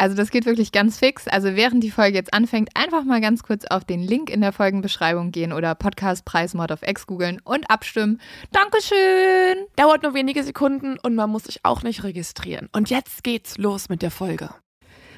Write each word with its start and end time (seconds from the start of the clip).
Also 0.00 0.16
das 0.16 0.30
geht 0.30 0.46
wirklich 0.46 0.72
ganz 0.72 0.98
fix. 0.98 1.28
Also 1.28 1.56
während 1.56 1.84
die 1.84 1.90
Folge 1.90 2.16
jetzt 2.16 2.32
anfängt, 2.32 2.70
einfach 2.74 3.04
mal 3.04 3.20
ganz 3.20 3.42
kurz 3.42 3.66
auf 3.66 3.84
den 3.84 4.00
Link 4.00 4.30
in 4.30 4.40
der 4.40 4.50
Folgenbeschreibung 4.50 5.30
gehen 5.30 5.52
oder 5.52 5.74
Podcastpreis 5.74 6.54
Mod 6.54 6.72
of 6.72 6.80
X 6.82 7.06
googeln 7.06 7.38
und 7.44 7.68
abstimmen. 7.70 8.18
Dankeschön! 8.50 9.66
Dauert 9.76 10.02
nur 10.02 10.14
wenige 10.14 10.42
Sekunden 10.42 10.98
und 11.02 11.14
man 11.16 11.28
muss 11.28 11.44
sich 11.44 11.60
auch 11.64 11.82
nicht 11.82 12.02
registrieren. 12.02 12.70
Und 12.72 12.88
jetzt 12.88 13.22
geht's 13.24 13.58
los 13.58 13.90
mit 13.90 14.00
der 14.00 14.10
Folge. 14.10 14.48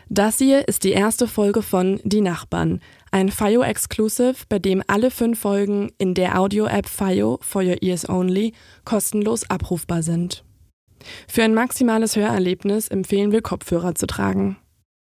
Das 0.09 0.39
hier 0.39 0.67
ist 0.67 0.83
die 0.83 0.91
erste 0.91 1.29
Folge 1.29 1.63
von 1.63 2.01
Die 2.03 2.21
Nachbarn, 2.21 2.80
ein 3.13 3.30
FIO 3.30 3.63
Exclusive, 3.63 4.35
bei 4.49 4.59
dem 4.59 4.83
alle 4.89 5.13
fünf 5.13 5.39
Folgen 5.39 5.93
in 5.99 6.15
der 6.15 6.41
Audio-App 6.41 6.89
FIO 6.89 7.39
for 7.41 7.63
Your 7.63 7.80
Ears 7.83 8.09
Only 8.09 8.53
kostenlos 8.85 9.49
abrufbar 9.49 10.03
sind. 10.03 10.43
Für 11.29 11.45
ein 11.45 11.55
maximales 11.55 12.17
Hörerlebnis 12.17 12.89
empfehlen 12.89 13.30
wir 13.30 13.43
Kopfhörer 13.43 13.95
zu 13.95 14.09
tragen. 14.09 14.57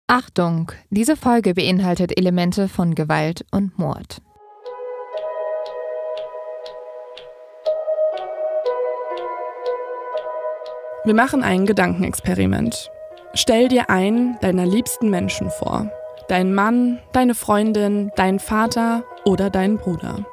Achtung, 0.07 0.69
diese 0.89 1.15
Folge 1.15 1.53
beinhaltet 1.53 2.17
Elemente 2.17 2.67
von 2.67 2.93
Gewalt 2.93 3.45
und 3.51 3.79
Mord. 3.79 4.21
Wir 11.05 11.13
machen 11.13 11.41
ein 11.41 11.65
Gedankenexperiment. 11.65 12.91
Stell 13.33 13.69
dir 13.69 13.89
einen 13.89 14.37
deiner 14.41 14.65
liebsten 14.65 15.09
Menschen 15.09 15.49
vor. 15.49 15.89
Deinen 16.27 16.53
Mann, 16.53 16.99
deine 17.13 17.33
Freundin, 17.33 18.11
deinen 18.17 18.39
Vater 18.39 19.05
oder 19.23 19.49
deinen 19.49 19.77
Bruder. 19.77 20.25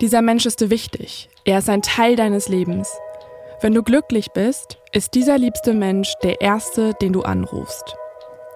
Dieser 0.00 0.20
Mensch 0.20 0.46
ist 0.46 0.60
dir 0.60 0.70
wichtig. 0.70 1.28
Er 1.44 1.58
ist 1.58 1.68
ein 1.68 1.82
Teil 1.82 2.16
deines 2.16 2.48
Lebens. 2.48 2.92
Wenn 3.60 3.72
du 3.72 3.84
glücklich 3.84 4.32
bist, 4.32 4.78
ist 4.92 5.14
dieser 5.14 5.38
liebste 5.38 5.74
Mensch 5.74 6.12
der 6.24 6.40
erste, 6.40 6.92
den 6.94 7.12
du 7.12 7.22
anrufst. 7.22 7.96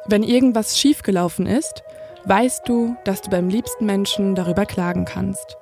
Wenn 0.09 0.23
irgendwas 0.23 0.78
schiefgelaufen 0.78 1.47
ist, 1.47 1.83
weißt 2.25 2.67
du, 2.67 2.97
dass 3.05 3.20
du 3.20 3.28
beim 3.28 3.51
liebsten 3.51 3.84
Menschen 3.84 4.34
darüber 4.34 4.64
klagen 4.64 5.05
kannst. 5.05 5.59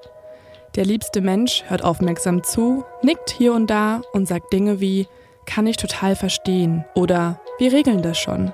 Der 0.77 0.85
liebste 0.85 1.21
Mensch 1.21 1.65
hört 1.67 1.83
aufmerksam 1.83 2.45
zu, 2.45 2.85
nickt 3.03 3.31
hier 3.31 3.53
und 3.55 3.69
da 3.69 4.03
und 4.13 4.29
sagt 4.29 4.53
Dinge 4.53 4.81
wie 4.81 5.09
kann 5.47 5.67
ich 5.67 5.77
total 5.77 6.17
verstehen 6.17 6.85
oder 6.95 7.41
wir 7.59 7.73
regeln 7.73 8.03
das 8.03 8.19
schon. 8.19 8.53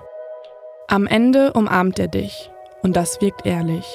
Am 0.89 1.07
Ende 1.07 1.53
umarmt 1.53 1.99
er 1.99 2.09
dich 2.09 2.51
und 2.83 2.97
das 2.97 3.21
wirkt 3.21 3.45
ehrlich. 3.47 3.87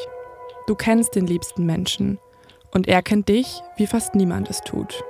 Du 0.67 0.75
kennst 0.75 1.15
den 1.15 1.25
liebsten 1.25 1.65
Menschen 1.65 2.19
und 2.71 2.87
er 2.87 3.01
kennt 3.01 3.29
dich, 3.29 3.61
wie 3.75 3.87
fast 3.87 4.13
niemand 4.13 4.49
es 4.49 4.61
tut. 4.61 5.03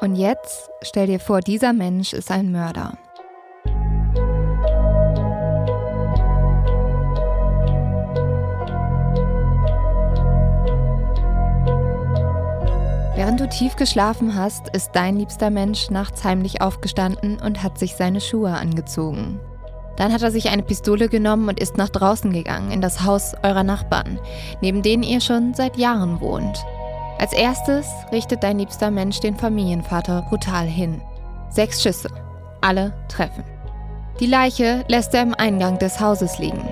Und 0.00 0.16
jetzt 0.16 0.68
stell 0.82 1.06
dir 1.06 1.20
vor, 1.20 1.40
dieser 1.40 1.72
Mensch 1.72 2.12
ist 2.12 2.30
ein 2.30 2.50
Mörder. 2.50 2.98
Während 13.22 13.38
du 13.38 13.48
tief 13.48 13.76
geschlafen 13.76 14.34
hast, 14.34 14.70
ist 14.74 14.90
dein 14.94 15.16
liebster 15.16 15.48
Mensch 15.48 15.90
nachts 15.90 16.24
heimlich 16.24 16.60
aufgestanden 16.60 17.38
und 17.38 17.62
hat 17.62 17.78
sich 17.78 17.94
seine 17.94 18.20
Schuhe 18.20 18.50
angezogen. 18.50 19.38
Dann 19.94 20.12
hat 20.12 20.22
er 20.22 20.32
sich 20.32 20.48
eine 20.48 20.64
Pistole 20.64 21.08
genommen 21.08 21.48
und 21.48 21.60
ist 21.60 21.76
nach 21.76 21.88
draußen 21.88 22.32
gegangen, 22.32 22.72
in 22.72 22.80
das 22.80 23.04
Haus 23.04 23.36
eurer 23.44 23.62
Nachbarn, 23.62 24.18
neben 24.60 24.82
denen 24.82 25.04
ihr 25.04 25.20
schon 25.20 25.54
seit 25.54 25.76
Jahren 25.76 26.20
wohnt. 26.20 26.64
Als 27.20 27.32
erstes 27.32 27.86
richtet 28.10 28.42
dein 28.42 28.58
liebster 28.58 28.90
Mensch 28.90 29.20
den 29.20 29.36
Familienvater 29.36 30.22
brutal 30.22 30.66
hin. 30.66 31.00
Sechs 31.48 31.80
Schüsse. 31.80 32.08
Alle 32.60 32.92
treffen. 33.06 33.44
Die 34.18 34.26
Leiche 34.26 34.84
lässt 34.88 35.14
er 35.14 35.22
im 35.22 35.34
Eingang 35.34 35.78
des 35.78 36.00
Hauses 36.00 36.40
liegen. 36.40 36.68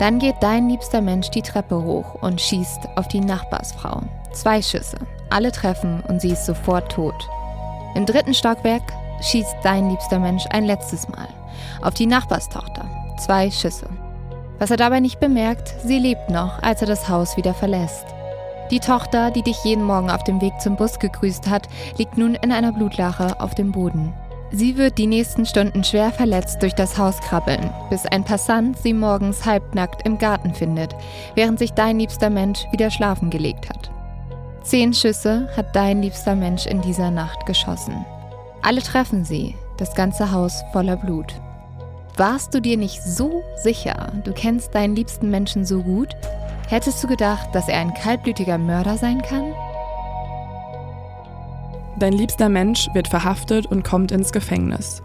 Dann 0.00 0.18
geht 0.18 0.34
dein 0.40 0.68
liebster 0.68 1.00
Mensch 1.00 1.30
die 1.30 1.42
Treppe 1.42 1.80
hoch 1.80 2.16
und 2.22 2.40
schießt 2.40 2.88
auf 2.96 3.06
die 3.06 3.20
Nachbarsfrau. 3.20 4.02
Zwei 4.32 4.60
Schüsse. 4.60 4.98
Alle 5.30 5.52
treffen 5.52 6.02
und 6.08 6.20
sie 6.20 6.30
ist 6.30 6.46
sofort 6.46 6.92
tot. 6.92 7.28
Im 7.94 8.06
dritten 8.06 8.34
Stockwerk 8.34 8.92
schießt 9.20 9.56
dein 9.62 9.90
liebster 9.90 10.18
Mensch 10.18 10.44
ein 10.50 10.64
letztes 10.64 11.08
Mal 11.08 11.28
auf 11.82 11.94
die 11.94 12.06
Nachbarstochter. 12.06 12.88
Zwei 13.18 13.50
Schüsse. 13.50 13.88
Was 14.58 14.70
er 14.70 14.76
dabei 14.76 15.00
nicht 15.00 15.20
bemerkt, 15.20 15.74
sie 15.84 15.98
lebt 15.98 16.30
noch, 16.30 16.62
als 16.62 16.80
er 16.80 16.86
das 16.86 17.08
Haus 17.08 17.36
wieder 17.36 17.54
verlässt. 17.54 18.06
Die 18.70 18.80
Tochter, 18.80 19.30
die 19.30 19.42
dich 19.42 19.62
jeden 19.64 19.84
Morgen 19.84 20.10
auf 20.10 20.24
dem 20.24 20.40
Weg 20.40 20.60
zum 20.60 20.76
Bus 20.76 20.98
gegrüßt 20.98 21.48
hat, 21.48 21.68
liegt 21.98 22.18
nun 22.18 22.34
in 22.34 22.50
einer 22.52 22.72
Blutlache 22.72 23.40
auf 23.40 23.54
dem 23.54 23.72
Boden. 23.72 24.12
Sie 24.50 24.76
wird 24.76 24.98
die 24.98 25.06
nächsten 25.06 25.44
Stunden 25.44 25.84
schwer 25.84 26.12
verletzt 26.12 26.62
durch 26.62 26.74
das 26.74 26.98
Haus 26.98 27.20
krabbeln, 27.20 27.70
bis 27.90 28.06
ein 28.06 28.24
Passant 28.24 28.78
sie 28.78 28.92
morgens 28.92 29.44
halbnackt 29.44 30.06
im 30.06 30.18
Garten 30.18 30.54
findet, 30.54 30.94
während 31.34 31.58
sich 31.58 31.72
dein 31.72 31.98
liebster 31.98 32.30
Mensch 32.30 32.66
wieder 32.70 32.90
schlafen 32.90 33.30
gelegt 33.30 33.68
hat. 33.68 33.90
Zehn 34.66 34.92
Schüsse 34.92 35.48
hat 35.56 35.76
dein 35.76 36.02
liebster 36.02 36.34
Mensch 36.34 36.66
in 36.66 36.82
dieser 36.82 37.12
Nacht 37.12 37.46
geschossen. 37.46 38.04
Alle 38.62 38.82
treffen 38.82 39.24
sie, 39.24 39.54
das 39.76 39.94
ganze 39.94 40.32
Haus 40.32 40.64
voller 40.72 40.96
Blut. 40.96 41.34
Warst 42.16 42.52
du 42.52 42.60
dir 42.60 42.76
nicht 42.76 43.00
so 43.00 43.44
sicher, 43.62 44.12
du 44.24 44.32
kennst 44.32 44.74
deinen 44.74 44.96
liebsten 44.96 45.30
Menschen 45.30 45.64
so 45.64 45.84
gut? 45.84 46.08
Hättest 46.68 47.00
du 47.04 47.06
gedacht, 47.06 47.54
dass 47.54 47.68
er 47.68 47.78
ein 47.78 47.94
kaltblütiger 47.94 48.58
Mörder 48.58 48.96
sein 48.96 49.22
kann? 49.22 49.54
Dein 52.00 52.14
liebster 52.14 52.48
Mensch 52.48 52.88
wird 52.92 53.06
verhaftet 53.06 53.66
und 53.66 53.84
kommt 53.84 54.10
ins 54.10 54.32
Gefängnis. 54.32 55.00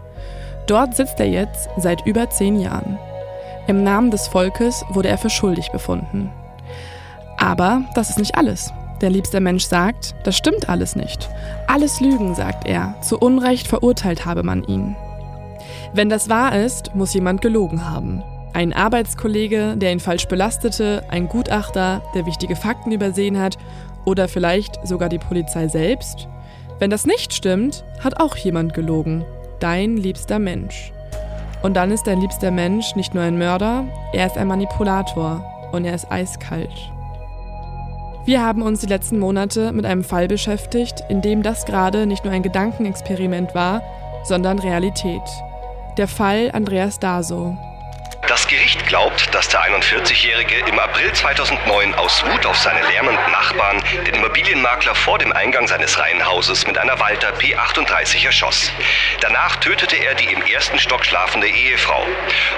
Dort 0.66 0.96
sitzt 0.96 1.20
er 1.20 1.28
jetzt 1.28 1.68
seit 1.76 2.04
über 2.04 2.28
zehn 2.30 2.58
Jahren. 2.58 2.98
Im 3.68 3.84
Namen 3.84 4.10
des 4.10 4.26
Volkes 4.26 4.84
wurde 4.90 5.08
er 5.08 5.18
für 5.18 5.30
schuldig 5.30 5.70
befunden. 5.70 6.32
Aber 7.38 7.82
das 7.94 8.10
ist 8.10 8.18
nicht 8.18 8.34
alles. 8.34 8.72
Der 9.02 9.10
liebste 9.10 9.40
Mensch 9.40 9.64
sagt, 9.64 10.14
das 10.22 10.36
stimmt 10.36 10.68
alles 10.68 10.94
nicht. 10.94 11.28
Alles 11.66 12.00
Lügen, 12.00 12.36
sagt 12.36 12.68
er. 12.68 12.94
Zu 13.02 13.18
Unrecht 13.18 13.66
verurteilt 13.66 14.24
habe 14.24 14.44
man 14.44 14.62
ihn. 14.62 14.94
Wenn 15.92 16.08
das 16.08 16.28
wahr 16.28 16.56
ist, 16.56 16.94
muss 16.94 17.12
jemand 17.12 17.40
gelogen 17.40 17.90
haben. 17.90 18.22
Ein 18.52 18.72
Arbeitskollege, 18.72 19.74
der 19.76 19.90
ihn 19.90 19.98
falsch 19.98 20.28
belastete, 20.28 21.02
ein 21.10 21.26
Gutachter, 21.26 22.00
der 22.14 22.26
wichtige 22.26 22.54
Fakten 22.54 22.92
übersehen 22.92 23.40
hat 23.40 23.58
oder 24.04 24.28
vielleicht 24.28 24.86
sogar 24.86 25.08
die 25.08 25.18
Polizei 25.18 25.66
selbst. 25.66 26.28
Wenn 26.78 26.90
das 26.90 27.04
nicht 27.04 27.34
stimmt, 27.34 27.84
hat 28.04 28.20
auch 28.20 28.36
jemand 28.36 28.72
gelogen. 28.72 29.24
Dein 29.58 29.96
liebster 29.96 30.38
Mensch. 30.38 30.92
Und 31.62 31.74
dann 31.74 31.90
ist 31.90 32.06
dein 32.06 32.20
liebster 32.20 32.52
Mensch 32.52 32.94
nicht 32.94 33.14
nur 33.14 33.24
ein 33.24 33.38
Mörder, 33.38 33.84
er 34.12 34.26
ist 34.26 34.36
ein 34.36 34.48
Manipulator 34.48 35.44
und 35.72 35.84
er 35.84 35.94
ist 35.94 36.10
eiskalt. 36.10 36.70
Wir 38.24 38.40
haben 38.40 38.62
uns 38.62 38.78
die 38.78 38.86
letzten 38.86 39.18
Monate 39.18 39.72
mit 39.72 39.84
einem 39.84 40.04
Fall 40.04 40.28
beschäftigt, 40.28 41.02
in 41.08 41.22
dem 41.22 41.42
das 41.42 41.64
gerade 41.64 42.06
nicht 42.06 42.24
nur 42.24 42.32
ein 42.32 42.44
Gedankenexperiment 42.44 43.52
war, 43.52 43.82
sondern 44.22 44.60
Realität. 44.60 45.22
Der 45.98 46.06
Fall 46.06 46.50
Andreas 46.52 47.00
Daso. 47.00 47.56
Das 48.28 48.46
Gericht 48.46 48.86
glaubt, 48.86 49.34
dass 49.34 49.48
der 49.48 49.62
41-Jährige 49.62 50.54
im 50.68 50.78
April 50.78 51.12
2009 51.12 51.94
aus 51.96 52.24
Wut 52.24 52.46
auf 52.46 52.56
seine 52.56 52.80
lärmenden 52.86 53.32
Nachbarn 53.32 53.82
den 54.06 54.14
Immobilienmakler 54.14 54.94
vor 54.94 55.18
dem 55.18 55.32
Eingang 55.32 55.66
seines 55.66 55.98
Reihenhauses 55.98 56.64
mit 56.64 56.78
einer 56.78 57.00
Walter 57.00 57.34
P38 57.34 58.24
erschoss. 58.24 58.70
Danach 59.20 59.56
tötete 59.56 59.96
er 59.96 60.14
die 60.14 60.32
im 60.32 60.42
ersten 60.42 60.78
Stock 60.78 61.04
schlafende 61.04 61.48
Ehefrau. 61.48 62.06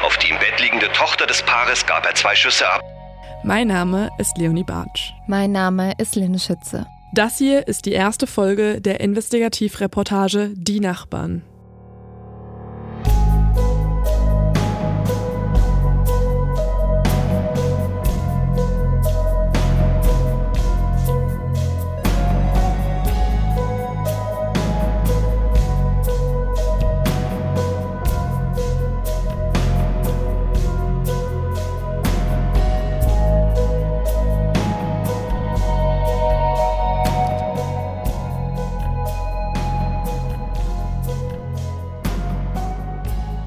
Auf 0.03 0.19
die 0.19 0.29
im 0.29 0.39
Bett 0.39 0.61
liegende 0.61 0.93
Tochter 0.93 1.27
des 1.27 1.43
Paares 1.43 1.87
gab 1.87 2.05
er 2.05 2.15
zwei 2.15 2.35
Schüsse 2.35 2.71
ab. 2.71 2.94
Mein 3.47 3.69
Name 3.69 4.09
ist 4.17 4.39
Leonie 4.39 4.65
Bartsch. 4.65 5.13
Mein 5.27 5.53
Name 5.53 5.93
ist 5.99 6.17
Lynn 6.17 6.39
Schütze. 6.39 6.87
Das 7.13 7.37
hier 7.37 7.69
ist 7.69 7.85
die 7.85 7.93
erste 7.93 8.27
Folge 8.27 8.81
der 8.81 9.01
Investigativreportage 9.01 10.53
Die 10.55 10.81
Nachbarn. 10.81 11.43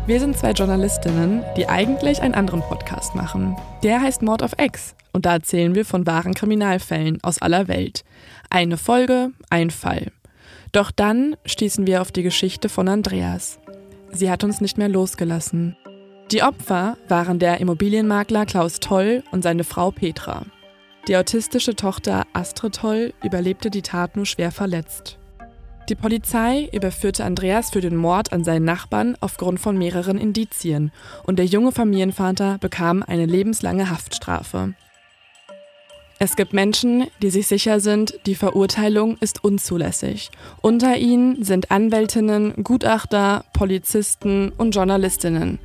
Wir 0.08 0.22
sind 0.22 0.38
zwei 0.38 0.52
Journalistinnen, 0.52 1.44
die 1.58 1.68
eigentlich 1.68 2.22
einen 2.22 2.34
anderen 2.34 2.62
Podcast 2.62 3.14
machen. 3.14 3.58
Der 3.84 4.02
heißt 4.02 4.22
Mord 4.22 4.42
of 4.42 4.54
X 4.58 4.96
und 5.12 5.26
da 5.26 5.34
erzählen 5.34 5.76
wir 5.76 5.84
von 5.84 6.08
wahren 6.08 6.34
Kriminalfällen 6.34 7.22
aus 7.24 7.42
aller 7.42 7.68
Welt. 7.68 8.06
Eine 8.50 8.78
Folge, 8.78 9.32
ein 9.50 9.70
Fall. 9.70 10.14
Doch 10.72 10.92
dann 10.92 11.36
stießen 11.46 11.86
wir 11.86 12.02
auf 12.02 12.14
die 12.14 12.24
Geschichte 12.24 12.70
von 12.70 12.88
Andreas. 12.88 13.60
Sie 14.10 14.32
hat 14.32 14.46
uns 14.46 14.62
nicht 14.62 14.78
mehr 14.78 14.88
losgelassen. 14.88 15.76
Die 16.32 16.42
Opfer 16.42 16.96
waren 17.10 17.38
der 17.38 17.60
Immobilienmakler 17.60 18.46
Klaus 18.46 18.80
Toll 18.80 19.26
und 19.32 19.42
seine 19.44 19.66
Frau 19.66 19.92
Petra. 19.92 20.46
Die 21.10 21.18
autistische 21.18 21.76
Tochter 21.76 22.26
Astrid 22.32 22.76
Toll 22.76 23.14
überlebte 23.26 23.70
die 23.70 23.82
Tat 23.82 24.16
nur 24.16 24.26
schwer 24.26 24.54
verletzt. 24.54 25.20
Die 25.90 25.96
Polizei 25.96 26.70
überführte 26.74 27.24
Andreas 27.24 27.70
für 27.70 27.80
den 27.80 27.96
Mord 27.96 28.34
an 28.34 28.44
seinen 28.44 28.66
Nachbarn 28.66 29.16
aufgrund 29.22 29.62
von 29.62 29.78
mehreren 29.78 30.18
Indizien 30.18 30.92
und 31.24 31.40
der 31.40 31.46
junge 31.46 31.72
Familienvater 31.72 32.58
bekam 32.58 33.04
eine 33.04 33.26
lebenslange 33.26 33.90
Haftstrafe. 33.90 34.74
Es 36.20 36.36
gibt 36.36 36.52
Menschen, 36.52 37.06
die 37.22 37.30
sich 37.30 37.48
sicher 37.48 37.80
sind, 37.80 38.20
die 38.26 38.36
Verurteilung 38.36 39.18
ist 39.20 39.44
unzulässig. 39.44 40.32
Unter 40.62 40.98
ihnen 40.98 41.44
sind 41.44 41.72
Anwältinnen, 41.72 42.64
Gutachter, 42.64 43.46
Polizisten 43.54 44.52
und 44.58 44.76
Journalistinnen. 44.76 45.60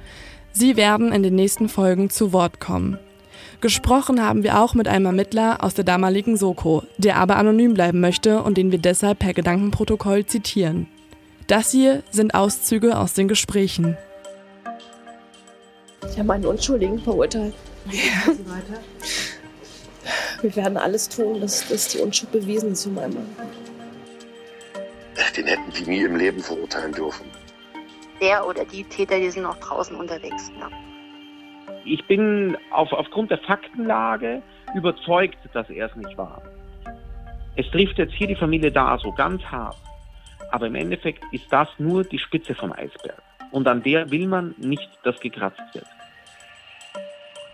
Sie 0.52 0.76
werden 0.76 1.10
in 1.10 1.22
den 1.22 1.34
nächsten 1.34 1.68
Folgen 1.68 2.10
zu 2.10 2.32
Wort 2.32 2.60
kommen. 2.60 2.98
Gesprochen 3.62 4.20
haben 4.20 4.42
wir 4.42 4.60
auch 4.60 4.74
mit 4.74 4.88
einem 4.88 5.06
Ermittler 5.06 5.62
aus 5.62 5.72
der 5.74 5.84
damaligen 5.84 6.36
Soko, 6.36 6.82
der 6.98 7.16
aber 7.16 7.36
anonym 7.36 7.74
bleiben 7.74 8.00
möchte 8.00 8.42
und 8.42 8.58
den 8.58 8.72
wir 8.72 8.80
deshalb 8.80 9.20
per 9.20 9.34
Gedankenprotokoll 9.34 10.26
zitieren. 10.26 10.88
Das 11.46 11.70
hier 11.70 12.02
sind 12.10 12.34
Auszüge 12.34 12.98
aus 12.98 13.14
den 13.14 13.28
Gesprächen. 13.28 13.96
Ich 16.10 16.18
habe 16.18 16.32
einen 16.32 16.44
Unschuldigen 16.44 16.98
verurteilt. 16.98 17.54
Ja. 17.86 18.32
Wir 20.42 20.56
werden 20.56 20.76
alles 20.76 21.08
tun, 21.08 21.40
dass, 21.40 21.68
dass 21.68 21.86
die 21.86 21.98
Unschuld 21.98 22.32
bewiesen 22.32 22.72
ist 22.72 22.82
für 22.82 22.90
meinen 22.90 23.14
Mann. 23.14 23.28
Den 25.36 25.46
hätten 25.46 25.70
die 25.78 25.88
nie 25.88 26.02
im 26.02 26.16
Leben 26.16 26.40
verurteilen 26.40 26.92
dürfen. 26.92 27.26
Der 28.20 28.44
oder 28.44 28.64
die 28.64 28.82
Täter, 28.82 29.20
die 29.20 29.30
sind 29.30 29.44
noch 29.44 29.58
draußen 29.60 29.94
unterwegs. 29.94 30.50
Ja. 30.58 30.68
Ich 31.84 32.06
bin 32.06 32.56
auf, 32.70 32.92
aufgrund 32.92 33.30
der 33.30 33.38
Faktenlage 33.38 34.42
überzeugt, 34.74 35.38
dass 35.52 35.68
er 35.68 35.86
es 35.86 35.96
nicht 35.96 36.16
war. 36.16 36.42
Es 37.56 37.70
trifft 37.70 37.98
jetzt 37.98 38.14
hier 38.14 38.26
die 38.26 38.36
Familie 38.36 38.70
da 38.70 38.96
so 38.98 39.12
ganz 39.12 39.42
hart. 39.42 39.76
Aber 40.52 40.66
im 40.66 40.74
Endeffekt 40.74 41.22
ist 41.32 41.46
das 41.50 41.68
nur 41.78 42.04
die 42.04 42.18
Spitze 42.18 42.54
vom 42.54 42.72
Eisberg. 42.72 43.22
Und 43.50 43.66
an 43.66 43.82
der 43.82 44.10
will 44.10 44.26
man 44.26 44.54
nicht, 44.58 44.88
dass 45.02 45.18
gekratzt 45.20 45.60
wird. 45.72 45.86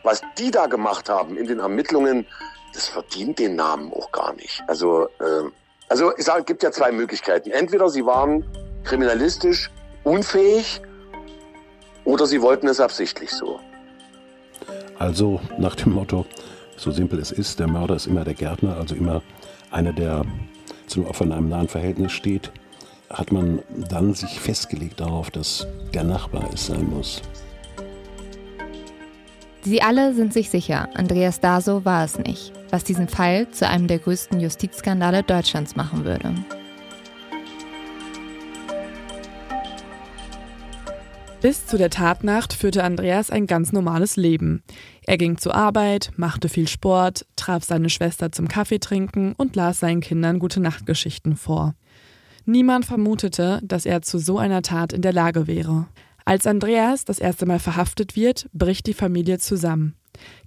Was 0.03 0.23
die 0.39 0.51
da 0.51 0.67
gemacht 0.67 1.09
haben 1.09 1.37
in 1.37 1.47
den 1.47 1.59
Ermittlungen, 1.59 2.27
das 2.75 2.89
verdient 2.89 3.39
den 3.39 3.57
Namen 3.57 3.93
auch 3.93 4.11
gar 4.13 4.35
nicht. 4.35 4.63
Also, 4.69 5.07
äh, 5.21 5.51
also 5.89 6.17
ich 6.17 6.25
sage, 6.25 6.41
es 6.41 6.47
gibt 6.47 6.63
ja 6.63 6.71
zwei 6.71 6.93
Möglichkeiten. 6.93 7.51
Entweder 7.51 7.89
sie 7.89 8.05
waren 8.05 8.45
kriminalistisch 8.85 9.71
unfähig 10.05 10.81
oder 12.05 12.27
sie 12.27 12.41
wollten 12.41 12.69
es 12.69 12.81
absichtlich 12.81 13.31
so. 13.31 13.61
Also 14.99 15.41
nach 15.59 15.75
dem 15.75 15.93
Motto, 15.93 16.26
so 16.76 16.91
simpel 16.91 17.19
es 17.19 17.32
ist, 17.32 17.59
der 17.61 17.69
Mörder 17.69 17.97
ist 17.97 18.06
immer 18.06 18.25
der 18.25 18.35
Gärtner, 18.35 18.76
also 18.76 18.94
immer 18.94 19.23
einer, 19.70 19.93
der 19.93 20.25
zum 20.87 21.06
Opfer 21.06 21.25
in 21.25 21.32
einem 21.32 21.49
nahen 21.49 21.69
Verhältnis 21.69 22.12
steht, 22.12 22.50
hat 23.11 23.32
man 23.32 23.61
dann 23.88 24.15
sich 24.15 24.41
festgelegt 24.41 25.00
darauf, 25.00 25.31
dass 25.31 25.67
der 25.94 26.05
Nachbar 26.05 26.49
es 26.53 26.67
sein 26.67 26.88
muss. 26.88 27.23
Sie 29.62 29.82
alle 29.82 30.15
sind 30.15 30.32
sich 30.32 30.50
sicher, 30.50 30.88
Andreas 30.94 31.41
Daso 31.41 31.85
war 31.85 32.05
es 32.05 32.19
nicht, 32.19 32.53
was 32.71 32.85
diesen 32.85 33.09
Fall 33.09 33.50
zu 33.50 33.69
einem 33.69 33.87
der 33.87 33.99
größten 33.99 34.41
Justizskandale 34.41 35.23
Deutschlands 35.23 35.76
machen 35.76 36.05
würde. 36.05 36.32
Bis 41.40 41.67
zu 41.67 41.79
der 41.79 41.90
Tatnacht 41.90 42.52
führte 42.52 42.82
Andreas 42.82 43.31
ein 43.31 43.46
ganz 43.46 43.73
normales 43.73 44.17
Leben. 44.17 44.64
Er 45.06 45.17
ging 45.17 45.38
zur 45.38 45.55
Arbeit, 45.55 46.11
machte 46.17 46.49
viel 46.49 46.67
Sport, 46.67 47.26
traf 47.37 47.62
seine 47.62 47.90
Schwester 47.90 48.32
zum 48.32 48.49
Kaffeetrinken 48.49 49.35
und 49.38 49.55
las 49.55 49.79
seinen 49.79 50.00
Kindern 50.00 50.40
gute 50.40 50.61
Nachtgeschichten 50.61 51.37
vor. 51.37 51.75
Niemand 52.44 52.87
vermutete, 52.87 53.61
dass 53.62 53.87
er 53.87 54.02
zu 54.02 54.19
so 54.19 54.38
einer 54.38 54.62
Tat 54.62 54.93
in 54.93 55.00
der 55.00 55.12
Lage 55.12 55.46
wäre. 55.46 55.87
Als 56.25 56.44
Andreas 56.44 57.05
das 57.05 57.20
erste 57.20 57.46
Mal 57.46 57.61
verhaftet 57.61 58.17
wird, 58.17 58.49
bricht 58.52 58.88
die 58.88 58.94
Familie 58.94 59.38
zusammen. 59.38 59.94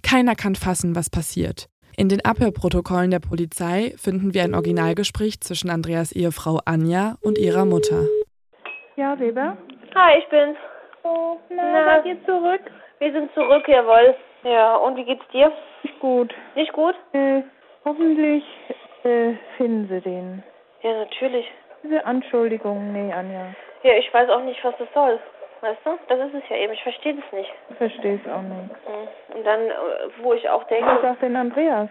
Keiner 0.02 0.34
kann 0.34 0.56
fassen, 0.56 0.94
was 0.94 1.08
passiert. 1.08 1.68
In 1.96 2.10
den 2.10 2.22
Abhörprotokollen 2.22 3.10
der 3.10 3.20
Polizei 3.20 3.94
finden 3.96 4.34
wir 4.34 4.44
ein 4.44 4.54
Originalgespräch 4.54 5.40
zwischen 5.40 5.70
Andreas 5.70 6.12
Ehefrau 6.12 6.60
Anja 6.66 7.16
und 7.22 7.38
ihrer 7.38 7.64
Mutter. 7.64 8.04
Ja, 8.96 9.18
Weber? 9.18 9.56
Hi, 9.94 10.18
ich 10.18 10.28
bin's. 10.28 10.56
Oh, 11.04 11.38
na, 11.50 11.62
na, 11.72 11.84
seid 11.84 12.06
ihr 12.06 12.24
zurück? 12.24 12.60
Wir 12.98 13.12
sind 13.12 13.32
zurück, 13.34 13.66
jawohl. 13.68 14.14
Ja, 14.44 14.76
und 14.76 14.96
wie 14.96 15.04
geht's 15.04 15.26
dir? 15.28 15.52
Nicht 15.82 15.98
gut. 16.00 16.34
Nicht 16.54 16.72
gut? 16.72 16.94
Äh, 17.12 17.42
hoffentlich 17.84 18.44
äh, 19.04 19.34
finden 19.56 19.88
sie 19.88 20.00
den. 20.00 20.42
Ja, 20.82 20.92
natürlich. 20.92 21.50
Diese 21.82 22.04
Anschuldigung, 22.04 22.92
nee, 22.92 23.12
Anja. 23.12 23.54
Ja, 23.82 23.94
ich 23.94 24.12
weiß 24.14 24.28
auch 24.30 24.42
nicht, 24.42 24.62
was 24.64 24.76
das 24.78 24.88
soll. 24.94 25.18
Weißt 25.60 25.80
du? 25.84 25.98
Das 26.08 26.18
ist 26.20 26.34
es 26.34 26.48
ja 26.48 26.56
eben. 26.56 26.72
Ich 26.72 26.82
verstehe 26.82 27.14
das 27.14 27.32
nicht. 27.32 27.52
Ich 27.70 27.76
verstehe 27.76 28.20
es 28.24 28.32
auch 28.32 28.42
nicht. 28.42 28.88
Mhm. 28.88 29.36
Und 29.36 29.46
dann, 29.46 29.60
äh, 29.60 29.74
wo 30.20 30.34
ich 30.34 30.48
auch 30.48 30.64
denke... 30.64 30.86
Was 30.86 31.02
sagt 31.02 31.22
denn 31.22 31.36
Andreas? 31.36 31.88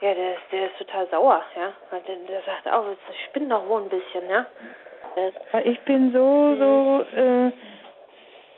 Ja, 0.00 0.14
der 0.14 0.34
ist, 0.34 0.42
der 0.50 0.66
ist 0.66 0.78
total 0.78 1.06
sauer, 1.08 1.42
ja. 1.56 1.72
Der, 1.92 2.16
der 2.16 2.42
sagt 2.42 2.68
auch, 2.68 2.84
ich 3.10 3.32
bin 3.32 3.48
doch 3.48 3.66
wohl 3.68 3.82
ein 3.82 3.88
bisschen, 3.88 4.28
ja. 4.28 4.46
Ich 5.64 5.80
bin 5.82 6.10
so, 6.12 6.56
so, 6.56 7.04
äh, 7.16 7.52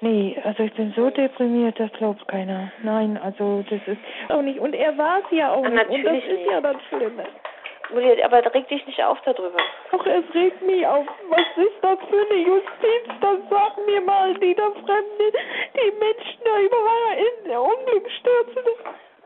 Nee, 0.01 0.37
also 0.45 0.63
ich 0.65 0.73
bin 0.75 0.93
so 0.97 1.09
deprimiert, 1.11 1.79
das 1.81 1.91
glaubt 1.93 2.27
keiner. 2.29 2.71
Nein, 2.83 3.19
also 3.23 3.65
das 3.71 3.81
ist 3.87 3.99
auch 4.29 4.43
nicht. 4.43 4.59
Und 4.59 4.75
er 4.75 4.97
war 4.99 5.21
es 5.21 5.25
ja 5.31 5.53
auch 5.53 5.65
Ach, 5.65 5.71
nicht. 5.71 5.89
Und 5.91 6.05
das 6.05 6.17
ist 6.17 6.29
nicht. 6.29 6.51
ja 6.51 6.61
das 6.61 6.77
Schlimme. 6.89 7.25
Aber 8.25 8.55
reg 8.55 8.67
dich 8.69 8.87
nicht 8.87 9.03
auf 9.05 9.21
darüber. 9.25 9.59
Doch, 9.93 10.07
es 10.07 10.25
regt 10.35 10.63
mich 10.63 10.87
auf. 10.87 11.07
Was 11.29 11.65
ist 11.65 11.79
das 11.83 11.99
für 12.09 12.27
eine 12.31 12.41
Justiz? 12.41 13.21
Das 13.21 13.39
sag 13.51 13.87
mir 13.87 14.01
mal, 14.01 14.35
die 14.35 14.55
da 14.55 14.71
Fremde, 14.71 15.39
die 15.75 15.93
Menschen 15.99 16.41
da 16.45 16.59
überall 16.61 17.19
in 17.19 17.49
der 17.51 17.63
Unglück 17.63 18.11
stürzen. 18.11 18.65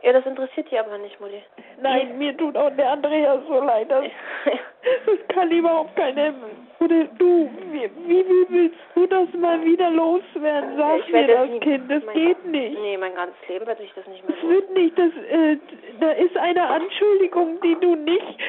Ja, 0.01 0.13
das 0.13 0.25
interessiert 0.25 0.71
die 0.71 0.79
aber 0.79 0.97
nicht, 0.97 1.19
Mutti. 1.19 1.43
Nein, 1.81 2.17
mir 2.17 2.35
tut 2.37 2.55
auch 2.55 2.71
der 2.75 2.91
Andreas 2.91 3.41
so 3.47 3.61
leid. 3.61 3.91
Das, 3.91 4.05
das 5.05 5.35
kann 5.35 5.51
überhaupt 5.51 5.95
keiner. 5.95 6.33
Oder 6.79 7.03
du, 7.17 7.49
wie, 7.71 7.89
wie 8.07 8.45
willst 8.49 8.77
du 8.95 9.05
das 9.07 9.27
mal 9.33 9.63
wieder 9.65 9.91
loswerden? 9.91 10.77
Sag 10.77 10.99
ich 10.99 11.11
mir 11.11 11.27
das, 11.27 11.49
nie, 11.49 11.59
Kind, 11.59 11.91
das 11.91 12.03
geht 12.13 12.45
nicht. 12.45 12.79
Nee, 12.79 12.97
mein 12.97 13.13
ganzes 13.15 13.47
Leben 13.49 13.67
werde 13.67 13.83
ich 13.83 13.93
das 13.93 14.07
nicht 14.07 14.25
mehr 14.25 14.37
Das 14.37 14.49
wird 14.49 14.73
nicht, 14.73 14.97
das, 14.97 15.11
äh, 15.29 15.57
da 15.99 16.11
ist 16.11 16.37
eine 16.37 16.65
Anschuldigung, 16.65 17.59
die 17.61 17.75
du 17.81 17.95
nicht, 17.95 18.39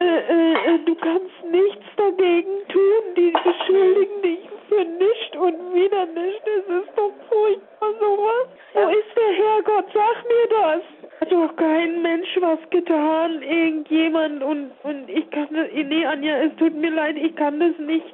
äh, 0.00 0.04
äh, 0.04 0.78
du 0.84 0.94
kannst 0.96 1.44
nichts 1.48 1.86
dagegen 1.96 2.66
tun. 2.68 3.14
Die 3.16 3.30
beschuldigen 3.30 4.22
dich 4.22 4.55
für 4.68 4.84
nichts 4.84 5.36
und 5.36 5.74
wieder 5.74 6.06
nichts. 6.06 6.42
Das 6.44 6.82
ist 6.82 6.92
doch 6.96 7.12
furchtbar 7.28 7.92
sowas. 8.00 8.48
Wo 8.74 8.88
ist 8.88 9.16
der 9.16 9.32
Herrgott? 9.32 9.86
Sag 9.92 10.24
mir 10.24 10.48
das. 10.50 10.82
Hat 11.20 11.32
doch 11.32 11.56
kein 11.56 12.02
Mensch 12.02 12.28
was 12.40 12.58
getan, 12.70 13.42
irgendjemand 13.42 14.42
und 14.42 14.70
und 14.82 15.08
ich 15.08 15.30
kann 15.30 15.48
das, 15.50 15.68
nee 15.72 16.04
Anja, 16.04 16.36
es 16.42 16.54
tut 16.56 16.74
mir 16.74 16.90
leid, 16.90 17.16
ich 17.16 17.34
kann 17.36 17.58
das 17.58 17.78
nicht, 17.78 18.04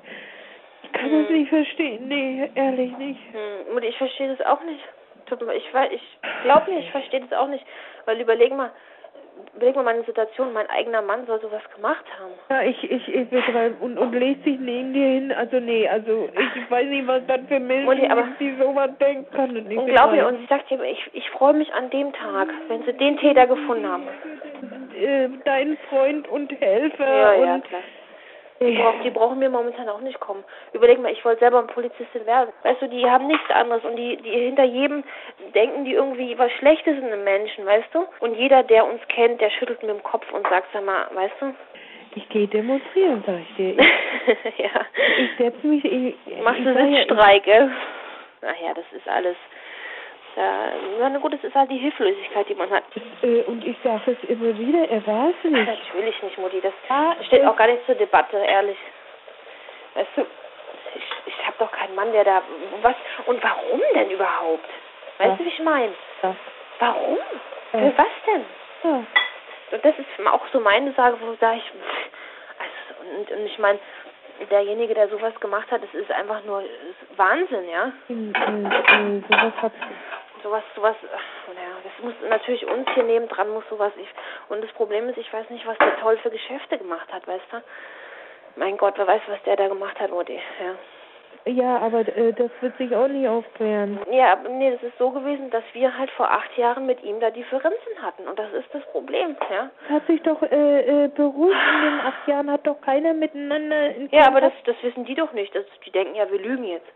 ich 0.84 0.92
kann 0.92 1.10
hm. 1.10 1.22
das 1.22 1.30
nicht 1.30 1.48
verstehen, 1.48 2.06
nee, 2.06 2.48
ehrlich 2.54 2.96
nicht. 2.98 3.20
Hm. 3.32 3.74
Und 3.74 3.82
ich 3.82 3.96
verstehe 3.98 4.28
das 4.28 4.46
auch 4.46 4.62
nicht. 4.62 4.80
Ich, 5.56 5.66
ich 5.92 6.02
glaube 6.42 6.70
nicht, 6.70 6.84
ich 6.84 6.90
verstehe 6.92 7.20
das 7.22 7.32
auch 7.32 7.48
nicht, 7.48 7.64
weil 8.04 8.20
überleg 8.20 8.54
mal, 8.54 8.70
überleg 9.54 9.76
mal 9.76 9.84
meine 9.84 10.04
Situation, 10.04 10.52
mein 10.52 10.68
eigener 10.70 11.02
Mann 11.02 11.26
soll 11.26 11.40
sowas 11.40 11.62
gemacht 11.74 12.04
haben. 12.18 12.32
Ja, 12.50 12.62
ich, 12.62 12.90
ich, 12.90 13.14
ich 13.14 13.28
betreibe 13.28 13.76
und, 13.80 13.98
und 13.98 14.12
legt 14.12 14.44
sich 14.44 14.58
neben 14.58 14.92
dir 14.92 15.06
hin, 15.06 15.32
also 15.32 15.60
nee, 15.60 15.88
also 15.88 16.28
ich 16.56 16.70
weiß 16.70 16.86
nicht, 16.88 17.06
was 17.06 17.22
das 17.26 17.40
für 17.48 17.60
Menschen 17.60 18.10
aber 18.10 18.22
gibt, 18.22 18.40
die 18.40 18.56
sowas 18.60 18.90
denken 18.98 19.30
kann 19.34 19.56
und. 19.56 19.76
Und 19.76 19.86
glaub 19.86 20.10
mir, 20.10 20.26
und 20.26 20.42
ich 20.42 20.48
sag 20.48 20.66
dir, 20.68 20.82
ich, 20.82 21.10
ich 21.12 21.30
freue 21.30 21.54
mich 21.54 21.72
an 21.74 21.90
dem 21.90 22.12
Tag, 22.12 22.48
wenn 22.68 22.82
sie 22.84 22.92
den 22.94 23.16
Täter 23.18 23.46
gefunden 23.46 23.86
haben. 23.86 24.04
Äh, 24.98 25.28
dein 25.44 25.76
Freund 25.88 26.28
und 26.28 26.52
Helfer 26.60 27.06
ja, 27.06 27.32
und 27.32 27.46
ja, 27.46 27.58
klar. 27.60 27.82
Die, 28.66 28.76
brauch, 28.76 28.94
die 29.02 29.10
brauchen 29.10 29.38
mir 29.38 29.50
momentan 29.50 29.88
auch 29.88 30.00
nicht 30.00 30.20
kommen. 30.20 30.44
Überleg 30.72 31.00
mal, 31.00 31.12
ich 31.12 31.24
wollte 31.24 31.40
selber 31.40 31.58
eine 31.58 31.68
Polizistin 31.68 32.26
werden. 32.26 32.50
Weißt 32.62 32.82
du, 32.82 32.88
die 32.88 33.04
haben 33.08 33.26
nichts 33.26 33.50
anderes 33.50 33.84
und 33.84 33.96
die, 33.96 34.16
die 34.18 34.30
hinter 34.30 34.64
jedem 34.64 35.04
denken 35.54 35.84
die 35.84 35.94
irgendwie 35.94 36.36
was 36.38 36.50
Schlechtes 36.52 36.96
in 36.98 37.06
einem 37.06 37.24
Menschen, 37.24 37.66
weißt 37.66 37.88
du? 37.92 38.06
Und 38.20 38.34
jeder, 38.34 38.62
der 38.62 38.86
uns 38.86 39.00
kennt, 39.08 39.40
der 39.40 39.50
schüttelt 39.50 39.82
mit 39.82 39.90
dem 39.90 40.02
Kopf 40.02 40.30
und 40.32 40.46
sagt, 40.48 40.68
sag 40.72 40.84
mal, 40.84 41.08
weißt 41.14 41.34
du? 41.40 41.54
Ich 42.14 42.28
gehe 42.28 42.46
demonstrieren, 42.46 43.22
sag 43.26 43.40
ich 43.40 43.56
dir. 43.56 43.76
Ich, 44.24 44.58
ja. 44.58 44.70
Ich 45.18 45.36
setze 45.36 45.66
mich. 45.66 45.84
Ich, 45.84 46.14
Machst 46.44 46.60
du 46.60 46.72
Sitzstreik, 46.72 47.42
gell? 47.42 47.72
nachher, 48.42 48.74
das 48.74 48.84
ist 48.92 49.08
alles. 49.08 49.36
Ja, 50.36 50.72
na 51.10 51.18
gut, 51.18 51.34
das 51.34 51.44
ist 51.44 51.54
halt 51.54 51.70
die 51.70 51.76
Hilflosigkeit, 51.78 52.48
die 52.48 52.54
man 52.54 52.70
hat. 52.70 52.84
Äh, 53.22 53.42
und 53.42 53.64
ich 53.66 53.76
sage 53.84 54.12
es 54.12 54.28
immer 54.30 54.56
wieder, 54.58 54.88
er 54.88 55.06
war 55.06 55.28
es 55.28 55.50
nicht. 55.50 55.66
Natürlich 55.66 56.22
nicht, 56.22 56.38
Mutti. 56.38 56.60
Das 56.62 56.72
steht 57.26 57.44
auch 57.44 57.56
gar 57.56 57.66
nicht 57.66 57.84
zur 57.84 57.96
Debatte, 57.96 58.38
ehrlich. 58.38 58.78
Weißt 59.94 60.08
du, 60.16 60.22
ich, 60.94 61.04
ich 61.34 61.46
habe 61.46 61.56
doch 61.58 61.70
keinen 61.70 61.94
Mann, 61.94 62.12
der 62.12 62.24
da. 62.24 62.42
Was? 62.80 62.94
Und 63.26 63.42
warum 63.42 63.80
denn 63.94 64.10
überhaupt? 64.10 64.64
Weißt 65.18 65.30
Ja. 65.30 65.36
du, 65.36 65.44
wie 65.44 65.48
ich 65.48 65.60
meine? 65.60 65.92
Ja. 66.22 66.34
Warum? 66.78 67.18
Ja. 67.74 67.78
Für 67.78 67.98
was 67.98 68.06
denn? 68.26 68.44
Und 69.72 69.84
das 69.84 69.94
ist 69.98 70.26
auch 70.26 70.46
so 70.52 70.60
meine 70.60 70.92
Sage, 70.92 71.16
wo 71.20 71.34
sage 71.34 71.58
ich, 71.58 71.72
also, 72.58 73.18
und, 73.18 73.30
und 73.30 73.46
ich 73.46 73.58
meine, 73.58 73.78
derjenige, 74.50 74.94
der 74.94 75.08
sowas 75.08 75.38
gemacht 75.40 75.70
hat, 75.70 75.82
das 75.82 75.94
ist 75.94 76.10
einfach 76.10 76.42
nur 76.44 76.62
Wahnsinn, 77.16 77.68
ja. 77.70 77.92
Äh, 78.08 78.12
äh, 78.12 79.22
sowas 79.28 79.52
hat 79.62 79.72
Sowas, 80.42 80.62
sowas, 80.74 80.96
äh, 81.02 81.54
ja, 81.54 81.70
das 81.84 82.04
muss 82.04 82.14
natürlich 82.28 82.66
uns 82.66 82.88
hier 82.94 83.04
nebendran 83.04 83.50
muss 83.50 83.64
sowas. 83.68 83.92
Ich, 83.96 84.08
und 84.48 84.62
das 84.62 84.72
Problem 84.72 85.08
ist, 85.08 85.18
ich 85.18 85.32
weiß 85.32 85.48
nicht, 85.50 85.66
was 85.66 85.78
der 85.78 85.98
toll 86.00 86.16
für 86.18 86.30
Geschäfte 86.30 86.78
gemacht 86.78 87.12
hat, 87.12 87.26
weißt 87.26 87.44
du? 87.52 87.62
Mein 88.56 88.76
Gott, 88.76 88.94
wer 88.96 89.06
weiß, 89.06 89.22
was 89.28 89.42
der 89.44 89.56
da 89.56 89.68
gemacht 89.68 89.98
hat, 89.98 90.10
Mutti, 90.10 90.40
ja. 90.60 90.74
Ja, 91.44 91.78
aber 91.78 92.00
äh, 92.00 92.32
das 92.32 92.50
wird 92.60 92.76
sich 92.76 92.94
auch 92.94 93.08
nicht 93.08 93.26
aufklären. 93.26 93.98
Ja, 94.10 94.32
aber 94.32 94.48
nee, 94.48 94.70
das 94.70 94.82
ist 94.82 94.96
so 94.98 95.10
gewesen, 95.10 95.50
dass 95.50 95.64
wir 95.72 95.96
halt 95.96 96.10
vor 96.12 96.30
acht 96.30 96.56
Jahren 96.56 96.86
mit 96.86 97.02
ihm 97.02 97.18
da 97.18 97.30
Differenzen 97.30 98.00
hatten. 98.00 98.28
Und 98.28 98.38
das 98.38 98.52
ist 98.52 98.72
das 98.72 98.84
Problem, 98.92 99.36
ja. 99.50 99.70
Hat 99.88 100.06
sich 100.06 100.22
doch 100.22 100.40
äh, 100.42 101.04
äh, 101.04 101.08
beruhigt. 101.08 101.58
In 101.74 101.82
den 101.82 102.00
acht 102.00 102.28
Jahren 102.28 102.50
hat 102.50 102.66
doch 102.66 102.80
keiner 102.80 103.12
miteinander 103.12 103.94
in 103.96 104.08
Ja, 104.12 104.28
aber 104.28 104.40
das, 104.40 104.52
das 104.66 104.76
wissen 104.82 105.04
die 105.04 105.16
doch 105.16 105.32
nicht. 105.32 105.52
Das, 105.54 105.64
die 105.84 105.90
denken 105.90 106.14
ja, 106.14 106.30
wir 106.30 106.38
lügen 106.38 106.64
jetzt. 106.64 106.86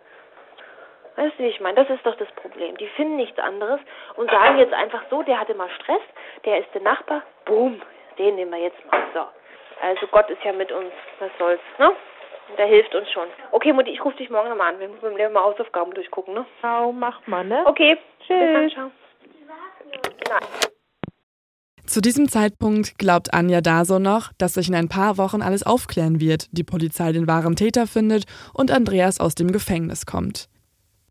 Weißt 1.17 1.39
du, 1.39 1.45
wie 1.45 1.49
ich 1.49 1.61
meine? 1.61 1.77
Das 1.77 1.89
ist 1.91 2.05
doch 2.05 2.17
das 2.17 2.31
Problem. 2.37 2.77
Die 2.77 2.89
finden 2.89 3.17
nichts 3.17 3.39
anderes 3.39 3.81
und 4.17 4.31
sagen 4.31 4.59
jetzt 4.59 4.75
einfach 4.75 5.03
so, 5.11 5.23
der 5.23 5.41
hatte 5.41 5.55
mal 5.55 5.71
Stress, 5.81 6.03
der 6.45 6.61
ist 6.61 6.69
der 6.75 6.83
Nachbar, 6.83 7.23
boom, 7.47 7.81
den 8.19 8.37
nehmen 8.37 8.53
wir 8.53 8.59
jetzt 8.59 8.85
mal. 8.91 9.03
So. 9.15 9.21
Also 9.83 10.07
Gott 10.09 10.29
ist 10.31 10.43
ja 10.45 10.53
mit 10.53 10.71
uns, 10.73 10.93
was 11.19 11.31
soll's, 11.39 11.61
ne? 11.79 11.91
Der 12.57 12.67
hilft 12.67 12.95
uns 12.95 13.11
schon. 13.11 13.27
Okay, 13.51 13.73
Mutti, 13.73 13.91
ich 13.91 14.05
rufe 14.05 14.17
dich 14.19 14.31
morgen 14.31 14.49
nochmal 14.49 14.75
an. 14.75 14.81
Wir 14.81 14.89
müssen 14.89 15.17
wir 15.17 15.31
mal 15.31 15.43
Hausaufgaben 15.43 15.93
durchgucken, 15.95 16.35
ne? 16.35 16.47
Ciao, 16.61 16.93
mach 16.93 17.27
mal, 17.27 17.45
ne? 17.45 17.65
Okay. 17.67 17.97
Bis 18.19 18.29
dann, 18.29 18.69
Tschüss. 18.69 18.73
ciao. 18.75 18.91
Nein. 20.29 20.41
Zu 21.87 22.01
diesem 22.01 22.29
Zeitpunkt 22.29 22.99
glaubt 22.99 23.33
Anja 23.33 23.61
Daso 23.61 23.99
noch, 23.99 24.33
dass 24.39 24.55
sich 24.55 24.69
in 24.69 24.75
ein 24.75 24.89
paar 24.89 25.19
Wochen 25.19 25.41
alles 25.41 25.65
aufklären 25.65 26.21
wird, 26.21 26.47
die 26.51 26.65
Polizei 26.65 27.13
den 27.13 27.27
wahren 27.27 27.57
Täter 27.57 27.87
findet 27.87 28.25
und 28.55 28.71
Andreas 28.71 29.21
aus 29.21 29.35
dem 29.35 29.53
Gefängnis 29.53 30.05
kommt. 30.05 30.49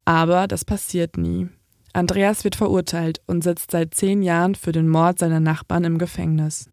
Aber 0.05 0.47
das 0.47 0.63
passiert 0.63 1.17
nie. 1.17 1.49
Andreas 1.93 2.43
wird 2.43 2.55
verurteilt 2.55 3.21
und 3.25 3.43
sitzt 3.43 3.71
seit 3.71 3.93
zehn 3.95 4.21
Jahren 4.21 4.55
für 4.55 4.71
den 4.71 4.87
Mord 4.87 5.19
seiner 5.19 5.39
Nachbarn 5.39 5.83
im 5.83 5.97
Gefängnis. 5.97 6.69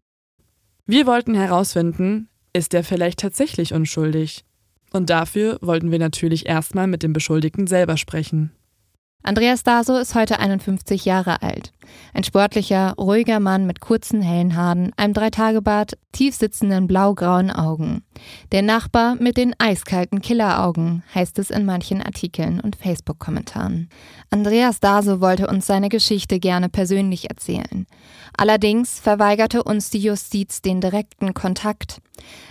Wir 0.85 1.07
wollten 1.07 1.33
herausfinden, 1.33 2.29
ist 2.51 2.73
er 2.73 2.83
vielleicht 2.83 3.19
tatsächlich 3.19 3.73
unschuldig? 3.73 4.43
Und 4.91 5.09
dafür 5.09 5.57
wollten 5.61 5.91
wir 5.91 5.99
natürlich 5.99 6.45
erstmal 6.45 6.87
mit 6.87 7.01
dem 7.01 7.13
Beschuldigten 7.13 7.67
selber 7.67 7.97
sprechen. 7.97 8.51
Andreas 9.25 9.63
Daso 9.63 9.95
ist 9.95 10.15
heute 10.15 10.39
51 10.39 11.05
Jahre 11.05 11.41
alt. 11.41 11.71
Ein 12.13 12.25
sportlicher, 12.25 12.93
ruhiger 12.97 13.39
Mann 13.39 13.65
mit 13.65 13.79
kurzen, 13.79 14.21
hellen 14.21 14.57
Haaren, 14.57 14.91
einem 14.97 15.13
Dreitagebart, 15.13 15.93
tief 16.11 16.35
sitzenden 16.35 16.87
blau-grauen 16.87 17.49
Augen. 17.49 18.03
Der 18.51 18.61
Nachbar 18.61 19.15
mit 19.15 19.37
den 19.37 19.55
eiskalten 19.59 20.21
Killeraugen, 20.21 21.03
heißt 21.15 21.39
es 21.39 21.51
in 21.51 21.63
manchen 21.63 22.01
Artikeln 22.01 22.59
und 22.59 22.75
Facebook-Kommentaren. 22.75 23.87
Andreas 24.29 24.81
Daso 24.81 25.21
wollte 25.21 25.47
uns 25.47 25.67
seine 25.67 25.87
Geschichte 25.87 26.41
gerne 26.41 26.67
persönlich 26.67 27.29
erzählen. 27.29 27.87
Allerdings 28.35 28.99
verweigerte 28.99 29.63
uns 29.63 29.89
die 29.89 29.99
Justiz 29.99 30.61
den 30.61 30.81
direkten 30.81 31.33
Kontakt. 31.33 32.01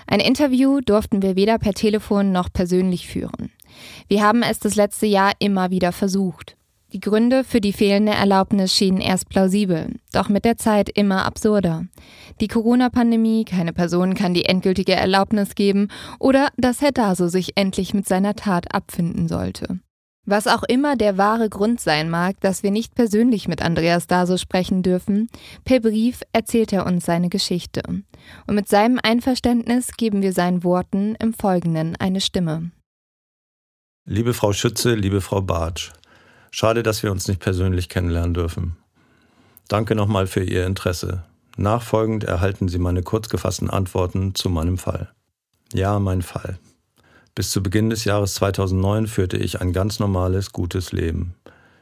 Ein 0.06 0.20
Interview 0.20 0.80
durften 0.80 1.20
wir 1.20 1.36
weder 1.36 1.58
per 1.58 1.74
Telefon 1.74 2.32
noch 2.32 2.50
persönlich 2.50 3.08
führen. 3.08 3.52
Wir 4.08 4.22
haben 4.22 4.42
es 4.42 4.58
das 4.58 4.74
letzte 4.74 5.06
Jahr 5.06 5.32
immer 5.38 5.70
wieder 5.70 5.92
versucht. 5.92 6.56
Die 6.92 7.00
Gründe 7.00 7.42
für 7.42 7.62
die 7.62 7.72
fehlende 7.72 8.12
Erlaubnis 8.12 8.74
schienen 8.74 9.00
erst 9.00 9.30
plausibel, 9.30 9.94
doch 10.12 10.28
mit 10.28 10.44
der 10.44 10.58
Zeit 10.58 10.90
immer 10.90 11.24
absurder. 11.24 11.86
Die 12.42 12.48
Corona-Pandemie, 12.48 13.46
keine 13.46 13.72
Person 13.72 14.14
kann 14.14 14.34
die 14.34 14.44
endgültige 14.44 14.92
Erlaubnis 14.92 15.54
geben 15.54 15.88
oder 16.18 16.48
dass 16.58 16.82
Herr 16.82 16.92
Daso 16.92 17.28
sich 17.28 17.56
endlich 17.56 17.94
mit 17.94 18.06
seiner 18.06 18.34
Tat 18.34 18.74
abfinden 18.74 19.26
sollte. 19.26 19.78
Was 20.26 20.46
auch 20.46 20.62
immer 20.64 20.94
der 20.94 21.16
wahre 21.16 21.48
Grund 21.48 21.80
sein 21.80 22.10
mag, 22.10 22.38
dass 22.40 22.62
wir 22.62 22.70
nicht 22.70 22.94
persönlich 22.94 23.48
mit 23.48 23.62
Andreas 23.62 24.06
Daso 24.06 24.36
sprechen 24.36 24.82
dürfen, 24.82 25.28
per 25.64 25.80
Brief 25.80 26.20
erzählt 26.32 26.74
er 26.74 26.84
uns 26.84 27.06
seine 27.06 27.30
Geschichte. 27.30 27.82
Und 28.46 28.54
mit 28.54 28.68
seinem 28.68 29.00
Einverständnis 29.02 29.96
geben 29.96 30.20
wir 30.20 30.34
seinen 30.34 30.62
Worten 30.62 31.16
im 31.20 31.32
Folgenden 31.32 31.96
eine 31.96 32.20
Stimme. 32.20 32.70
Liebe 34.04 34.34
Frau 34.34 34.52
Schütze, 34.52 34.94
liebe 34.94 35.20
Frau 35.20 35.40
Bartsch, 35.40 35.92
schade, 36.52 36.84
dass 36.84 37.02
wir 37.02 37.10
uns 37.10 37.26
nicht 37.26 37.40
persönlich 37.40 37.88
kennenlernen 37.88 38.34
dürfen. 38.34 38.76
Danke 39.66 39.96
nochmal 39.96 40.28
für 40.28 40.44
Ihr 40.44 40.66
Interesse. 40.66 41.24
Nachfolgend 41.56 42.22
erhalten 42.22 42.68
Sie 42.68 42.78
meine 42.78 43.02
kurz 43.02 43.28
gefassten 43.28 43.68
Antworten 43.68 44.36
zu 44.36 44.48
meinem 44.48 44.78
Fall. 44.78 45.10
Ja, 45.72 45.98
mein 45.98 46.22
Fall. 46.22 46.58
Bis 47.34 47.50
zu 47.50 47.62
Beginn 47.62 47.90
des 47.90 48.04
Jahres 48.04 48.34
2009 48.34 49.06
führte 49.06 49.38
ich 49.38 49.60
ein 49.60 49.72
ganz 49.72 49.98
normales, 49.98 50.52
gutes 50.52 50.92
Leben. 50.92 51.34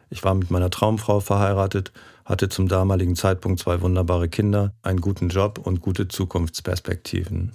Ich 0.09 0.25
war 0.25 0.35
mit 0.35 0.51
meiner 0.51 0.71
Traumfrau 0.71 1.21
verheiratet, 1.21 1.93
hatte 2.25 2.49
zum 2.49 2.69
damaligen 2.69 3.17
Zeitpunkt 3.17 3.61
zwei 3.61 3.81
wunderbare 3.81 4.29
Kinder, 4.29 4.73
einen 4.83 5.01
guten 5.01 5.29
Job 5.29 5.59
und 5.59 5.81
gute 5.81 6.07
Zukunftsperspektiven. 6.07 7.53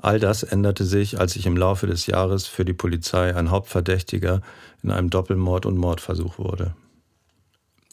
All 0.00 0.20
das 0.20 0.42
änderte 0.42 0.84
sich, 0.84 1.18
als 1.18 1.34
ich 1.36 1.46
im 1.46 1.56
Laufe 1.56 1.86
des 1.86 2.06
Jahres 2.06 2.46
für 2.46 2.64
die 2.64 2.72
Polizei 2.72 3.34
ein 3.34 3.50
Hauptverdächtiger 3.50 4.40
in 4.82 4.90
einem 4.90 5.10
Doppelmord 5.10 5.66
und 5.66 5.76
Mordversuch 5.76 6.38
wurde. 6.38 6.74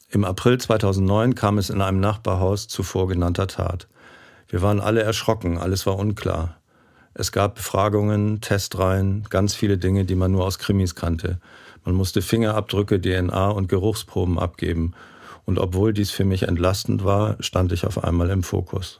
Im 0.09 0.23
April 0.23 0.59
2009 0.59 1.35
kam 1.35 1.57
es 1.57 1.69
in 1.69 1.81
einem 1.81 1.99
Nachbarhaus 1.99 2.67
zu 2.67 2.83
vorgenannter 2.83 3.47
Tat. 3.47 3.87
Wir 4.47 4.61
waren 4.61 4.79
alle 4.79 5.01
erschrocken, 5.01 5.57
alles 5.57 5.85
war 5.87 5.97
unklar. 5.97 6.57
Es 7.15 7.31
gab 7.31 7.55
Befragungen, 7.55 8.39
Testreihen, 8.41 9.25
ganz 9.29 9.55
viele 9.55 9.77
Dinge, 9.77 10.05
die 10.05 10.15
man 10.15 10.31
nur 10.31 10.45
aus 10.45 10.59
Krimis 10.59 10.95
kannte. 10.95 11.39
Man 11.85 11.95
musste 11.95 12.21
Fingerabdrücke, 12.21 13.01
DNA 13.01 13.49
und 13.49 13.67
Geruchsproben 13.67 14.37
abgeben. 14.37 14.93
Und 15.45 15.59
obwohl 15.59 15.93
dies 15.93 16.11
für 16.11 16.25
mich 16.25 16.43
entlastend 16.43 17.03
war, 17.03 17.37
stand 17.39 17.71
ich 17.71 17.85
auf 17.85 18.03
einmal 18.03 18.29
im 18.29 18.43
Fokus. 18.43 18.99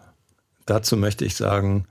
Dazu 0.66 0.98
möchte 0.98 1.26
ich 1.26 1.36
sagen, 1.36 1.86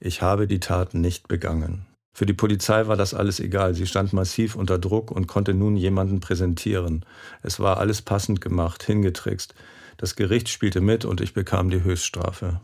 ich 0.00 0.22
habe 0.22 0.46
die 0.46 0.60
Tat 0.60 0.94
nicht 0.94 1.28
begangen. 1.28 1.86
Für 2.12 2.24
die 2.24 2.32
Polizei 2.32 2.86
war 2.86 2.96
das 2.96 3.12
alles 3.12 3.40
egal. 3.40 3.74
Sie 3.74 3.86
stand 3.86 4.14
massiv 4.14 4.56
unter 4.56 4.78
Druck 4.78 5.10
und 5.10 5.26
konnte 5.26 5.52
nun 5.52 5.76
jemanden 5.76 6.20
präsentieren. 6.20 7.04
Es 7.42 7.60
war 7.60 7.76
alles 7.76 8.00
passend 8.00 8.40
gemacht, 8.40 8.82
hingetrickst. 8.82 9.54
Das 9.98 10.16
Gericht 10.16 10.48
spielte 10.48 10.80
mit 10.80 11.04
und 11.04 11.20
ich 11.20 11.34
bekam 11.34 11.68
die 11.68 11.84
Höchststrafe. 11.84 12.60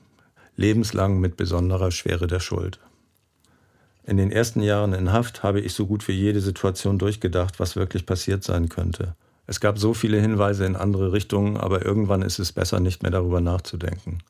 Lebenslang 0.56 1.20
mit 1.20 1.36
besonderer 1.36 1.90
Schwere 1.90 2.26
der 2.26 2.40
Schuld. 2.40 2.78
In 4.04 4.16
den 4.16 4.32
ersten 4.32 4.62
Jahren 4.62 4.94
in 4.94 5.12
Haft 5.12 5.42
habe 5.42 5.60
ich 5.60 5.74
so 5.74 5.86
gut 5.86 6.08
wie 6.08 6.12
jede 6.12 6.40
Situation 6.40 6.98
durchgedacht, 6.98 7.60
was 7.60 7.76
wirklich 7.76 8.04
passiert 8.04 8.42
sein 8.42 8.68
könnte. 8.68 9.14
Es 9.46 9.60
gab 9.60 9.78
so 9.78 9.92
viele 9.92 10.20
Hinweise 10.20 10.64
in 10.64 10.76
andere 10.76 11.12
Richtungen, 11.12 11.56
aber 11.56 11.84
irgendwann 11.84 12.22
ist 12.22 12.38
es 12.38 12.52
besser, 12.52 12.80
nicht 12.80 13.02
mehr 13.02 13.12
darüber 13.12 13.40
nachzudenken. 13.40 14.20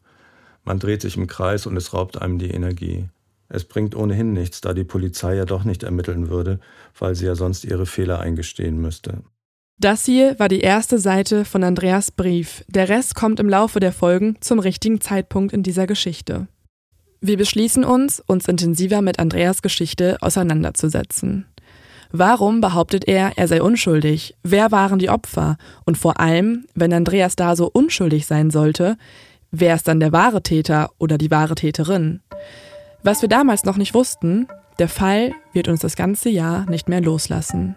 Man 0.64 0.78
dreht 0.78 1.02
sich 1.02 1.16
im 1.16 1.26
Kreis 1.26 1.66
und 1.66 1.76
es 1.76 1.92
raubt 1.92 2.20
einem 2.20 2.38
die 2.38 2.50
Energie. 2.50 3.08
Es 3.48 3.64
bringt 3.64 3.94
ohnehin 3.94 4.32
nichts, 4.32 4.60
da 4.60 4.72
die 4.72 4.84
Polizei 4.84 5.34
ja 5.34 5.44
doch 5.44 5.64
nicht 5.64 5.82
ermitteln 5.82 6.30
würde, 6.30 6.58
weil 6.98 7.14
sie 7.14 7.26
ja 7.26 7.34
sonst 7.34 7.64
ihre 7.64 7.86
Fehler 7.86 8.20
eingestehen 8.20 8.80
müsste. 8.80 9.22
Das 9.78 10.04
hier 10.04 10.38
war 10.38 10.48
die 10.48 10.60
erste 10.60 10.98
Seite 10.98 11.44
von 11.44 11.64
Andreas 11.64 12.10
Brief. 12.10 12.64
Der 12.68 12.88
Rest 12.88 13.14
kommt 13.14 13.40
im 13.40 13.48
Laufe 13.48 13.80
der 13.80 13.92
Folgen 13.92 14.36
zum 14.40 14.58
richtigen 14.58 15.00
Zeitpunkt 15.00 15.52
in 15.52 15.62
dieser 15.62 15.86
Geschichte. 15.86 16.46
Wir 17.20 17.36
beschließen 17.36 17.84
uns, 17.84 18.20
uns 18.20 18.48
intensiver 18.48 19.02
mit 19.02 19.18
Andreas 19.18 19.60
Geschichte 19.60 20.18
auseinanderzusetzen. 20.20 21.46
Warum 22.10 22.60
behauptet 22.60 23.08
er, 23.08 23.32
er 23.36 23.48
sei 23.48 23.62
unschuldig? 23.62 24.34
Wer 24.42 24.70
waren 24.70 24.98
die 24.98 25.08
Opfer? 25.08 25.56
Und 25.84 25.96
vor 25.96 26.20
allem, 26.20 26.66
wenn 26.74 26.92
Andreas 26.92 27.36
da 27.36 27.56
so 27.56 27.70
unschuldig 27.72 28.26
sein 28.26 28.50
sollte, 28.50 28.98
wer 29.52 29.76
ist 29.76 29.86
dann 29.86 30.00
der 30.00 30.10
wahre 30.10 30.42
Täter 30.42 30.90
oder 30.98 31.18
die 31.18 31.30
wahre 31.30 31.54
Täterin? 31.54 32.20
Was 33.04 33.22
wir 33.22 33.28
damals 33.28 33.64
noch 33.64 33.76
nicht 33.76 33.94
wussten, 33.94 34.48
der 34.78 34.88
Fall 34.88 35.32
wird 35.52 35.68
uns 35.68 35.80
das 35.80 35.94
ganze 35.94 36.30
Jahr 36.30 36.68
nicht 36.68 36.88
mehr 36.88 37.00
loslassen. 37.00 37.76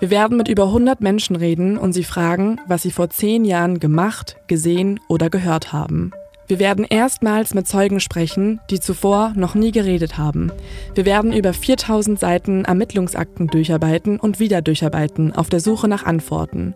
Wir 0.00 0.10
werden 0.10 0.36
mit 0.36 0.48
über 0.48 0.64
100 0.64 1.00
Menschen 1.00 1.36
reden 1.36 1.78
und 1.78 1.92
sie 1.92 2.02
fragen, 2.02 2.60
was 2.66 2.82
sie 2.82 2.90
vor 2.90 3.10
zehn 3.10 3.44
Jahren 3.44 3.78
gemacht, 3.78 4.36
gesehen 4.48 4.98
oder 5.08 5.30
gehört 5.30 5.72
haben. 5.72 6.12
Wir 6.46 6.58
werden 6.58 6.84
erstmals 6.84 7.54
mit 7.54 7.66
Zeugen 7.66 8.00
sprechen, 8.00 8.60
die 8.70 8.78
zuvor 8.78 9.32
noch 9.34 9.54
nie 9.54 9.72
geredet 9.72 10.18
haben. 10.18 10.52
Wir 10.94 11.06
werden 11.06 11.32
über 11.32 11.54
4000 11.54 12.20
Seiten 12.20 12.64
Ermittlungsakten 12.64 13.46
durcharbeiten 13.46 14.20
und 14.20 14.40
wieder 14.40 14.60
durcharbeiten 14.60 15.34
auf 15.34 15.48
der 15.48 15.60
Suche 15.60 15.88
nach 15.88 16.04
Antworten. 16.04 16.74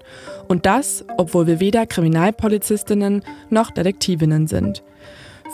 Und 0.49 0.65
das, 0.65 1.05
obwohl 1.19 1.47
wir 1.47 1.61
weder 1.61 1.87
Kriminalpolizistinnen 1.87 3.23
noch 3.51 3.71
Detektivinnen 3.71 4.47
sind. 4.47 4.83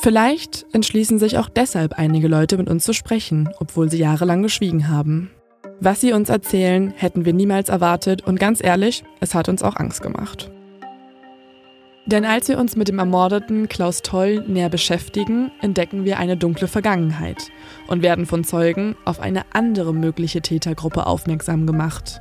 Vielleicht 0.01 0.67
entschließen 0.73 1.19
sich 1.19 1.39
auch 1.39 1.49
deshalb 1.49 1.95
einige 1.99 2.29
Leute 2.29 2.57
mit 2.57 2.69
uns 2.69 2.85
zu 2.85 2.93
sprechen, 2.93 3.49
obwohl 3.59 3.91
sie 3.91 3.99
jahrelang 3.99 4.43
geschwiegen 4.43 4.89
haben. 4.89 5.31
Was 5.81 6.01
sie 6.01 6.13
uns 6.13 6.29
erzählen, 6.29 6.93
hätten 6.97 7.25
wir 7.25 7.33
niemals 7.33 7.69
erwartet 7.69 8.23
und 8.23 8.39
ganz 8.39 8.63
ehrlich, 8.63 9.05
es 9.21 9.35
hat 9.35 9.49
uns 9.49 9.63
auch 9.63 9.77
Angst 9.77 10.03
gemacht. 10.03 10.51
Denn 12.07 12.27
als 12.27 12.49
wir 12.49 12.59
uns 12.59 12.77
mit 12.77 12.89
dem 12.89 12.99
ermordeten 12.99 13.69
Klaus 13.69 14.03
Toll 14.03 14.45
näher 14.47 14.69
beschäftigen, 14.69 15.51
entdecken 15.63 16.05
wir 16.05 16.19
eine 16.19 16.37
dunkle 16.37 16.69
Vergangenheit 16.69 17.51
und 17.87 18.03
werden 18.03 18.27
von 18.27 18.45
Zeugen 18.45 18.95
auf 19.07 19.21
eine 19.21 19.45
andere 19.53 19.95
mögliche 19.95 20.43
Tätergruppe 20.43 21.07
aufmerksam 21.07 21.67
gemacht. 21.67 22.21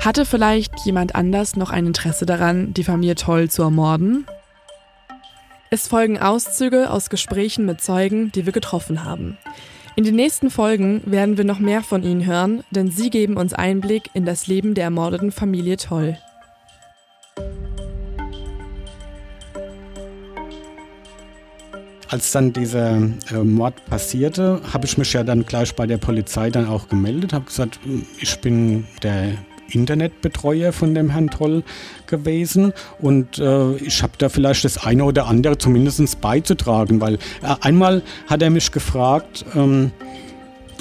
Hatte 0.00 0.24
vielleicht 0.24 0.72
jemand 0.84 1.16
anders 1.16 1.56
noch 1.56 1.70
ein 1.70 1.86
Interesse 1.86 2.26
daran, 2.26 2.74
die 2.74 2.84
Familie 2.84 3.16
Toll 3.16 3.50
zu 3.50 3.62
ermorden? 3.62 4.24
Es 5.70 5.88
folgen 5.88 6.18
Auszüge 6.18 6.90
aus 6.90 7.10
Gesprächen 7.10 7.66
mit 7.66 7.80
Zeugen, 7.80 8.30
die 8.32 8.46
wir 8.46 8.52
getroffen 8.52 9.04
haben. 9.04 9.36
In 9.96 10.04
den 10.04 10.14
nächsten 10.14 10.48
Folgen 10.48 11.02
werden 11.06 11.38
wir 11.38 11.44
noch 11.44 11.58
mehr 11.58 11.82
von 11.82 12.04
ihnen 12.04 12.24
hören, 12.24 12.62
denn 12.70 12.90
sie 12.90 13.10
geben 13.10 13.36
uns 13.36 13.52
Einblick 13.52 14.10
in 14.14 14.24
das 14.24 14.46
Leben 14.46 14.74
der 14.74 14.84
ermordeten 14.84 15.32
Familie 15.32 15.76
Toll. 15.76 16.18
Als 22.08 22.30
dann 22.30 22.52
dieser 22.52 22.98
äh, 22.98 23.42
Mord 23.42 23.84
passierte, 23.86 24.60
habe 24.72 24.86
ich 24.86 24.96
mich 24.96 25.12
ja 25.12 25.24
dann 25.24 25.44
gleich 25.44 25.74
bei 25.74 25.86
der 25.86 25.98
Polizei 25.98 26.50
dann 26.50 26.68
auch 26.68 26.88
gemeldet, 26.88 27.32
habe 27.32 27.46
gesagt, 27.46 27.80
hm, 27.82 28.06
ich 28.20 28.40
bin 28.40 28.84
der 29.02 29.32
Internetbetreuer 29.72 30.72
von 30.72 30.94
dem 30.94 31.10
Herrn 31.10 31.28
Toll 31.28 31.64
gewesen 32.06 32.72
und 33.00 33.38
äh, 33.38 33.74
ich 33.76 34.02
habe 34.04 34.12
da 34.18 34.28
vielleicht 34.28 34.64
das 34.64 34.84
eine 34.86 35.04
oder 35.04 35.26
andere 35.26 35.58
zumindest 35.58 36.20
beizutragen, 36.20 37.00
weil 37.00 37.14
äh, 37.14 37.56
einmal 37.60 38.02
hat 38.28 38.40
er 38.42 38.50
mich 38.50 38.70
gefragt, 38.70 39.44
ähm, 39.56 39.90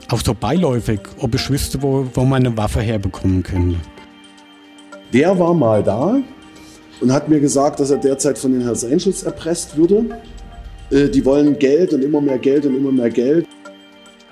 auch 0.10 0.22
so 0.22 0.36
beiläufig, 0.36 1.00
ob 1.18 1.34
ich 1.34 1.50
wüsste, 1.50 1.82
wo, 1.82 2.08
wo 2.14 2.24
man 2.24 2.46
eine 2.46 2.56
Waffe 2.56 2.82
herbekommen 2.82 3.42
könnte. 3.42 3.78
Der 5.12 5.38
war 5.40 5.56
mal 5.56 5.82
da 5.82 6.18
und 7.02 7.12
hat 7.12 7.30
mir 7.30 7.40
gesagt, 7.40 7.80
dass 7.80 7.90
er 7.90 7.98
derzeit 7.98 8.38
von 8.38 8.52
den 8.52 8.62
Hells 8.62 8.86
Angels 8.86 9.24
erpresst 9.24 9.76
würde 9.76 10.06
die 10.92 11.26
wollen 11.26 11.58
Geld 11.58 11.94
und 11.94 12.04
immer 12.04 12.22
mehr 12.22 12.38
Geld 12.38 12.66
und 12.66 12.76
immer 12.76 12.92
mehr 12.92 13.10
Geld. 13.10 13.48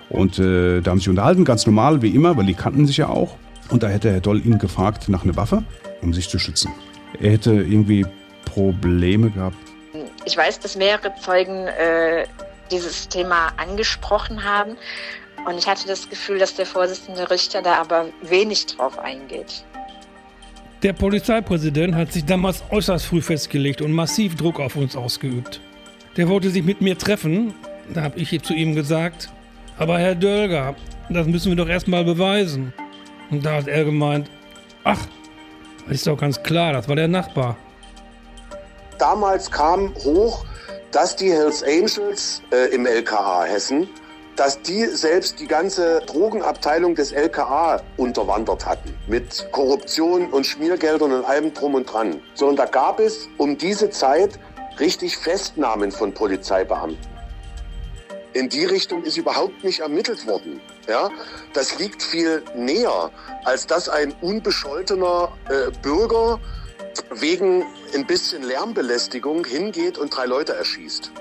Und 0.09 0.37
äh, 0.37 0.81
da 0.81 0.91
haben 0.91 0.99
sie 0.99 1.05
sich 1.05 1.09
unterhalten, 1.09 1.43
ganz 1.43 1.65
normal, 1.65 2.01
wie 2.01 2.09
immer, 2.09 2.37
weil 2.37 2.45
die 2.45 2.53
kannten 2.53 2.85
sich 2.85 2.97
ja 2.97 3.09
auch. 3.09 3.35
Und 3.69 3.81
da 3.81 3.87
hätte 3.87 4.11
Herr 4.11 4.21
Doll 4.21 4.45
ihn 4.45 4.59
gefragt 4.59 5.09
nach 5.09 5.23
einer 5.23 5.35
Waffe, 5.35 5.63
um 6.01 6.13
sich 6.13 6.29
zu 6.29 6.37
schützen. 6.37 6.71
Er 7.19 7.31
hätte 7.31 7.51
irgendwie 7.51 8.05
Probleme 8.45 9.31
gehabt. 9.31 9.57
Ich 10.25 10.37
weiß, 10.37 10.59
dass 10.59 10.75
mehrere 10.75 11.13
Zeugen 11.19 11.67
äh, 11.67 12.25
dieses 12.71 13.07
Thema 13.09 13.51
angesprochen 13.57 14.43
haben. 14.43 14.75
Und 15.47 15.57
ich 15.57 15.67
hatte 15.67 15.87
das 15.87 16.09
Gefühl, 16.09 16.37
dass 16.37 16.55
der 16.55 16.65
Vorsitzende 16.65 17.29
Richter 17.29 17.61
da 17.61 17.75
aber 17.75 18.05
wenig 18.21 18.65
drauf 18.67 18.99
eingeht. 18.99 19.63
Der 20.83 20.93
Polizeipräsident 20.93 21.95
hat 21.95 22.11
sich 22.11 22.25
damals 22.25 22.63
äußerst 22.69 23.05
früh 23.05 23.21
festgelegt 23.21 23.81
und 23.81 23.91
massiv 23.91 24.35
Druck 24.35 24.59
auf 24.59 24.75
uns 24.75 24.95
ausgeübt. 24.95 25.61
Der 26.15 26.29
wollte 26.29 26.49
sich 26.49 26.63
mit 26.63 26.81
mir 26.81 26.97
treffen. 26.97 27.53
Da 27.93 28.03
habe 28.03 28.19
ich 28.19 28.41
zu 28.43 28.53
ihm 28.53 28.75
gesagt, 28.75 29.29
aber 29.77 29.99
Herr 29.99 30.15
Dölger, 30.15 30.75
das 31.09 31.27
müssen 31.27 31.49
wir 31.49 31.55
doch 31.55 31.67
erstmal 31.67 32.03
beweisen. 32.03 32.73
Und 33.31 33.45
da 33.45 33.55
hat 33.55 33.67
er 33.67 33.83
gemeint, 33.83 34.29
ach, 34.83 34.99
das 35.85 35.95
ist 35.95 36.07
doch 36.07 36.17
ganz 36.17 36.41
klar, 36.41 36.73
das 36.73 36.87
war 36.87 36.95
der 36.95 37.07
Nachbar. 37.07 37.57
Damals 38.99 39.49
kam 39.49 39.93
hoch, 40.03 40.45
dass 40.91 41.15
die 41.15 41.31
Hells 41.31 41.63
Angels 41.63 42.41
äh, 42.51 42.73
im 42.73 42.85
LKA 42.85 43.43
Hessen, 43.43 43.89
dass 44.35 44.61
die 44.61 44.85
selbst 44.85 45.39
die 45.39 45.47
ganze 45.47 46.01
Drogenabteilung 46.05 46.95
des 46.95 47.11
LKA 47.11 47.81
unterwandert 47.97 48.65
hatten. 48.65 48.93
Mit 49.07 49.47
Korruption 49.51 50.27
und 50.29 50.45
Schmiergeldern 50.45 51.11
und 51.11 51.25
allem 51.25 51.53
drum 51.53 51.75
und 51.75 51.91
dran. 51.91 52.21
So, 52.35 52.47
und 52.47 52.57
da 52.57 52.65
gab 52.65 52.99
es 52.99 53.27
um 53.37 53.57
diese 53.57 53.89
Zeit 53.89 54.39
richtig 54.79 55.17
Festnahmen 55.17 55.91
von 55.91 56.13
Polizeibeamten. 56.13 57.13
In 58.33 58.49
die 58.49 58.65
Richtung 58.65 59.03
ist 59.03 59.17
überhaupt 59.17 59.63
nicht 59.63 59.81
ermittelt 59.81 60.25
worden. 60.25 60.59
Ja, 60.87 61.09
das 61.53 61.77
liegt 61.77 62.01
viel 62.01 62.41
näher, 62.55 63.11
als 63.45 63.67
dass 63.67 63.87
ein 63.89 64.13
unbescholtener 64.21 65.31
äh, 65.49 65.71
Bürger 65.81 66.39
wegen 67.15 67.63
ein 67.93 68.05
bisschen 68.07 68.43
Lärmbelästigung 68.43 69.45
hingeht 69.45 69.97
und 69.97 70.15
drei 70.15 70.25
Leute 70.25 70.53
erschießt. 70.55 71.11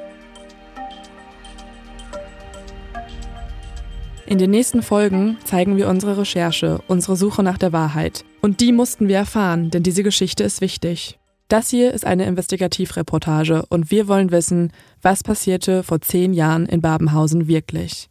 In 4.25 4.39
den 4.39 4.51
nächsten 4.51 4.83
Folgen 4.83 5.37
zeigen 5.45 5.77
wir 5.77 5.89
unsere 5.89 6.17
Recherche, 6.17 6.81
unsere 6.89 7.17
Suche 7.17 7.43
nach 7.43 7.59
der 7.59 7.75
Wahrheit. 7.75 8.25
Und 8.41 8.61
die 8.61 8.73
mussten 8.73 9.09
wir 9.09 9.17
erfahren, 9.17 9.71
denn 9.71 9.83
diese 9.83 10.03
Geschichte 10.03 10.43
ist 10.45 10.63
wichtig. 10.63 11.19
Das 11.53 11.69
hier 11.69 11.93
ist 11.93 12.07
eine 12.07 12.25
Investigativreportage 12.25 13.67
und 13.69 13.91
wir 13.91 14.09
wollen 14.09 14.31
wissen, 14.31 14.73
was 15.03 15.23
passierte 15.23 15.83
vor 15.83 16.01
zehn 16.01 16.33
Jahren 16.33 16.65
in 16.65 16.81
Babenhausen 16.81 17.47
wirklich. 17.47 18.09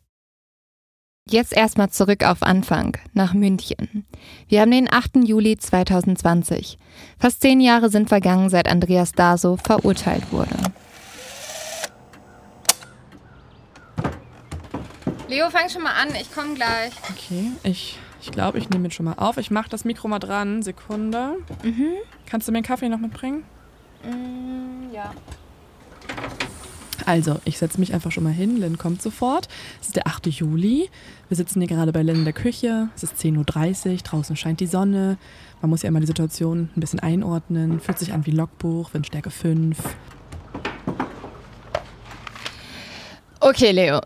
Jetzt 1.27 1.51
erstmal 1.51 1.89
zurück 1.89 2.23
auf 2.23 2.43
Anfang, 2.43 2.97
nach 3.13 3.33
München. 3.33 4.05
Wir 4.47 4.61
haben 4.61 4.69
den 4.69 4.93
8. 4.93 5.27
Juli 5.27 5.57
2020. 5.57 6.77
Fast 7.17 7.41
zehn 7.41 7.59
Jahre 7.61 7.89
sind 7.89 8.09
vergangen, 8.09 8.51
seit 8.51 8.69
Andreas 8.69 9.13
Daso 9.13 9.57
verurteilt 9.57 10.31
wurde. 10.31 10.55
Leo, 15.29 15.49
fang 15.49 15.67
schon 15.67 15.81
mal 15.81 15.95
an, 15.99 16.09
ich 16.13 16.31
komme 16.31 16.53
gleich. 16.53 16.93
Okay, 17.09 17.53
ich 17.63 17.97
ich 18.21 18.31
glaube, 18.31 18.57
ich 18.57 18.69
nehme 18.69 18.85
jetzt 18.85 18.95
schon 18.95 19.05
mal 19.05 19.15
auf. 19.17 19.37
Ich 19.37 19.51
mache 19.51 19.69
das 19.69 19.83
Mikro 19.83 20.07
mal 20.07 20.19
dran. 20.19 20.61
Sekunde. 20.61 21.37
Mhm. 21.63 21.87
Kannst 22.25 22.47
du 22.47 22.51
mir 22.51 22.59
einen 22.59 22.65
Kaffee 22.65 22.89
noch 22.89 22.99
mitbringen? 22.99 23.43
Mm, 24.03 24.93
ja. 24.93 25.11
Also, 27.05 27.39
ich 27.45 27.57
setze 27.57 27.79
mich 27.79 27.93
einfach 27.93 28.11
schon 28.11 28.23
mal 28.23 28.33
hin. 28.33 28.57
Lynn 28.57 28.77
kommt 28.77 29.01
sofort. 29.01 29.47
Es 29.81 29.87
ist 29.87 29.95
der 29.95 30.07
8. 30.07 30.27
Juli. 30.27 30.89
Wir 31.29 31.37
sitzen 31.37 31.59
hier 31.61 31.67
gerade 31.67 31.91
bei 31.91 32.03
Lynn 32.03 32.17
in 32.17 32.23
der 32.25 32.33
Küche. 32.33 32.89
Es 32.95 33.03
ist 33.03 33.15
10.30 33.17 33.91
Uhr. 33.91 33.97
Draußen 33.97 34.35
scheint 34.35 34.59
die 34.59 34.67
Sonne. 34.67 35.17
Man 35.61 35.69
muss 35.69 35.81
ja 35.81 35.89
immer 35.89 35.99
die 35.99 36.07
Situation 36.07 36.69
ein 36.75 36.79
bisschen 36.79 36.99
einordnen. 36.99 37.79
Fühlt 37.79 37.97
sich 37.97 38.13
an 38.13 38.25
wie 38.25 38.31
Logbuch, 38.31 38.93
Windstärke 38.93 39.31
5. 39.31 39.77
Okay, 43.39 43.71
Leo. 43.71 44.01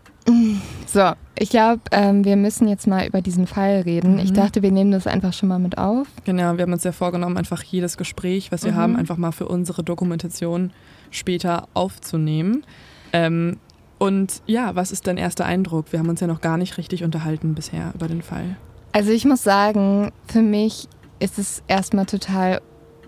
So, 0.86 1.12
ich 1.38 1.50
glaube, 1.50 1.82
ähm, 1.90 2.24
wir 2.24 2.36
müssen 2.36 2.68
jetzt 2.68 2.86
mal 2.86 3.06
über 3.06 3.20
diesen 3.20 3.46
Fall 3.46 3.82
reden. 3.82 4.14
Mhm. 4.14 4.18
Ich 4.20 4.32
dachte, 4.32 4.62
wir 4.62 4.72
nehmen 4.72 4.90
das 4.90 5.06
einfach 5.06 5.32
schon 5.32 5.48
mal 5.48 5.58
mit 5.58 5.78
auf. 5.78 6.06
Genau, 6.24 6.56
wir 6.56 6.62
haben 6.62 6.72
uns 6.72 6.84
ja 6.84 6.92
vorgenommen, 6.92 7.36
einfach 7.36 7.62
jedes 7.62 7.96
Gespräch, 7.96 8.50
was 8.52 8.64
wir 8.64 8.72
mhm. 8.72 8.76
haben, 8.76 8.96
einfach 8.96 9.16
mal 9.16 9.32
für 9.32 9.46
unsere 9.46 9.84
Dokumentation 9.84 10.72
später 11.10 11.68
aufzunehmen. 11.74 12.64
Ähm, 13.12 13.58
und 13.98 14.42
ja, 14.46 14.74
was 14.74 14.92
ist 14.92 15.06
dein 15.06 15.16
erster 15.16 15.44
Eindruck? 15.44 15.92
Wir 15.92 15.98
haben 15.98 16.08
uns 16.08 16.20
ja 16.20 16.26
noch 16.26 16.40
gar 16.40 16.56
nicht 16.56 16.78
richtig 16.78 17.04
unterhalten 17.04 17.54
bisher 17.54 17.92
über 17.94 18.08
den 18.08 18.22
Fall. 18.22 18.56
Also 18.92 19.10
ich 19.10 19.24
muss 19.24 19.42
sagen, 19.42 20.12
für 20.26 20.42
mich 20.42 20.88
ist 21.18 21.38
es 21.38 21.62
erstmal 21.68 22.06
total 22.06 22.60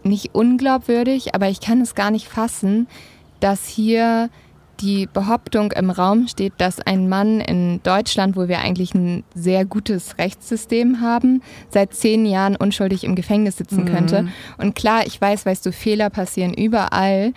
nicht 0.02 0.34
unglaubwürdig, 0.34 1.34
aber 1.34 1.48
ich 1.48 1.60
kann 1.60 1.80
es 1.80 1.94
gar 1.94 2.10
nicht 2.10 2.28
fassen, 2.28 2.86
dass 3.40 3.66
hier 3.66 4.30
die 4.80 5.06
Behauptung 5.06 5.72
im 5.72 5.90
Raum 5.90 6.28
steht, 6.28 6.54
dass 6.58 6.80
ein 6.80 7.08
Mann 7.08 7.40
in 7.40 7.80
Deutschland, 7.82 8.36
wo 8.36 8.48
wir 8.48 8.60
eigentlich 8.60 8.94
ein 8.94 9.24
sehr 9.34 9.64
gutes 9.64 10.18
Rechtssystem 10.18 11.00
haben, 11.00 11.42
seit 11.70 11.94
zehn 11.94 12.26
Jahren 12.26 12.56
unschuldig 12.56 13.04
im 13.04 13.14
Gefängnis 13.14 13.56
sitzen 13.56 13.84
mhm. 13.84 13.88
könnte. 13.88 14.28
Und 14.56 14.74
klar, 14.74 15.06
ich 15.06 15.20
weiß, 15.20 15.46
weißt 15.46 15.66
du, 15.66 15.72
Fehler 15.72 16.10
passieren 16.10 16.54
überall. 16.54 17.32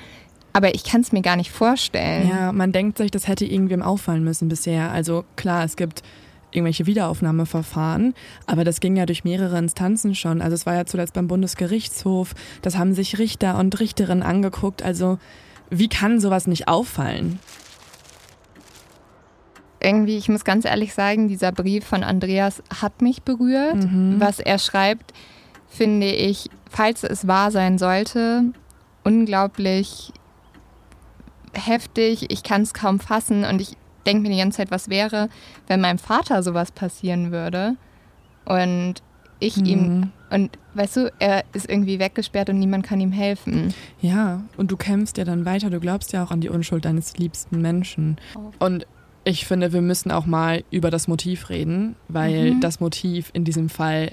Aber 0.53 0.75
ich 0.75 0.83
kann 0.83 1.01
es 1.01 1.13
mir 1.13 1.21
gar 1.21 1.37
nicht 1.37 1.51
vorstellen. 1.51 2.29
Ja, 2.29 2.51
man 2.51 2.73
denkt 2.73 2.97
sich, 2.97 3.09
das 3.09 3.27
hätte 3.27 3.45
irgendwem 3.45 3.81
auffallen 3.81 4.23
müssen 4.23 4.49
bisher. 4.49 4.91
Also 4.91 5.23
klar, 5.37 5.63
es 5.63 5.77
gibt 5.77 6.03
irgendwelche 6.51 6.85
Wiederaufnahmeverfahren, 6.85 8.13
aber 8.45 8.65
das 8.65 8.81
ging 8.81 8.97
ja 8.97 9.05
durch 9.05 9.23
mehrere 9.23 9.57
Instanzen 9.57 10.13
schon. 10.15 10.41
Also 10.41 10.55
es 10.55 10.65
war 10.65 10.75
ja 10.75 10.85
zuletzt 10.85 11.13
beim 11.13 11.29
Bundesgerichtshof, 11.29 12.33
das 12.61 12.77
haben 12.77 12.93
sich 12.93 13.17
Richter 13.17 13.57
und 13.57 13.79
Richterinnen 13.79 14.23
angeguckt. 14.23 14.83
Also 14.83 15.17
wie 15.71 15.87
kann 15.87 16.19
sowas 16.19 16.45
nicht 16.45 16.67
auffallen? 16.67 17.39
Irgendwie, 19.79 20.17
ich 20.17 20.29
muss 20.29 20.43
ganz 20.43 20.65
ehrlich 20.65 20.93
sagen, 20.93 21.27
dieser 21.27 21.51
Brief 21.51 21.85
von 21.85 22.03
Andreas 22.03 22.61
hat 22.81 23.01
mich 23.01 23.23
berührt. 23.23 23.77
Mhm. 23.77 24.17
Was 24.19 24.39
er 24.39 24.59
schreibt, 24.59 25.13
finde 25.67 26.11
ich, 26.11 26.49
falls 26.69 27.03
es 27.03 27.25
wahr 27.25 27.49
sein 27.49 27.79
sollte, 27.79 28.43
unglaublich 29.03 30.11
heftig, 31.53 32.29
ich 32.29 32.43
kann 32.43 32.61
es 32.61 32.73
kaum 32.73 32.99
fassen 32.99 33.43
und 33.45 33.61
ich 33.61 33.75
denke 34.05 34.23
mir 34.23 34.29
die 34.29 34.39
ganze 34.39 34.57
Zeit, 34.57 34.71
was 34.71 34.89
wäre, 34.89 35.29
wenn 35.67 35.81
meinem 35.81 35.99
Vater 35.99 36.43
sowas 36.43 36.71
passieren 36.71 37.31
würde 37.31 37.75
und 38.45 38.95
ich 39.41 39.57
mhm. 39.57 39.65
ihm 39.65 40.11
und 40.29 40.57
weißt 40.75 40.95
du, 40.95 41.13
er 41.19 41.43
ist 41.51 41.69
irgendwie 41.69 41.99
weggesperrt 41.99 42.49
und 42.49 42.57
niemand 42.57 42.85
kann 42.85 43.01
ihm 43.01 43.11
helfen. 43.11 43.73
Ja, 44.01 44.43
und 44.55 44.71
du 44.71 44.77
kämpfst 44.77 45.17
ja 45.17 45.25
dann 45.25 45.43
weiter, 45.45 45.69
du 45.69 45.81
glaubst 45.81 46.13
ja 46.13 46.23
auch 46.23 46.31
an 46.31 46.39
die 46.39 46.47
Unschuld 46.49 46.85
deines 46.85 47.17
liebsten 47.17 47.61
Menschen. 47.61 48.17
Oh. 48.35 48.65
Und 48.65 48.87
ich 49.25 49.45
finde, 49.45 49.73
wir 49.73 49.81
müssen 49.81 50.09
auch 50.09 50.25
mal 50.25 50.63
über 50.71 50.89
das 50.89 51.07
Motiv 51.07 51.49
reden, 51.49 51.95
weil 52.07 52.53
mhm. 52.53 52.61
das 52.61 52.79
Motiv 52.79 53.29
in 53.33 53.43
diesem 53.43 53.67
Fall 53.69 54.11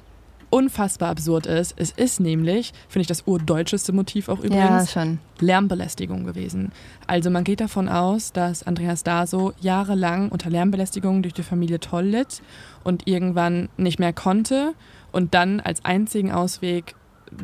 unfassbar 0.51 1.11
absurd 1.11 1.47
ist. 1.47 1.75
Es 1.77 1.91
ist 1.91 2.21
nämlich, 2.21 2.73
finde 2.89 3.03
ich, 3.03 3.07
das 3.07 3.23
urdeutscheste 3.27 3.93
Motiv 3.93 4.29
auch 4.29 4.41
übrigens, 4.41 4.95
ja, 4.95 5.07
Lärmbelästigung 5.41 6.25
gewesen. 6.25 6.73
Also 7.07 7.31
man 7.31 7.45
geht 7.45 7.61
davon 7.61 7.89
aus, 7.89 8.33
dass 8.33 8.63
Andreas 8.63 9.05
Daso 9.05 9.53
jahrelang 9.61 10.31
unter 10.31 10.51
Lärmbelästigung 10.51 11.23
durch 11.23 11.35
die 11.35 11.43
Familie 11.43 11.81
Toll 11.81 12.07
litt 12.07 12.43
und 12.83 13.07
irgendwann 13.07 13.69
nicht 13.77 13.99
mehr 13.99 14.13
konnte 14.13 14.75
und 15.13 15.35
dann 15.35 15.61
als 15.61 15.85
einzigen 15.85 16.33
Ausweg 16.33 16.95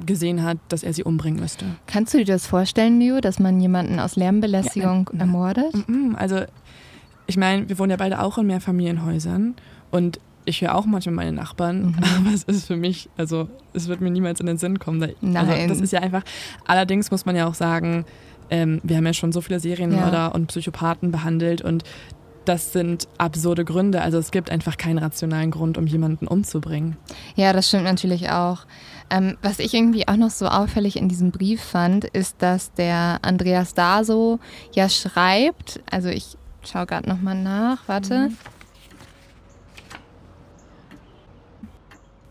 gesehen 0.06 0.42
hat, 0.42 0.58
dass 0.68 0.82
er 0.82 0.92
sie 0.92 1.04
umbringen 1.04 1.40
müsste. 1.40 1.66
Kannst 1.86 2.14
du 2.14 2.18
dir 2.18 2.24
das 2.24 2.46
vorstellen, 2.46 2.98
Leo, 3.00 3.20
dass 3.20 3.38
man 3.38 3.60
jemanden 3.60 3.98
aus 4.00 4.16
Lärmbelästigung 4.16 5.10
ja, 5.12 5.20
ermordet? 5.20 5.74
Also 6.16 6.42
ich 7.26 7.36
meine, 7.36 7.68
wir 7.68 7.78
wohnen 7.78 7.90
ja 7.90 7.96
beide 7.96 8.20
auch 8.20 8.38
in 8.38 8.46
Mehrfamilienhäusern 8.46 9.54
und 9.90 10.20
ich 10.46 10.60
höre 10.60 10.74
auch 10.74 10.84
manchmal 10.84 11.14
meine 11.14 11.32
Nachbarn, 11.32 11.86
mhm. 11.86 11.94
aber 12.18 12.34
es 12.34 12.44
ist 12.44 12.66
für 12.66 12.76
mich, 12.76 13.08
also 13.16 13.48
es 13.72 13.88
wird 13.88 14.00
mir 14.00 14.10
niemals 14.10 14.40
in 14.40 14.46
den 14.46 14.58
Sinn 14.58 14.78
kommen. 14.78 15.00
Da, 15.00 15.08
Nein. 15.20 15.48
Also 15.48 15.68
das 15.68 15.80
ist 15.80 15.92
ja 15.92 16.00
einfach, 16.00 16.22
allerdings 16.66 17.10
muss 17.10 17.24
man 17.24 17.36
ja 17.36 17.46
auch 17.46 17.54
sagen, 17.54 18.04
ähm, 18.50 18.80
wir 18.82 18.96
haben 18.96 19.06
ja 19.06 19.14
schon 19.14 19.32
so 19.32 19.40
viele 19.40 19.58
Serienmörder 19.58 20.12
ja. 20.12 20.26
und 20.26 20.48
Psychopathen 20.48 21.10
behandelt 21.10 21.62
und 21.62 21.82
das 22.44 22.72
sind 22.72 23.08
absurde 23.18 23.64
Gründe. 23.64 24.02
Also 24.02 24.18
es 24.18 24.30
gibt 24.30 24.50
einfach 24.50 24.76
keinen 24.76 24.98
rationalen 24.98 25.50
Grund, 25.50 25.78
um 25.78 25.86
jemanden 25.86 26.26
umzubringen. 26.26 26.96
Ja, 27.36 27.52
das 27.52 27.68
stimmt 27.68 27.84
natürlich 27.84 28.30
auch. 28.30 28.66
Ähm, 29.10 29.36
was 29.42 29.58
ich 29.58 29.74
irgendwie 29.74 30.08
auch 30.08 30.16
noch 30.16 30.30
so 30.30 30.46
auffällig 30.46 30.96
in 30.96 31.08
diesem 31.08 31.30
Brief 31.30 31.62
fand, 31.62 32.04
ist, 32.04 32.36
dass 32.40 32.72
der 32.72 33.18
Andreas 33.22 33.74
Daso 33.74 34.38
ja 34.72 34.88
schreibt, 34.88 35.80
also 35.90 36.08
ich 36.08 36.36
schaue 36.62 36.86
gerade 36.86 37.08
nochmal 37.08 37.36
nach, 37.36 37.86
warte. 37.86 38.28
Mhm. 38.28 38.36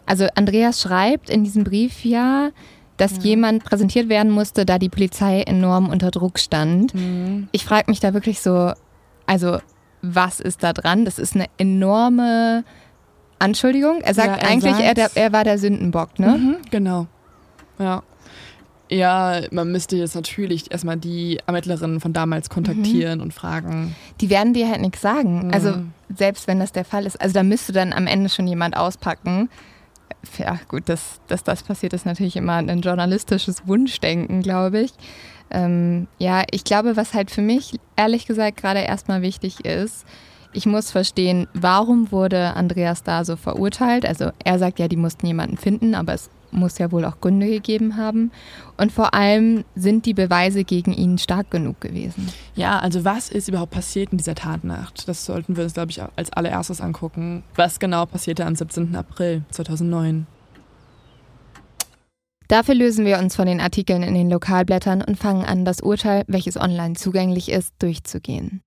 Also 0.05 0.27
Andreas 0.35 0.81
schreibt 0.81 1.29
in 1.29 1.43
diesem 1.43 1.63
Brief 1.63 2.03
ja, 2.03 2.49
dass 2.97 3.17
ja. 3.17 3.23
jemand 3.23 3.63
präsentiert 3.63 4.09
werden 4.09 4.31
musste, 4.31 4.65
da 4.65 4.77
die 4.77 4.89
Polizei 4.89 5.41
enorm 5.41 5.89
unter 5.89 6.11
Druck 6.11 6.39
stand. 6.39 6.93
Mhm. 6.93 7.47
Ich 7.51 7.65
frage 7.65 7.89
mich 7.89 7.99
da 7.99 8.13
wirklich 8.13 8.41
so, 8.41 8.73
also 9.25 9.59
was 10.03 10.39
ist 10.39 10.61
da 10.61 10.73
dran? 10.73 11.05
Das 11.05 11.17
ist 11.17 11.33
eine 11.33 11.47
enorme 11.57 12.63
Anschuldigung. 13.39 14.01
Er 14.01 14.13
sagt 14.13 14.27
ja, 14.27 14.35
er 14.35 14.47
eigentlich, 14.47 14.75
er, 14.77 15.09
er, 15.15 15.33
war 15.33 15.43
der 15.43 15.57
Sündenbock, 15.57 16.19
ne? 16.19 16.37
Mhm, 16.37 16.57
genau. 16.69 17.07
Ja. 17.79 18.03
Ja, 18.89 19.41
man 19.49 19.71
müsste 19.71 19.95
jetzt 19.95 20.13
natürlich 20.13 20.71
erstmal 20.71 20.97
die 20.97 21.39
Ermittlerinnen 21.47 21.99
von 21.99 22.13
damals 22.13 22.49
kontaktieren 22.49 23.19
mhm. 23.19 23.23
und 23.23 23.33
fragen. 23.33 23.95
Die 24.21 24.29
werden 24.29 24.53
dir 24.53 24.69
halt 24.69 24.81
nichts 24.81 25.01
sagen. 25.01 25.47
Mhm. 25.47 25.53
Also 25.53 25.73
selbst 26.15 26.47
wenn 26.47 26.59
das 26.59 26.73
der 26.73 26.85
Fall 26.85 27.07
ist. 27.07 27.19
Also 27.19 27.33
da 27.33 27.41
müsste 27.41 27.71
dann 27.71 27.91
am 27.91 28.05
Ende 28.05 28.29
schon 28.29 28.45
jemand 28.45 28.77
auspacken 28.77 29.49
ja 30.37 30.59
gut, 30.67 30.89
dass, 30.89 31.19
dass 31.27 31.43
das 31.43 31.63
passiert, 31.63 31.93
ist 31.93 32.05
natürlich 32.05 32.35
immer 32.35 32.53
ein 32.53 32.81
journalistisches 32.81 33.67
Wunschdenken, 33.67 34.41
glaube 34.41 34.81
ich. 34.81 34.93
Ähm, 35.53 36.07
ja, 36.17 36.43
ich 36.51 36.63
glaube, 36.63 36.97
was 36.97 37.13
halt 37.13 37.31
für 37.31 37.41
mich 37.41 37.79
ehrlich 37.95 38.25
gesagt 38.25 38.57
gerade 38.57 38.81
erstmal 38.81 39.21
wichtig 39.21 39.65
ist, 39.65 40.05
ich 40.53 40.65
muss 40.65 40.91
verstehen, 40.91 41.47
warum 41.53 42.11
wurde 42.11 42.55
Andreas 42.55 43.03
da 43.03 43.25
so 43.25 43.35
verurteilt? 43.35 44.05
Also 44.05 44.31
er 44.43 44.59
sagt 44.59 44.79
ja, 44.79 44.87
die 44.87 44.97
mussten 44.97 45.25
jemanden 45.25 45.57
finden, 45.57 45.95
aber 45.95 46.13
es 46.13 46.29
muss 46.51 46.77
ja 46.77 46.91
wohl 46.91 47.05
auch 47.05 47.19
Gründe 47.19 47.47
gegeben 47.47 47.97
haben. 47.97 48.31
Und 48.77 48.91
vor 48.91 49.13
allem 49.15 49.65
sind 49.75 50.05
die 50.05 50.13
Beweise 50.13 50.63
gegen 50.63 50.93
ihn 50.93 51.17
stark 51.17 51.49
genug 51.49 51.81
gewesen. 51.81 52.29
Ja, 52.55 52.79
also 52.79 53.03
was 53.03 53.29
ist 53.29 53.47
überhaupt 53.47 53.71
passiert 53.71 54.11
in 54.11 54.19
dieser 54.19 54.35
Tatnacht? 54.35 55.07
Das 55.07 55.25
sollten 55.25 55.57
wir 55.57 55.63
uns, 55.63 55.73
glaube 55.73 55.91
ich, 55.91 56.01
als 56.15 56.31
allererstes 56.31 56.79
angucken. 56.79 57.43
Was 57.55 57.79
genau 57.79 58.05
passierte 58.05 58.45
am 58.45 58.55
17. 58.55 58.95
April 58.95 59.41
2009? 59.49 60.27
Dafür 62.47 62.75
lösen 62.75 63.05
wir 63.05 63.19
uns 63.19 63.35
von 63.35 63.45
den 63.45 63.61
Artikeln 63.61 64.03
in 64.03 64.13
den 64.13 64.29
Lokalblättern 64.29 65.01
und 65.01 65.17
fangen 65.17 65.45
an, 65.45 65.65
das 65.65 65.81
Urteil, 65.81 66.23
welches 66.27 66.57
online 66.57 66.95
zugänglich 66.95 67.49
ist, 67.49 67.73
durchzugehen. 67.79 68.61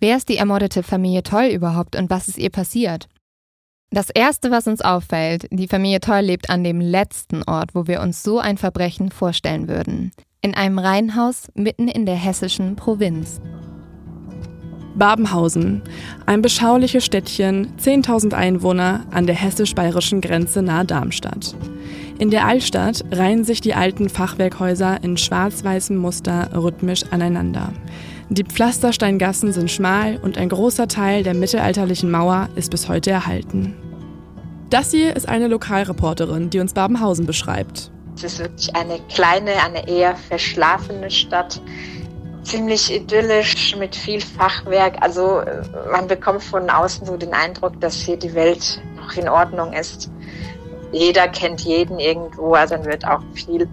Wer 0.00 0.16
ist 0.16 0.28
die 0.28 0.36
ermordete 0.36 0.82
Familie 0.82 1.22
Toll 1.22 1.46
überhaupt 1.46 1.96
und 1.96 2.10
was 2.10 2.28
ist 2.28 2.38
ihr 2.38 2.50
passiert? 2.50 3.08
Das 3.90 4.10
Erste, 4.10 4.50
was 4.50 4.66
uns 4.66 4.80
auffällt, 4.80 5.46
die 5.50 5.68
Familie 5.68 6.00
Toll 6.00 6.20
lebt 6.20 6.50
an 6.50 6.64
dem 6.64 6.80
letzten 6.80 7.42
Ort, 7.44 7.74
wo 7.74 7.86
wir 7.86 8.00
uns 8.00 8.22
so 8.22 8.40
ein 8.40 8.58
Verbrechen 8.58 9.10
vorstellen 9.10 9.68
würden. 9.68 10.10
In 10.40 10.54
einem 10.54 10.78
Reihenhaus 10.78 11.48
mitten 11.54 11.88
in 11.88 12.04
der 12.04 12.16
hessischen 12.16 12.76
Provinz. 12.76 13.40
Babenhausen, 14.96 15.82
ein 16.26 16.42
beschauliches 16.42 17.04
Städtchen, 17.04 17.76
10.000 17.78 18.34
Einwohner 18.34 19.06
an 19.10 19.26
der 19.26 19.36
hessisch-bayerischen 19.36 20.20
Grenze 20.20 20.62
nahe 20.62 20.84
Darmstadt. 20.84 21.54
In 22.18 22.30
der 22.30 22.46
Altstadt 22.46 23.04
reihen 23.10 23.42
sich 23.42 23.60
die 23.60 23.74
alten 23.74 24.08
Fachwerkhäuser 24.08 25.02
in 25.02 25.16
schwarz-weißem 25.16 25.96
Muster 25.96 26.50
rhythmisch 26.54 27.02
aneinander. 27.10 27.72
Die 28.28 28.44
Pflastersteingassen 28.44 29.52
sind 29.52 29.70
schmal 29.70 30.18
und 30.22 30.38
ein 30.38 30.48
großer 30.48 30.86
Teil 30.86 31.24
der 31.24 31.34
mittelalterlichen 31.34 32.10
Mauer 32.10 32.48
ist 32.54 32.70
bis 32.70 32.88
heute 32.88 33.10
erhalten. 33.10 33.74
Das 34.70 34.92
hier 34.92 35.16
ist 35.16 35.28
eine 35.28 35.48
Lokalreporterin, 35.48 36.50
die 36.50 36.60
uns 36.60 36.72
Babenhausen 36.72 37.26
beschreibt. 37.26 37.90
Es 38.16 38.24
ist 38.24 38.38
wirklich 38.38 38.74
eine 38.76 39.00
kleine, 39.08 39.50
eine 39.64 39.88
eher 39.88 40.14
verschlafene 40.14 41.10
Stadt. 41.10 41.60
Ziemlich 42.44 42.94
idyllisch 42.94 43.76
mit 43.76 43.96
viel 43.96 44.20
Fachwerk. 44.20 44.96
Also 45.00 45.42
man 45.90 46.06
bekommt 46.06 46.44
von 46.44 46.70
außen 46.70 47.06
so 47.06 47.16
den 47.16 47.34
Eindruck, 47.34 47.80
dass 47.80 47.96
hier 47.96 48.16
die 48.16 48.34
Welt 48.34 48.80
noch 48.96 49.16
in 49.16 49.28
Ordnung 49.28 49.72
ist. 49.72 50.10
Jeder 50.94 51.28
kennt 51.28 51.60
jeden 51.62 51.98
irgendwo, 51.98 52.54
also 52.54 52.76
dann 52.76 52.84
wird 52.84 53.06
auch 53.06 53.20
viel, 53.34 53.68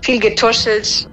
viel 0.00 0.18
getuschelt. 0.18 1.08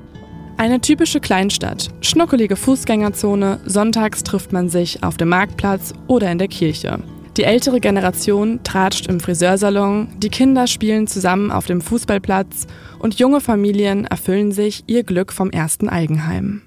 Eine 0.58 0.82
typische 0.82 1.20
Kleinstadt, 1.20 1.90
schnuckelige 2.02 2.56
Fußgängerzone, 2.56 3.60
sonntags 3.66 4.24
trifft 4.24 4.52
man 4.52 4.70
sich 4.70 5.04
auf 5.04 5.18
dem 5.18 5.30
Marktplatz 5.30 5.94
oder 6.08 6.32
in 6.32 6.38
der 6.38 6.48
Kirche. 6.48 7.00
Die 7.38 7.44
ältere 7.44 7.80
Generation 7.80 8.60
tratscht 8.64 9.08
im 9.08 9.20
Friseursalon, 9.20 10.10
die 10.18 10.30
Kinder 10.30 10.68
spielen 10.68 11.08
zusammen 11.08 11.52
auf 11.52 11.66
dem 11.66 11.80
Fußballplatz 11.80 12.68
und 13.00 13.20
junge 13.20 13.40
Familien 13.40 14.06
erfüllen 14.06 14.52
sich 14.52 14.84
ihr 14.88 15.04
Glück 15.04 15.32
vom 15.32 15.50
ersten 15.50 15.88
Eigenheim. 15.88 16.64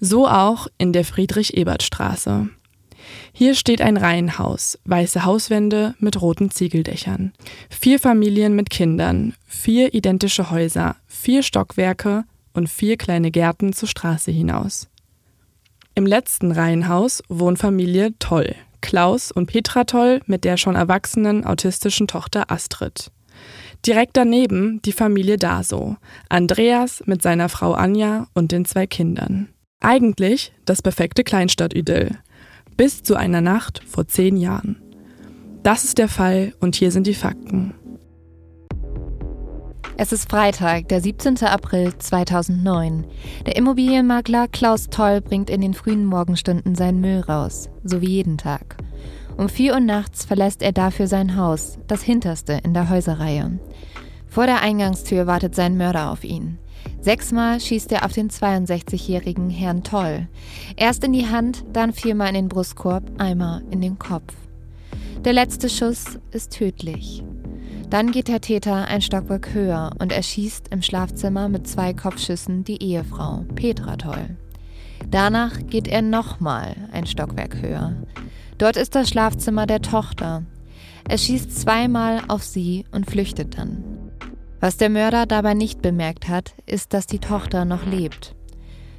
So 0.00 0.26
auch 0.26 0.66
in 0.78 0.92
der 0.92 1.04
Friedrich-Ebert-Straße. 1.04 2.48
Hier 3.38 3.54
steht 3.54 3.82
ein 3.82 3.98
Reihenhaus, 3.98 4.78
weiße 4.86 5.26
Hauswände 5.26 5.94
mit 5.98 6.22
roten 6.22 6.50
Ziegeldächern. 6.50 7.34
Vier 7.68 8.00
Familien 8.00 8.56
mit 8.56 8.70
Kindern, 8.70 9.34
vier 9.46 9.92
identische 9.92 10.50
Häuser, 10.50 10.96
vier 11.06 11.42
Stockwerke, 11.42 12.24
und 12.54 12.70
vier 12.70 12.96
kleine 12.96 13.30
Gärten 13.30 13.74
zur 13.74 13.90
Straße 13.90 14.30
hinaus. 14.30 14.88
Im 15.94 16.06
letzten 16.06 16.50
Reihenhaus 16.50 17.22
wohnt 17.28 17.58
Familie 17.58 18.14
Toll, 18.18 18.54
Klaus 18.80 19.32
und 19.32 19.48
Petra 19.48 19.84
Toll 19.84 20.22
mit 20.24 20.44
der 20.44 20.56
schon 20.56 20.74
erwachsenen 20.74 21.44
autistischen 21.44 22.06
Tochter 22.06 22.50
Astrid. 22.50 23.10
Direkt 23.84 24.16
daneben 24.16 24.80
die 24.86 24.92
Familie 24.92 25.36
Daso, 25.36 25.96
Andreas 26.30 27.02
mit 27.04 27.20
seiner 27.20 27.50
Frau 27.50 27.74
Anja 27.74 28.28
und 28.32 28.50
den 28.50 28.64
zwei 28.64 28.86
Kindern. 28.86 29.50
Eigentlich 29.80 30.52
das 30.64 30.80
perfekte 30.80 31.22
Kleinstadtidyll. 31.22 32.12
Bis 32.76 33.02
zu 33.02 33.16
einer 33.16 33.40
Nacht 33.40 33.82
vor 33.86 34.06
zehn 34.06 34.36
Jahren. 34.36 34.82
Das 35.62 35.84
ist 35.84 35.96
der 35.96 36.08
Fall 36.08 36.52
und 36.60 36.76
hier 36.76 36.90
sind 36.90 37.06
die 37.06 37.14
Fakten. 37.14 37.74
Es 39.96 40.12
ist 40.12 40.30
Freitag, 40.30 40.88
der 40.88 41.00
17. 41.00 41.38
April 41.38 41.96
2009. 41.96 43.06
Der 43.46 43.56
Immobilienmakler 43.56 44.46
Klaus 44.48 44.88
Toll 44.90 45.22
bringt 45.22 45.48
in 45.48 45.62
den 45.62 45.72
frühen 45.72 46.04
Morgenstunden 46.04 46.74
seinen 46.74 47.00
Müll 47.00 47.20
raus, 47.20 47.70
so 47.82 48.02
wie 48.02 48.10
jeden 48.10 48.36
Tag. 48.36 48.76
Um 49.38 49.48
4 49.48 49.72
Uhr 49.72 49.80
nachts 49.80 50.26
verlässt 50.26 50.60
er 50.60 50.72
dafür 50.72 51.06
sein 51.06 51.36
Haus, 51.36 51.78
das 51.86 52.02
hinterste 52.02 52.60
in 52.62 52.74
der 52.74 52.90
Häuserreihe. 52.90 53.58
Vor 54.28 54.44
der 54.44 54.60
Eingangstür 54.60 55.26
wartet 55.26 55.54
sein 55.54 55.78
Mörder 55.78 56.10
auf 56.10 56.24
ihn. 56.24 56.58
Sechsmal 57.00 57.60
schießt 57.60 57.92
er 57.92 58.04
auf 58.04 58.12
den 58.12 58.30
62-jährigen 58.30 59.50
Herrn 59.50 59.82
Toll. 59.82 60.28
Erst 60.76 61.04
in 61.04 61.12
die 61.12 61.28
Hand, 61.28 61.64
dann 61.72 61.92
viermal 61.92 62.28
in 62.28 62.34
den 62.34 62.48
Brustkorb, 62.48 63.04
einmal 63.18 63.62
in 63.70 63.80
den 63.80 63.98
Kopf. 63.98 64.34
Der 65.24 65.32
letzte 65.32 65.68
Schuss 65.68 66.18
ist 66.30 66.52
tödlich. 66.52 67.22
Dann 67.90 68.10
geht 68.10 68.28
der 68.28 68.40
Täter 68.40 68.86
ein 68.88 69.00
Stockwerk 69.00 69.54
höher 69.54 69.90
und 69.98 70.12
erschießt 70.12 70.68
im 70.70 70.82
Schlafzimmer 70.82 71.48
mit 71.48 71.68
zwei 71.68 71.94
Kopfschüssen 71.94 72.64
die 72.64 72.82
Ehefrau, 72.82 73.44
Petra 73.54 73.96
Toll. 73.96 74.36
Danach 75.10 75.66
geht 75.66 75.86
er 75.86 76.02
nochmal 76.02 76.74
ein 76.92 77.06
Stockwerk 77.06 77.62
höher. 77.62 77.94
Dort 78.58 78.76
ist 78.76 78.94
das 78.94 79.08
Schlafzimmer 79.08 79.66
der 79.66 79.82
Tochter. 79.82 80.42
Er 81.08 81.18
schießt 81.18 81.56
zweimal 81.60 82.22
auf 82.26 82.42
sie 82.42 82.84
und 82.90 83.08
flüchtet 83.08 83.58
dann. 83.58 83.84
Was 84.60 84.76
der 84.76 84.88
Mörder 84.88 85.26
dabei 85.26 85.54
nicht 85.54 85.82
bemerkt 85.82 86.28
hat, 86.28 86.54
ist, 86.66 86.94
dass 86.94 87.06
die 87.06 87.18
Tochter 87.18 87.64
noch 87.64 87.84
lebt. 87.84 88.34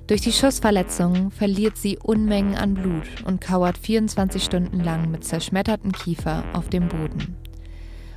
Durch 0.08 0.22
die 0.22 0.32
Schussverletzungen 0.32 1.32
verliert 1.32 1.78
sie 1.78 1.98
Unmengen 1.98 2.56
an 2.56 2.76
Blut 2.76 3.08
und 3.26 3.42
kauert 3.42 3.78
24 3.78 4.42
Stunden 4.44 4.80
lang 4.80 5.12
mit 5.12 5.26
zerschmettertem 5.26 5.92
Kiefer 5.92 6.44
auf 6.54 6.70
dem 6.70 6.88
Boden. 6.88 7.36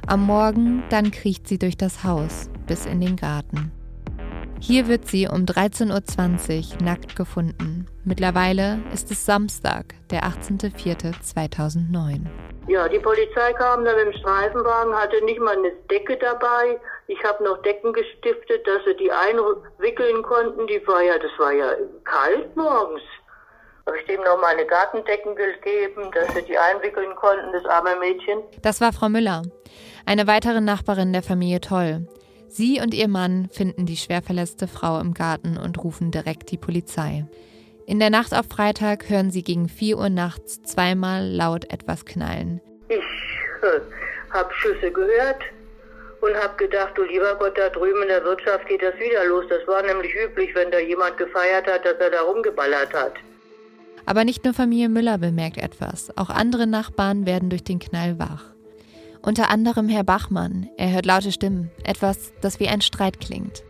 Am 0.06 0.24
Morgen 0.24 0.84
dann 0.90 1.10
kriecht 1.10 1.48
sie 1.48 1.58
durch 1.58 1.76
das 1.76 2.04
Haus 2.04 2.48
bis 2.66 2.86
in 2.86 3.00
den 3.00 3.16
Garten. 3.16 3.72
Hier 4.60 4.86
wird 4.88 5.08
sie 5.08 5.26
um 5.26 5.46
13.20 5.46 6.74
Uhr 6.74 6.82
nackt 6.84 7.16
gefunden. 7.16 7.86
Mittlerweile 8.04 8.78
ist 8.92 9.10
es 9.10 9.24
Samstag, 9.24 9.94
der 10.10 10.24
18.04.2009. 10.24 12.20
Ja, 12.68 12.86
die 12.88 12.98
Polizei 12.98 13.52
kam 13.54 13.84
dann 13.84 13.96
dem 13.96 14.12
Streifenwagen, 14.12 14.94
hatte 14.94 15.24
nicht 15.24 15.40
mal 15.40 15.56
eine 15.56 15.72
Decke 15.90 16.18
dabei. 16.18 16.78
Ich 17.10 17.24
habe 17.24 17.42
noch 17.42 17.60
Decken 17.62 17.92
gestiftet, 17.92 18.64
dass 18.68 18.84
sie 18.84 18.94
die 18.94 19.10
einwickeln 19.10 20.22
konnten. 20.22 20.68
Die 20.68 20.80
war 20.86 21.02
ja, 21.02 21.18
das 21.18 21.32
war 21.38 21.50
ja 21.50 21.72
kalt 22.04 22.54
morgens. 22.56 23.02
Habe 23.84 23.98
ich 23.98 24.06
dem 24.06 24.20
noch 24.20 24.40
meine 24.40 24.64
Gartendecken 24.64 25.34
gegeben, 25.34 26.08
dass 26.14 26.32
sie 26.34 26.42
die 26.42 26.56
einwickeln 26.56 27.12
konnten, 27.16 27.52
das 27.52 27.64
arme 27.64 27.96
Mädchen. 27.98 28.44
Das 28.62 28.80
war 28.80 28.92
Frau 28.92 29.08
Müller, 29.08 29.42
eine 30.06 30.28
weitere 30.28 30.60
Nachbarin 30.60 31.12
der 31.12 31.24
Familie 31.24 31.60
Toll. 31.60 32.06
Sie 32.46 32.80
und 32.80 32.94
ihr 32.94 33.08
Mann 33.08 33.48
finden 33.50 33.86
die 33.86 33.96
schwer 33.96 34.22
verletzte 34.22 34.68
Frau 34.68 35.00
im 35.00 35.12
Garten 35.12 35.56
und 35.56 35.82
rufen 35.82 36.12
direkt 36.12 36.52
die 36.52 36.58
Polizei. 36.58 37.26
In 37.86 37.98
der 37.98 38.10
Nacht 38.10 38.32
auf 38.32 38.46
Freitag 38.46 39.10
hören 39.10 39.32
sie 39.32 39.42
gegen 39.42 39.68
4 39.68 39.98
Uhr 39.98 40.10
nachts 40.10 40.62
zweimal 40.62 41.26
laut 41.26 41.72
etwas 41.72 42.04
knallen. 42.04 42.60
Ich 42.88 42.98
äh, 42.98 43.80
habe 44.32 44.54
Schüsse 44.54 44.92
gehört 44.92 45.42
und 46.20 46.34
habe 46.34 46.56
gedacht, 46.56 46.92
du 46.96 47.02
lieber 47.02 47.36
Gott, 47.38 47.56
da 47.56 47.68
drüben 47.68 48.02
in 48.02 48.08
der 48.08 48.24
Wirtschaft 48.24 48.66
geht 48.66 48.82
das 48.82 48.94
wieder 48.96 49.24
los. 49.26 49.44
Das 49.48 49.66
war 49.66 49.82
nämlich 49.82 50.14
üblich, 50.14 50.54
wenn 50.54 50.70
da 50.70 50.78
jemand 50.78 51.16
gefeiert 51.16 51.66
hat, 51.66 51.84
dass 51.84 51.98
er 51.98 52.10
da 52.10 52.20
rumgeballert 52.22 52.92
hat. 52.92 53.14
Aber 54.06 54.24
nicht 54.24 54.44
nur 54.44 54.54
Familie 54.54 54.88
Müller 54.88 55.18
bemerkt 55.18 55.58
etwas, 55.58 56.16
auch 56.16 56.30
andere 56.30 56.66
Nachbarn 56.66 57.26
werden 57.26 57.50
durch 57.50 57.64
den 57.64 57.78
Knall 57.78 58.18
wach. 58.18 58.44
Unter 59.22 59.50
anderem 59.50 59.88
Herr 59.88 60.04
Bachmann. 60.04 60.68
Er 60.78 60.92
hört 60.92 61.04
laute 61.06 61.30
Stimmen, 61.30 61.70
etwas, 61.84 62.32
das 62.40 62.58
wie 62.58 62.68
ein 62.68 62.80
Streit 62.80 63.20
klingt. 63.20 63.62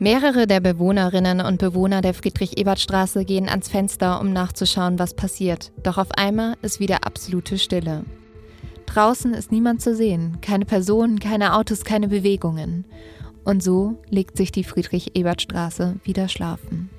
Mehrere 0.00 0.46
der 0.46 0.60
Bewohnerinnen 0.60 1.40
und 1.40 1.58
Bewohner 1.58 2.00
der 2.00 2.14
Friedrich-Ebert-Straße 2.14 3.24
gehen 3.24 3.48
ans 3.48 3.68
Fenster, 3.68 4.20
um 4.20 4.32
nachzuschauen, 4.32 4.98
was 4.98 5.14
passiert. 5.14 5.72
Doch 5.82 5.98
auf 5.98 6.08
einmal 6.12 6.54
ist 6.62 6.80
wieder 6.80 7.04
absolute 7.04 7.58
Stille. 7.58 8.04
Draußen 8.92 9.34
ist 9.34 9.52
niemand 9.52 9.80
zu 9.80 9.94
sehen, 9.94 10.40
keine 10.40 10.64
Personen, 10.64 11.20
keine 11.20 11.54
Autos, 11.54 11.84
keine 11.84 12.08
Bewegungen. 12.08 12.84
Und 13.44 13.62
so 13.62 14.02
legt 14.08 14.36
sich 14.36 14.50
die 14.50 14.64
Friedrich-Ebert-Straße 14.64 16.00
wieder 16.02 16.28
schlafen. 16.28 16.90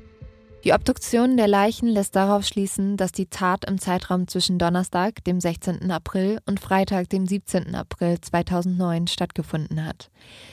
Die 0.63 0.71
Obduktion 0.71 1.35
der 1.35 1.49
Leichen 1.49 1.89
lässt 1.89 2.15
darauf 2.15 2.45
schließen, 2.45 2.95
dass 2.95 3.11
die 3.11 3.25
Tat 3.25 3.65
im 3.65 3.77
Zeitraum 3.77 4.29
zwischen 4.29 4.57
Donnerstag, 4.57 5.21
dem 5.25 5.41
16. 5.41 5.91
April 5.91 6.39
und 6.45 6.61
Freitag, 6.61 7.09
dem 7.09 7.27
17. 7.27 7.75
April 7.75 8.21
2009 8.21 9.07
stattgefunden 9.07 9.85
hat. 9.85 10.11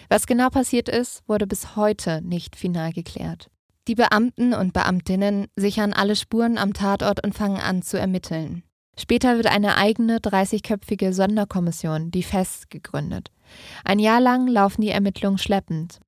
Was 0.08 0.26
genau 0.26 0.48
passiert 0.48 0.88
ist, 0.88 1.22
wurde 1.28 1.46
bis 1.46 1.76
heute 1.76 2.20
nicht 2.20 2.56
final 2.56 2.92
geklärt. 2.92 3.48
Die 3.86 3.94
Beamten 3.94 4.54
und 4.54 4.72
Beamtinnen 4.72 5.46
sichern 5.54 5.92
alle 5.92 6.16
Spuren 6.16 6.58
am 6.58 6.72
Tatort 6.72 7.24
und 7.24 7.36
fangen 7.36 7.60
an 7.60 7.82
zu 7.82 7.96
ermitteln. 7.96 8.64
Später 8.98 9.36
wird 9.36 9.46
eine 9.46 9.76
eigene 9.76 10.18
30-köpfige 10.18 11.12
Sonderkommission, 11.12 12.10
die 12.10 12.24
FES, 12.24 12.68
gegründet. 12.68 13.30
Ein 13.84 14.00
Jahr 14.00 14.20
lang 14.20 14.48
laufen 14.48 14.82
die 14.82 14.90
Ermittlungen 14.90 15.38
schleppend. 15.38 16.00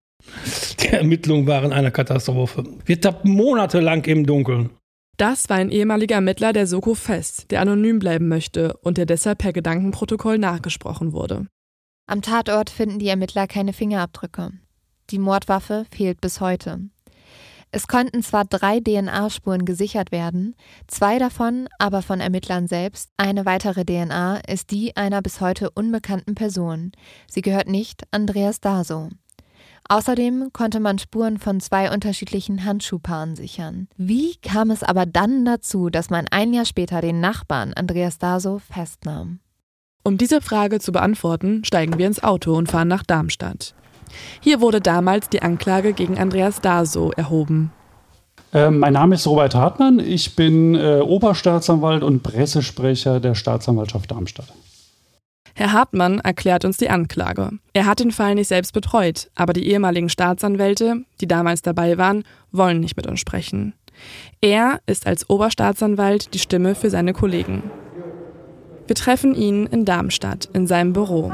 Die 0.81 0.88
Ermittlungen 0.88 1.46
waren 1.46 1.72
eine 1.72 1.92
Katastrophe. 1.92 2.64
Wir 2.85 3.00
tappten 3.00 3.33
monatelang 3.33 4.05
im 4.05 4.26
Dunkeln. 4.26 4.70
Das 5.16 5.48
war 5.48 5.57
ein 5.57 5.70
ehemaliger 5.70 6.16
Ermittler 6.16 6.53
der 6.53 6.66
Soko 6.66 6.94
Fest, 6.94 7.50
der 7.50 7.61
anonym 7.61 8.00
bleiben 8.00 8.26
möchte 8.26 8.76
und 8.79 8.98
der 8.98 9.07
deshalb 9.07 9.38
per 9.38 9.53
Gedankenprotokoll 9.53 10.38
nachgesprochen 10.38 11.12
wurde. 11.12 11.46
Am 12.07 12.22
Tatort 12.22 12.70
finden 12.70 12.98
die 12.98 13.09
Ermittler 13.09 13.46
keine 13.46 13.72
Fingerabdrücke. 13.72 14.50
Die 15.11 15.18
Mordwaffe 15.18 15.87
fehlt 15.92 16.20
bis 16.20 16.40
heute. 16.40 16.81
Es 17.73 17.87
konnten 17.87 18.23
zwar 18.23 18.45
drei 18.45 18.81
DNA-Spuren 18.81 19.65
gesichert 19.65 20.11
werden, 20.11 20.57
zwei 20.89 21.19
davon 21.19 21.69
aber 21.79 22.03
von 22.03 22.21
Ermittlern 22.21 22.67
selbst. 22.67 23.11
Eine 23.17 23.47
weitere 23.47 23.85
DNA 23.85 24.39
ist 24.49 24.73
die 24.73 24.97
einer 24.97 25.23
bis 25.23 25.41
heute 25.41 25.71
unbekannten 25.71 26.35
Person. 26.35 26.91
Sie 27.31 27.43
gehört 27.43 27.69
nicht 27.69 28.03
Andreas 28.11 28.61
Daso. 28.61 29.09
Außerdem 29.89 30.53
konnte 30.53 30.81
man 30.81 30.99
Spuren 30.99 31.39
von 31.39 31.61
zwei 31.61 31.93
unterschiedlichen 31.93 32.65
Handschuhpaaren 32.65 33.37
sichern. 33.37 33.89
Wie 33.97 34.37
kam 34.37 34.71
es 34.71 34.83
aber 34.83 35.07
dann 35.07 35.45
dazu, 35.45 35.91
dass 35.91 36.11
man 36.11 36.27
ein 36.31 36.53
Jahr 36.53 36.65
später 36.65 37.01
den 37.01 37.21
Nachbarn 37.21 37.73
Andreas 37.75 38.19
Daso 38.19 38.59
festnahm? 38.59 39.41
Um 40.03 40.17
diese 40.17 40.41
Frage 40.41 40.81
zu 40.81 40.93
beantworten, 40.93 41.65
steigen 41.65 41.99
wir 41.99 42.07
ins 42.07 42.23
Auto 42.23 42.57
und 42.57 42.71
fahren 42.71 42.89
nach 42.89 43.03
Darmstadt. 43.03 43.75
Hier 44.40 44.61
wurde 44.61 44.81
damals 44.81 45.29
die 45.29 45.42
Anklage 45.42 45.92
gegen 45.92 46.18
Andreas 46.18 46.61
Daso 46.61 47.11
erhoben. 47.12 47.73
Äh, 48.53 48.70
mein 48.70 48.94
Name 48.94 49.14
ist 49.14 49.27
Robert 49.27 49.55
Hartmann. 49.55 50.01
Ich 50.01 50.35
bin 50.37 50.75
äh, 50.75 51.01
Oberstaatsanwalt 51.01 52.03
und 52.03 52.23
Pressesprecher 52.23 53.20
der 53.20 53.35
Staatsanwaltschaft 53.35 54.11
Darmstadt. 54.11 54.53
Herr 55.55 55.73
Hartmann 55.73 56.20
erklärt 56.20 56.64
uns 56.64 56.77
die 56.79 56.90
Anklage. 56.90 57.51
Er 57.73 57.87
hat 57.87 58.01
den 58.01 58.12
Fall 58.12 58.35
nicht 58.35 58.49
selbst 58.49 58.73
betreut, 58.73 59.31
aber 59.35 59.53
die 59.53 59.68
ehemaligen 59.68 60.09
Staatsanwälte, 60.09 61.05
die 61.20 61.29
damals 61.29 61.62
dabei 61.62 61.99
waren, 61.99 62.25
wollen 62.51 62.81
nicht 62.81 62.96
mit 62.96 63.07
uns 63.07 63.20
sprechen. 63.20 63.75
Er 64.40 64.81
ist 64.87 65.07
als 65.07 65.29
Oberstaatsanwalt 65.29 66.33
die 66.35 66.38
Stimme 66.38 66.75
für 66.75 66.90
seine 66.90 67.12
Kollegen. 67.12 67.70
Wir 68.87 68.96
treffen 68.96 69.35
ihn 69.35 69.66
in 69.66 69.85
Darmstadt 69.85 70.49
in 70.53 70.66
seinem 70.66 70.92
Büro. 70.92 71.33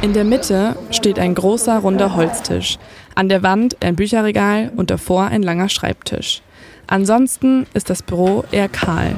In 0.00 0.12
der 0.12 0.24
Mitte 0.24 0.76
steht 0.90 1.18
ein 1.18 1.34
großer 1.34 1.78
runder 1.78 2.14
Holztisch, 2.14 2.78
an 3.14 3.28
der 3.28 3.42
Wand 3.42 3.76
ein 3.82 3.96
Bücherregal 3.96 4.70
und 4.76 4.90
davor 4.90 5.26
ein 5.26 5.42
langer 5.42 5.68
Schreibtisch. 5.68 6.42
Ansonsten 6.86 7.66
ist 7.74 7.90
das 7.90 8.02
Büro 8.02 8.44
eher 8.52 8.68
kahl. 8.68 9.16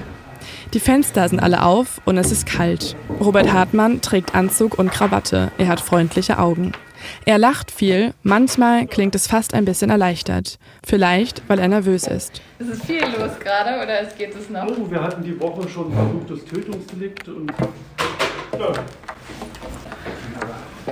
Die 0.73 0.81
Fenster 0.81 1.29
sind 1.29 1.41
alle 1.41 1.65
auf 1.65 2.01
und 2.05 2.17
es 2.17 2.33
ist 2.33 2.47
kalt. 2.47 2.97
Robert 3.21 3.53
Hartmann 3.53 4.01
trägt 4.01 4.35
Anzug 4.35 4.79
und 4.79 4.91
Krawatte. 4.91 5.51
Er 5.59 5.69
hat 5.69 5.81
freundliche 5.81 6.39
Augen. 6.39 6.73
Er 7.25 7.39
lacht 7.39 7.71
viel, 7.71 8.15
manchmal 8.23 8.87
klingt 8.87 9.15
es 9.15 9.27
fast 9.27 9.55
ein 9.55 9.65
bisschen 9.65 9.91
erleichtert. 9.91 10.59
Vielleicht, 10.87 11.43
weil 11.49 11.59
er 11.59 11.69
nervös 11.69 12.07
ist. 12.07 12.41
Ist 12.59 12.71
es 12.71 12.83
viel 12.85 13.03
los 13.03 13.39
gerade 13.39 13.83
oder 13.83 14.05
geht 14.17 14.35
es 14.35 14.49
noch? 14.51 14.67
Oh, 14.67 14.91
wir 14.91 15.03
hatten 15.03 15.23
die 15.23 15.39
Woche 15.41 15.69
schon 15.69 15.93
versuchtes 15.93 16.45
Tötungsdelikt 16.47 17.29
und. 17.29 17.53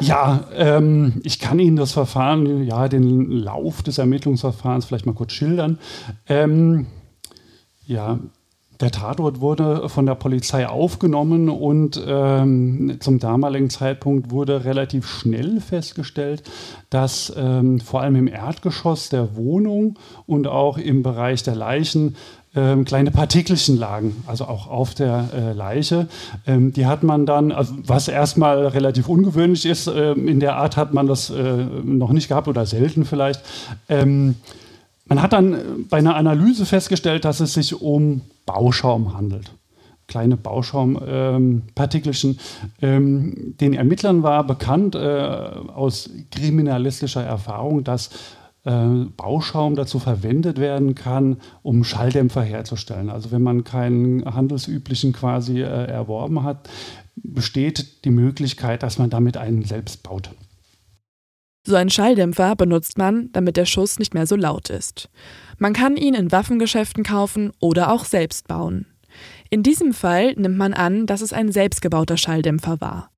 Ja. 0.00 0.44
Ähm, 0.54 1.20
ich 1.24 1.38
kann 1.38 1.58
Ihnen 1.58 1.76
das 1.76 1.92
Verfahren, 1.92 2.64
ja, 2.64 2.88
den 2.88 3.30
Lauf 3.30 3.82
des 3.82 3.98
Ermittlungsverfahrens 3.98 4.84
vielleicht 4.84 5.06
mal 5.06 5.14
kurz 5.14 5.32
schildern. 5.32 5.78
Ähm, 6.28 6.86
ja, 7.86 8.18
der 8.80 8.92
Tatort 8.92 9.40
wurde 9.40 9.88
von 9.88 10.06
der 10.06 10.14
Polizei 10.14 10.68
aufgenommen 10.68 11.48
und 11.48 12.00
ähm, 12.06 12.98
zum 13.00 13.18
damaligen 13.18 13.70
Zeitpunkt 13.70 14.30
wurde 14.30 14.64
relativ 14.64 15.08
schnell 15.08 15.60
festgestellt, 15.60 16.44
dass 16.88 17.32
ähm, 17.36 17.80
vor 17.80 18.02
allem 18.02 18.14
im 18.14 18.28
Erdgeschoss 18.28 19.08
der 19.08 19.34
Wohnung 19.34 19.98
und 20.26 20.46
auch 20.46 20.78
im 20.78 21.02
Bereich 21.02 21.42
der 21.42 21.56
Leichen 21.56 22.14
ähm, 22.58 22.84
kleine 22.84 23.12
Partikelchen 23.12 23.76
lagen, 23.76 24.24
also 24.26 24.44
auch 24.44 24.68
auf 24.68 24.94
der 24.94 25.28
äh, 25.32 25.52
Leiche. 25.52 26.08
Ähm, 26.46 26.72
die 26.72 26.86
hat 26.86 27.04
man 27.04 27.24
dann, 27.24 27.52
also 27.52 27.74
was 27.84 28.08
erstmal 28.08 28.66
relativ 28.66 29.08
ungewöhnlich 29.08 29.64
ist, 29.64 29.86
äh, 29.86 30.12
in 30.12 30.40
der 30.40 30.56
Art 30.56 30.76
hat 30.76 30.92
man 30.92 31.06
das 31.06 31.30
äh, 31.30 31.64
noch 31.84 32.10
nicht 32.10 32.28
gehabt 32.28 32.48
oder 32.48 32.66
selten 32.66 33.04
vielleicht. 33.04 33.42
Ähm, 33.88 34.34
man 35.06 35.22
hat 35.22 35.32
dann 35.32 35.86
bei 35.88 35.98
einer 35.98 36.16
Analyse 36.16 36.66
festgestellt, 36.66 37.24
dass 37.24 37.38
es 37.40 37.54
sich 37.54 37.80
um 37.80 38.22
Bauschaum 38.44 39.16
handelt 39.16 39.52
kleine 40.08 40.38
Bauschaumpartikelchen. 40.38 42.38
Ähm, 42.80 43.54
den 43.60 43.74
Ermittlern 43.74 44.22
war 44.22 44.46
bekannt 44.46 44.94
äh, 44.94 44.98
aus 44.98 46.08
kriminalistischer 46.30 47.22
Erfahrung, 47.22 47.84
dass 47.84 48.06
äh, 48.06 48.10
Bauschaum 48.64 49.76
dazu 49.76 49.98
verwendet 49.98 50.58
werden 50.58 50.94
kann, 50.94 51.38
um 51.62 51.84
Schalldämpfer 51.84 52.42
herzustellen. 52.42 53.08
Also 53.08 53.30
wenn 53.30 53.42
man 53.42 53.64
keinen 53.64 54.24
handelsüblichen 54.24 55.12
quasi 55.12 55.60
äh, 55.60 55.86
erworben 55.86 56.42
hat, 56.42 56.68
besteht 57.16 58.04
die 58.04 58.10
Möglichkeit, 58.10 58.82
dass 58.82 58.98
man 58.98 59.10
damit 59.10 59.36
einen 59.36 59.64
selbst 59.64 60.02
baut. 60.02 60.30
So 61.66 61.76
einen 61.76 61.90
Schalldämpfer 61.90 62.56
benutzt 62.56 62.98
man, 62.98 63.30
damit 63.32 63.56
der 63.56 63.66
Schuss 63.66 63.98
nicht 63.98 64.14
mehr 64.14 64.26
so 64.26 64.36
laut 64.36 64.70
ist. 64.70 65.08
Man 65.58 65.72
kann 65.72 65.96
ihn 65.96 66.14
in 66.14 66.32
Waffengeschäften 66.32 67.04
kaufen 67.04 67.52
oder 67.60 67.92
auch 67.92 68.04
selbst 68.04 68.48
bauen. 68.48 68.86
In 69.50 69.62
diesem 69.62 69.92
Fall 69.92 70.34
nimmt 70.34 70.56
man 70.56 70.74
an, 70.74 71.06
dass 71.06 71.20
es 71.20 71.32
ein 71.32 71.52
selbstgebauter 71.52 72.16
Schalldämpfer 72.16 72.80
war. 72.80 73.10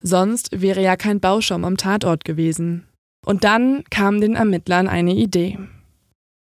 Sonst 0.00 0.60
wäre 0.60 0.82
ja 0.82 0.96
kein 0.96 1.20
Bauschaum 1.20 1.64
am 1.64 1.76
Tatort 1.76 2.24
gewesen. 2.24 2.87
Und 3.24 3.44
dann 3.44 3.84
kam 3.90 4.20
den 4.20 4.34
Ermittlern 4.34 4.88
eine 4.88 5.14
Idee. 5.14 5.58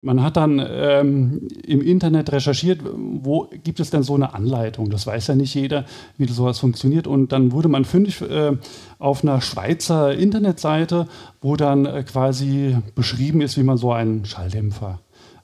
Man 0.04 0.20
hat 0.20 0.36
dann 0.36 0.60
ähm, 0.68 1.46
im 1.64 1.80
Internet 1.80 2.32
recherchiert, 2.32 2.80
wo 2.84 3.48
gibt 3.62 3.78
es 3.78 3.90
denn 3.90 4.02
so 4.02 4.16
eine 4.16 4.34
Anleitung? 4.34 4.90
Das 4.90 5.06
weiß 5.06 5.28
ja 5.28 5.36
nicht 5.36 5.54
jeder, 5.54 5.84
wie 6.18 6.26
sowas 6.26 6.58
funktioniert. 6.58 7.06
Und 7.06 7.30
dann 7.30 7.52
wurde 7.52 7.68
man 7.68 7.84
fündig 7.84 8.20
äh, 8.20 8.56
auf 8.98 9.22
einer 9.22 9.40
Schweizer 9.40 10.12
Internetseite, 10.12 11.06
wo 11.40 11.54
dann 11.54 11.86
äh, 11.86 12.02
quasi 12.02 12.76
beschrieben 12.96 13.40
ist, 13.42 13.56
wie 13.56 13.62
man 13.62 13.76
so 13.76 13.92
einen 13.92 14.24
Schalldämpfer 14.24 14.98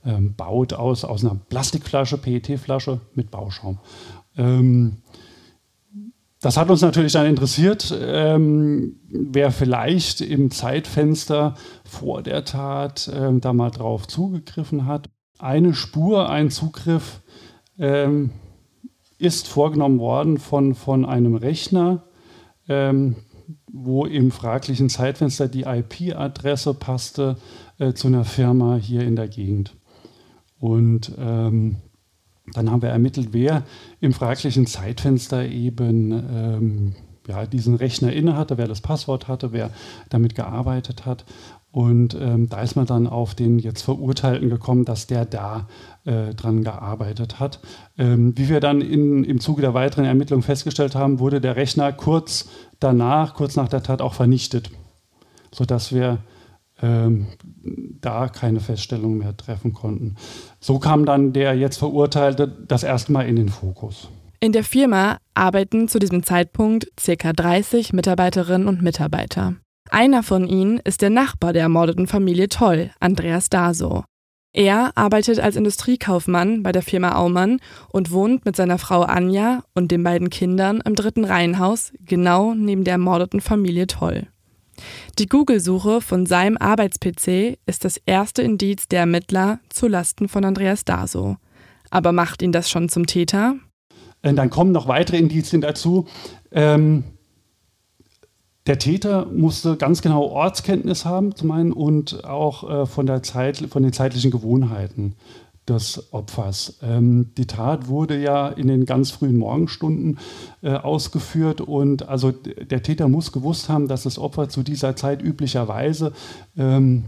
ähm, 0.04 0.34
baut 0.34 0.72
aus, 0.72 1.04
aus 1.04 1.24
einer 1.24 1.36
Plastikflasche, 1.36 2.18
PET-Flasche 2.18 3.00
mit 3.14 3.30
Bauschaum. 3.30 3.78
Ähm, 4.36 4.96
das 6.40 6.56
hat 6.56 6.70
uns 6.70 6.82
natürlich 6.82 7.12
dann 7.12 7.26
interessiert, 7.26 7.92
ähm, 8.00 9.00
wer 9.08 9.50
vielleicht 9.50 10.20
im 10.20 10.50
Zeitfenster 10.50 11.54
vor 11.84 12.22
der 12.22 12.44
Tat 12.44 13.10
ähm, 13.12 13.40
da 13.40 13.52
mal 13.52 13.70
drauf 13.70 14.06
zugegriffen 14.06 14.86
hat. 14.86 15.10
Eine 15.38 15.74
Spur, 15.74 16.30
ein 16.30 16.50
Zugriff 16.50 17.22
ähm, 17.78 18.30
ist 19.18 19.48
vorgenommen 19.48 19.98
worden 19.98 20.38
von, 20.38 20.74
von 20.74 21.04
einem 21.04 21.34
Rechner, 21.34 22.04
ähm, 22.68 23.16
wo 23.66 24.04
im 24.04 24.30
fraglichen 24.30 24.88
Zeitfenster 24.88 25.48
die 25.48 25.62
IP-Adresse 25.62 26.74
passte 26.74 27.36
äh, 27.78 27.94
zu 27.94 28.06
einer 28.06 28.24
Firma 28.24 28.76
hier 28.76 29.02
in 29.02 29.16
der 29.16 29.28
Gegend. 29.28 29.76
Und 30.60 31.12
ähm, 31.18 31.76
dann 32.54 32.70
haben 32.70 32.82
wir 32.82 32.90
ermittelt, 32.90 33.28
wer 33.32 33.62
im 34.00 34.12
fraglichen 34.12 34.66
Zeitfenster 34.66 35.46
eben 35.46 36.12
ähm, 36.12 36.94
ja, 37.26 37.46
diesen 37.46 37.74
Rechner 37.74 38.12
inne 38.12 38.36
hatte, 38.36 38.58
wer 38.58 38.66
das 38.66 38.80
Passwort 38.80 39.28
hatte, 39.28 39.52
wer 39.52 39.70
damit 40.08 40.34
gearbeitet 40.34 41.06
hat. 41.06 41.24
Und 41.70 42.16
ähm, 42.18 42.48
da 42.48 42.62
ist 42.62 42.76
man 42.76 42.86
dann 42.86 43.06
auf 43.06 43.34
den 43.34 43.58
jetzt 43.58 43.82
Verurteilten 43.82 44.48
gekommen, 44.48 44.86
dass 44.86 45.06
der 45.06 45.26
da 45.26 45.68
äh, 46.06 46.34
dran 46.34 46.64
gearbeitet 46.64 47.38
hat. 47.38 47.60
Ähm, 47.98 48.36
wie 48.38 48.48
wir 48.48 48.60
dann 48.60 48.80
in, 48.80 49.22
im 49.22 49.38
Zuge 49.38 49.60
der 49.60 49.74
weiteren 49.74 50.06
Ermittlungen 50.06 50.42
festgestellt 50.42 50.94
haben, 50.94 51.18
wurde 51.18 51.42
der 51.42 51.56
Rechner 51.56 51.92
kurz 51.92 52.48
danach, 52.80 53.34
kurz 53.34 53.56
nach 53.56 53.68
der 53.68 53.82
Tat 53.82 54.00
auch 54.00 54.14
vernichtet, 54.14 54.70
sodass 55.52 55.92
wir 55.92 56.18
da 56.80 58.28
keine 58.28 58.60
Feststellung 58.60 59.18
mehr 59.18 59.36
treffen 59.36 59.72
konnten. 59.72 60.14
So 60.60 60.78
kam 60.78 61.04
dann 61.06 61.32
der 61.32 61.54
jetzt 61.54 61.78
Verurteilte 61.78 62.46
das 62.46 62.84
erste 62.84 63.10
Mal 63.12 63.26
in 63.26 63.36
den 63.36 63.48
Fokus. 63.48 64.08
In 64.40 64.52
der 64.52 64.62
Firma 64.62 65.18
arbeiten 65.34 65.88
zu 65.88 65.98
diesem 65.98 66.22
Zeitpunkt 66.22 66.86
ca. 66.96 67.32
30 67.32 67.92
Mitarbeiterinnen 67.92 68.68
und 68.68 68.82
Mitarbeiter. 68.82 69.56
Einer 69.90 70.22
von 70.22 70.46
ihnen 70.46 70.78
ist 70.78 71.02
der 71.02 71.10
Nachbar 71.10 71.52
der 71.52 71.62
ermordeten 71.62 72.06
Familie 72.06 72.48
Toll, 72.48 72.90
Andreas 73.00 73.50
Daso. 73.50 74.04
Er 74.52 74.92
arbeitet 74.96 75.40
als 75.40 75.56
Industriekaufmann 75.56 76.62
bei 76.62 76.72
der 76.72 76.82
Firma 76.82 77.16
Aumann 77.16 77.58
und 77.90 78.12
wohnt 78.12 78.44
mit 78.44 78.56
seiner 78.56 78.78
Frau 78.78 79.02
Anja 79.02 79.62
und 79.74 79.90
den 79.90 80.02
beiden 80.02 80.30
Kindern 80.30 80.80
im 80.84 80.94
dritten 80.94 81.24
Reihenhaus, 81.24 81.92
genau 82.00 82.54
neben 82.54 82.84
der 82.84 82.92
ermordeten 82.92 83.40
Familie 83.40 83.86
Toll. 83.86 84.28
Die 85.18 85.26
Google-Suche 85.26 86.00
von 86.00 86.26
seinem 86.26 86.56
Arbeits-PC 86.56 87.58
ist 87.66 87.84
das 87.84 87.98
erste 88.06 88.42
Indiz 88.42 88.88
der 88.88 89.00
Ermittler 89.00 89.60
zulasten 89.68 90.28
von 90.28 90.44
Andreas 90.44 90.84
Daso. 90.84 91.36
Aber 91.90 92.12
macht 92.12 92.42
ihn 92.42 92.52
das 92.52 92.70
schon 92.70 92.88
zum 92.88 93.06
Täter? 93.06 93.56
Äh, 94.22 94.34
dann 94.34 94.50
kommen 94.50 94.72
noch 94.72 94.88
weitere 94.88 95.18
Indizien 95.18 95.60
dazu. 95.60 96.06
Ähm, 96.52 97.04
der 98.66 98.78
Täter 98.78 99.26
musste 99.26 99.76
ganz 99.76 100.02
genau 100.02 100.24
Ortskenntnis 100.24 101.06
haben, 101.06 101.34
zum 101.34 101.50
einen, 101.52 101.72
und 101.72 102.24
auch 102.24 102.68
äh, 102.68 102.86
von, 102.86 103.06
der 103.06 103.22
Zeit, 103.22 103.56
von 103.70 103.82
den 103.82 103.94
zeitlichen 103.94 104.30
Gewohnheiten 104.30 105.16
des 105.68 106.12
Opfers. 106.12 106.78
Ähm, 106.82 107.32
die 107.36 107.46
Tat 107.46 107.88
wurde 107.88 108.20
ja 108.20 108.48
in 108.48 108.68
den 108.68 108.86
ganz 108.86 109.10
frühen 109.10 109.36
Morgenstunden 109.36 110.18
äh, 110.62 110.72
ausgeführt 110.72 111.60
und 111.60 112.08
also 112.08 112.30
der 112.32 112.82
Täter 112.82 113.08
muss 113.08 113.32
gewusst 113.32 113.68
haben, 113.68 113.88
dass 113.88 114.04
das 114.04 114.18
Opfer 114.18 114.48
zu 114.48 114.62
dieser 114.62 114.96
Zeit 114.96 115.22
üblicherweise 115.22 116.12
ähm, 116.56 117.06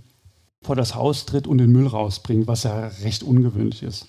vor 0.63 0.77
das 0.77 0.95
Haus 0.95 1.27
tritt 1.27 1.47
und 1.47 1.59
den 1.59 1.73
Müll 1.73 1.87
rausbringt, 1.87 2.47
was 2.47 2.65
ja 2.65 2.89
recht 3.03 3.23
ungewöhnlich 3.23 3.83
ist. 3.83 4.07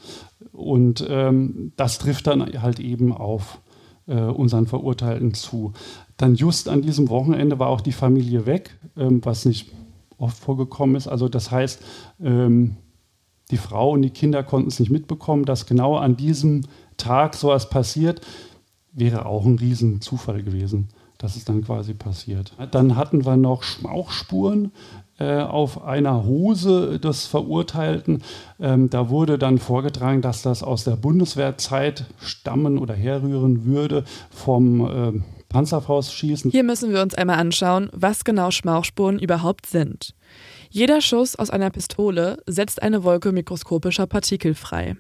Und 0.52 1.06
ähm, 1.10 1.72
das 1.78 1.98
trifft 1.98 2.28
dann 2.28 2.62
halt 2.62 2.80
eben 2.80 3.14
auf 3.14 3.60
äh, 4.08 4.16
unseren 4.16 4.68
Verurteilten 4.68 5.34
zu. 5.34 5.74
Dann 6.18 6.36
just 6.36 6.68
an 6.68 6.82
diesem 6.82 7.10
Wochenende 7.10 7.60
war 7.60 7.70
auch 7.70 7.82
die 7.82 7.94
Familie 7.94 8.46
weg, 8.46 8.78
ähm, 8.98 9.22
was 9.24 9.46
nicht 9.46 9.72
oft 10.18 10.38
vorgekommen 10.38 10.96
ist. 10.96 11.08
Also 11.08 11.30
das 11.30 11.52
heißt, 11.52 11.82
ähm, 12.22 12.78
die 13.52 13.58
Frau 13.58 13.92
und 13.92 14.02
die 14.02 14.10
Kinder 14.10 14.44
konnten 14.44 14.70
es 14.70 14.80
nicht 14.80 14.92
mitbekommen, 14.92 15.46
dass 15.46 15.66
genau 15.66 15.98
an 15.98 16.18
diesem 16.18 16.64
Tag 16.98 17.36
sowas 17.36 17.70
passiert, 17.70 18.22
wäre 18.94 19.26
auch 19.26 19.46
ein 19.46 19.58
Riesenzufall 19.58 20.44
gewesen, 20.44 20.90
dass 21.18 21.36
es 21.36 21.46
dann 21.46 21.64
quasi 21.64 21.94
passiert. 21.94 22.54
Dann 22.72 22.96
hatten 22.96 23.26
wir 23.26 23.38
noch 23.38 23.64
Schmauchspuren 23.64 24.72
äh, 25.20 25.42
auf 25.42 25.84
einer 25.84 26.26
Hose 26.26 27.00
des 27.00 27.28
Verurteilten. 27.28 28.24
Ähm, 28.60 28.90
da 28.90 29.10
wurde 29.10 29.38
dann 29.38 29.60
vorgetragen, 29.60 30.22
dass 30.22 30.42
das 30.42 30.64
aus 30.64 30.84
der 30.84 30.96
Bundeswehrzeit 30.96 32.06
stammen 32.20 32.78
oder 32.78 32.96
herrühren 32.96 33.66
würde 33.66 34.04
vom 34.32 34.82
äh, 34.86 35.22
Panzerfaustschießen. 35.50 36.52
Hier 36.52 36.64
müssen 36.64 36.92
wir 36.92 37.02
uns 37.02 37.14
einmal 37.14 37.38
anschauen, 37.38 37.90
was 37.94 38.24
genau 38.24 38.52
Schmauchspuren 38.52 39.20
überhaupt 39.20 39.66
sind. 39.66 40.16
Jeder 40.74 41.02
Schuss 41.02 41.36
aus 41.36 41.50
einer 41.50 41.70
Pistole 41.70 42.38
setzt 42.48 42.82
eine 42.82 43.04
Wolke 43.04 43.34
mikroskopischer 43.34 44.08
Partikel 44.08 44.56
frei. 44.56 44.96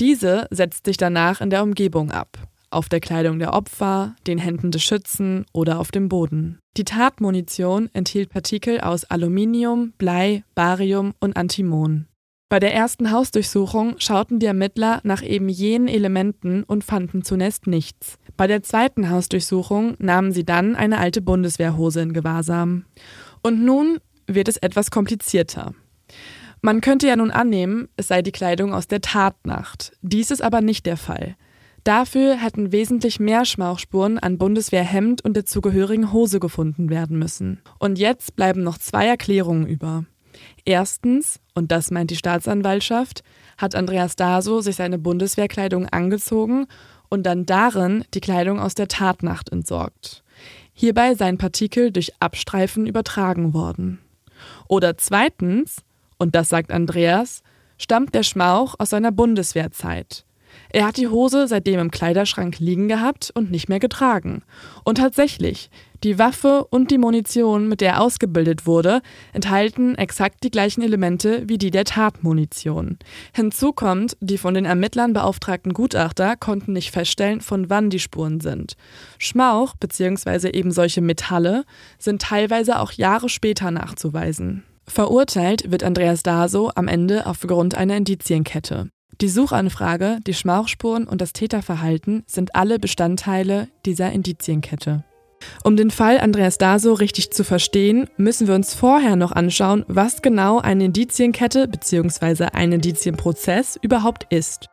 Diese 0.00 0.48
setzt 0.50 0.84
sich 0.84 0.96
danach 0.96 1.40
in 1.40 1.48
der 1.48 1.62
Umgebung 1.62 2.10
ab, 2.10 2.36
auf 2.70 2.88
der 2.88 2.98
Kleidung 2.98 3.38
der 3.38 3.54
Opfer, 3.54 4.16
den 4.26 4.38
Händen 4.38 4.72
des 4.72 4.82
Schützen 4.82 5.46
oder 5.52 5.78
auf 5.78 5.92
dem 5.92 6.08
Boden. 6.08 6.58
Die 6.76 6.82
Tatmunition 6.82 7.88
enthielt 7.92 8.30
Partikel 8.30 8.80
aus 8.80 9.04
Aluminium, 9.04 9.92
Blei, 9.96 10.42
Barium 10.56 11.14
und 11.20 11.36
Antimon. 11.36 12.08
Bei 12.48 12.58
der 12.58 12.74
ersten 12.74 13.12
Hausdurchsuchung 13.12 13.94
schauten 13.98 14.40
die 14.40 14.46
Ermittler 14.46 15.00
nach 15.04 15.22
eben 15.22 15.48
jenen 15.48 15.86
Elementen 15.86 16.64
und 16.64 16.82
fanden 16.82 17.22
zunächst 17.22 17.68
nichts. 17.68 18.18
Bei 18.36 18.48
der 18.48 18.64
zweiten 18.64 19.08
Hausdurchsuchung 19.08 19.94
nahmen 19.98 20.32
sie 20.32 20.44
dann 20.44 20.74
eine 20.74 20.98
alte 20.98 21.22
Bundeswehrhose 21.22 22.00
in 22.00 22.12
Gewahrsam. 22.12 22.86
Und 23.42 23.64
nun 23.64 23.98
wird 24.26 24.48
es 24.48 24.56
etwas 24.56 24.90
komplizierter. 24.90 25.74
Man 26.62 26.80
könnte 26.80 27.06
ja 27.06 27.16
nun 27.16 27.30
annehmen, 27.30 27.88
es 27.96 28.08
sei 28.08 28.22
die 28.22 28.32
Kleidung 28.32 28.74
aus 28.74 28.88
der 28.88 29.00
Tatnacht. 29.00 29.92
Dies 30.02 30.30
ist 30.30 30.42
aber 30.42 30.60
nicht 30.60 30.86
der 30.86 30.96
Fall. 30.96 31.36
Dafür 31.84 32.36
hätten 32.36 32.72
wesentlich 32.72 33.20
mehr 33.20 33.44
Schmauchspuren 33.44 34.18
an 34.18 34.38
Bundeswehrhemd 34.38 35.24
und 35.24 35.34
der 35.34 35.46
zugehörigen 35.46 36.12
Hose 36.12 36.40
gefunden 36.40 36.90
werden 36.90 37.18
müssen. 37.18 37.60
Und 37.78 37.98
jetzt 38.00 38.34
bleiben 38.34 38.64
noch 38.64 38.78
zwei 38.78 39.06
Erklärungen 39.06 39.66
über. 39.66 40.04
Erstens, 40.64 41.38
und 41.54 41.70
das 41.70 41.92
meint 41.92 42.10
die 42.10 42.16
Staatsanwaltschaft, 42.16 43.22
hat 43.56 43.76
Andreas 43.76 44.16
Daso 44.16 44.60
sich 44.60 44.74
seine 44.74 44.98
Bundeswehrkleidung 44.98 45.86
angezogen 45.86 46.66
und 47.08 47.24
dann 47.24 47.46
darin 47.46 48.04
die 48.14 48.20
Kleidung 48.20 48.58
aus 48.58 48.74
der 48.74 48.88
Tatnacht 48.88 49.50
entsorgt. 49.50 50.24
Hierbei 50.72 51.14
seien 51.14 51.38
Partikel 51.38 51.92
durch 51.92 52.12
Abstreifen 52.20 52.86
übertragen 52.86 53.54
worden. 53.54 54.00
Oder 54.68 54.96
zweitens, 54.96 55.82
und 56.18 56.34
das 56.34 56.48
sagt 56.48 56.72
Andreas, 56.72 57.42
stammt 57.78 58.14
der 58.14 58.22
Schmauch 58.22 58.74
aus 58.78 58.90
seiner 58.90 59.12
Bundeswehrzeit. 59.12 60.24
Er 60.70 60.86
hat 60.86 60.96
die 60.96 61.08
Hose 61.08 61.48
seitdem 61.48 61.80
im 61.80 61.90
Kleiderschrank 61.90 62.58
liegen 62.58 62.88
gehabt 62.88 63.30
und 63.34 63.50
nicht 63.50 63.68
mehr 63.68 63.80
getragen. 63.80 64.42
Und 64.84 64.98
tatsächlich, 64.98 65.70
die 66.04 66.18
Waffe 66.18 66.64
und 66.64 66.90
die 66.90 66.98
Munition, 66.98 67.68
mit 67.68 67.80
der 67.80 67.94
er 67.94 68.00
ausgebildet 68.02 68.66
wurde, 68.66 69.00
enthalten 69.32 69.94
exakt 69.96 70.44
die 70.44 70.50
gleichen 70.50 70.82
Elemente 70.82 71.44
wie 71.46 71.58
die 71.58 71.70
der 71.70 71.84
Tatmunition. 71.84 72.98
Hinzu 73.34 73.72
kommt, 73.72 74.16
die 74.20 74.38
von 74.38 74.54
den 74.54 74.66
Ermittlern 74.66 75.12
beauftragten 75.12 75.72
Gutachter 75.72 76.36
konnten 76.36 76.72
nicht 76.72 76.90
feststellen, 76.90 77.40
von 77.40 77.70
wann 77.70 77.90
die 77.90 77.98
Spuren 77.98 78.40
sind. 78.40 78.76
Schmauch 79.18 79.74
bzw. 79.76 80.50
eben 80.50 80.70
solche 80.70 81.00
Metalle 81.00 81.64
sind 81.98 82.22
teilweise 82.22 82.80
auch 82.80 82.92
Jahre 82.92 83.28
später 83.28 83.70
nachzuweisen. 83.70 84.64
Verurteilt 84.88 85.70
wird 85.70 85.82
Andreas 85.82 86.22
Daso 86.22 86.70
am 86.74 86.86
Ende 86.86 87.26
aufgrund 87.26 87.74
einer 87.74 87.96
Indizienkette. 87.96 88.90
Die 89.22 89.28
Suchanfrage, 89.28 90.18
die 90.26 90.34
Schmauchspuren 90.34 91.08
und 91.08 91.22
das 91.22 91.32
Täterverhalten 91.32 92.22
sind 92.26 92.54
alle 92.54 92.78
Bestandteile 92.78 93.68
dieser 93.86 94.12
Indizienkette. 94.12 95.04
Um 95.64 95.76
den 95.76 95.90
Fall 95.90 96.18
Andreas 96.18 96.58
Daso 96.58 96.92
richtig 96.92 97.30
zu 97.30 97.44
verstehen, 97.44 98.08
müssen 98.18 98.46
wir 98.46 98.54
uns 98.54 98.74
vorher 98.74 99.16
noch 99.16 99.32
anschauen, 99.32 99.84
was 99.88 100.20
genau 100.20 100.58
eine 100.58 100.86
Indizienkette 100.86 101.66
bzw. 101.68 102.48
ein 102.52 102.72
Indizienprozess 102.72 103.78
überhaupt 103.80 104.26
ist. 104.30 104.68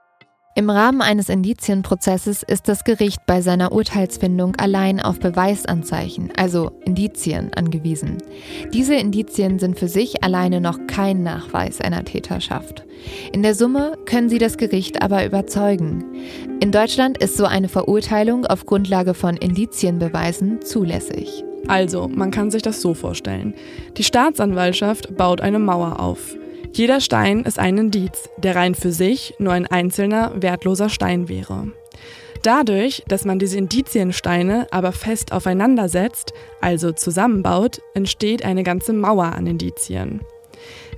Im 0.56 0.70
Rahmen 0.70 1.02
eines 1.02 1.30
Indizienprozesses 1.30 2.44
ist 2.44 2.68
das 2.68 2.84
Gericht 2.84 3.26
bei 3.26 3.42
seiner 3.42 3.72
Urteilsfindung 3.72 4.56
allein 4.58 5.00
auf 5.00 5.20
Beweisanzeichen, 5.20 6.32
also 6.38 6.70
Indizien, 6.86 7.52
angewiesen. 7.56 8.20
Diese 8.72 8.94
Indizien 8.94 9.58
sind 9.58 9.80
für 9.80 9.88
sich 9.88 10.24
alleine 10.24 10.62
noch 10.62 10.78
kein 10.86 11.24
Nachweis 11.24 11.82
einer 11.82 12.06
Täterschaft. 12.06 12.86
In 13.32 13.42
der 13.42 13.56
Summe 13.56 13.98
können 14.06 14.30
sie 14.30 14.38
das 14.38 14.58
Gericht 14.58 15.02
aber 15.02 15.26
überzeugen. 15.26 16.06
In 16.60 16.72
Deutschland 16.72 17.18
ist 17.18 17.36
so 17.36 17.46
eine 17.46 17.68
Verurteilung 17.68 18.46
auf 18.46 18.68
Grundlage 18.68 19.16
von 19.16 19.36
Indizienbeweisen 19.36 20.62
zulässig. 20.62 21.44
Also, 21.68 22.08
man 22.08 22.30
kann 22.30 22.52
sich 22.52 22.62
das 22.62 22.80
so 22.80 22.94
vorstellen. 22.94 23.56
Die 23.98 24.04
Staatsanwaltschaft 24.04 25.18
baut 25.18 25.42
eine 25.42 25.58
Mauer 25.58 26.00
auf. 26.00 26.36
Jeder 26.76 27.02
Stein 27.02 27.44
ist 27.44 27.60
ein 27.60 27.78
Indiz, 27.78 28.30
der 28.38 28.56
rein 28.56 28.74
für 28.74 28.92
sich 28.92 29.36
nur 29.38 29.54
ein 29.54 29.68
einzelner, 29.68 30.32
wertloser 30.42 30.90
Stein 30.90 31.30
wäre. 31.30 31.68
Dadurch, 32.42 33.04
dass 33.08 33.26
man 33.26 33.38
diese 33.38 33.60
Indiziensteine 33.60 34.68
aber 34.72 34.92
fest 34.92 35.34
aufeinander 35.34 35.88
setzt, 35.88 36.34
also 36.62 36.92
zusammenbaut, 36.92 37.80
entsteht 37.94 38.44
eine 38.44 38.64
ganze 38.64 38.92
Mauer 38.92 39.34
an 39.34 39.46
Indizien. 39.46 40.22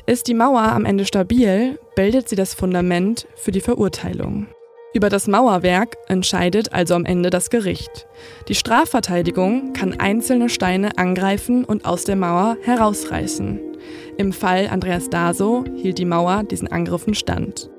Ist 0.06 0.30
die 0.30 0.34
Mauer 0.34 0.62
am 0.62 0.86
Ende 0.86 1.04
stabil, 1.04 1.78
bildet 1.94 2.30
sie 2.30 2.38
das 2.38 2.54
Fundament 2.54 3.28
für 3.36 3.52
die 3.52 3.60
Verurteilung. 3.60 4.48
Über 4.94 5.10
das 5.10 5.28
Mauerwerk 5.28 5.98
entscheidet 6.08 6.72
also 6.72 6.96
am 6.96 7.04
Ende 7.04 7.30
das 7.30 7.50
Gericht. 7.50 8.08
Die 8.48 8.56
Strafverteidigung 8.56 9.74
kann 9.74 10.00
einzelne 10.00 10.48
Steine 10.48 10.98
angreifen 10.98 11.66
und 11.66 11.84
aus 11.84 12.06
der 12.06 12.16
Mauer 12.16 12.56
herausreißen. 12.62 13.75
Im 14.18 14.32
Fall 14.32 14.68
Andreas 14.70 15.10
Daso 15.10 15.66
hielt 15.76 15.98
die 15.98 16.06
Mauer 16.06 16.44
diesen 16.44 16.70
Angriffen 16.70 17.16
stand. 17.16 17.70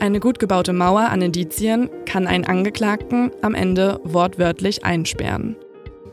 Eine 0.00 0.18
gut 0.18 0.38
gebaute 0.38 0.72
Mauer 0.72 1.08
an 1.08 1.22
Indizien 1.22 1.88
kann 2.04 2.26
einen 2.26 2.44
Angeklagten 2.44 3.30
am 3.42 3.54
Ende 3.54 4.00
wortwörtlich 4.04 4.84
einsperren. 4.84 5.56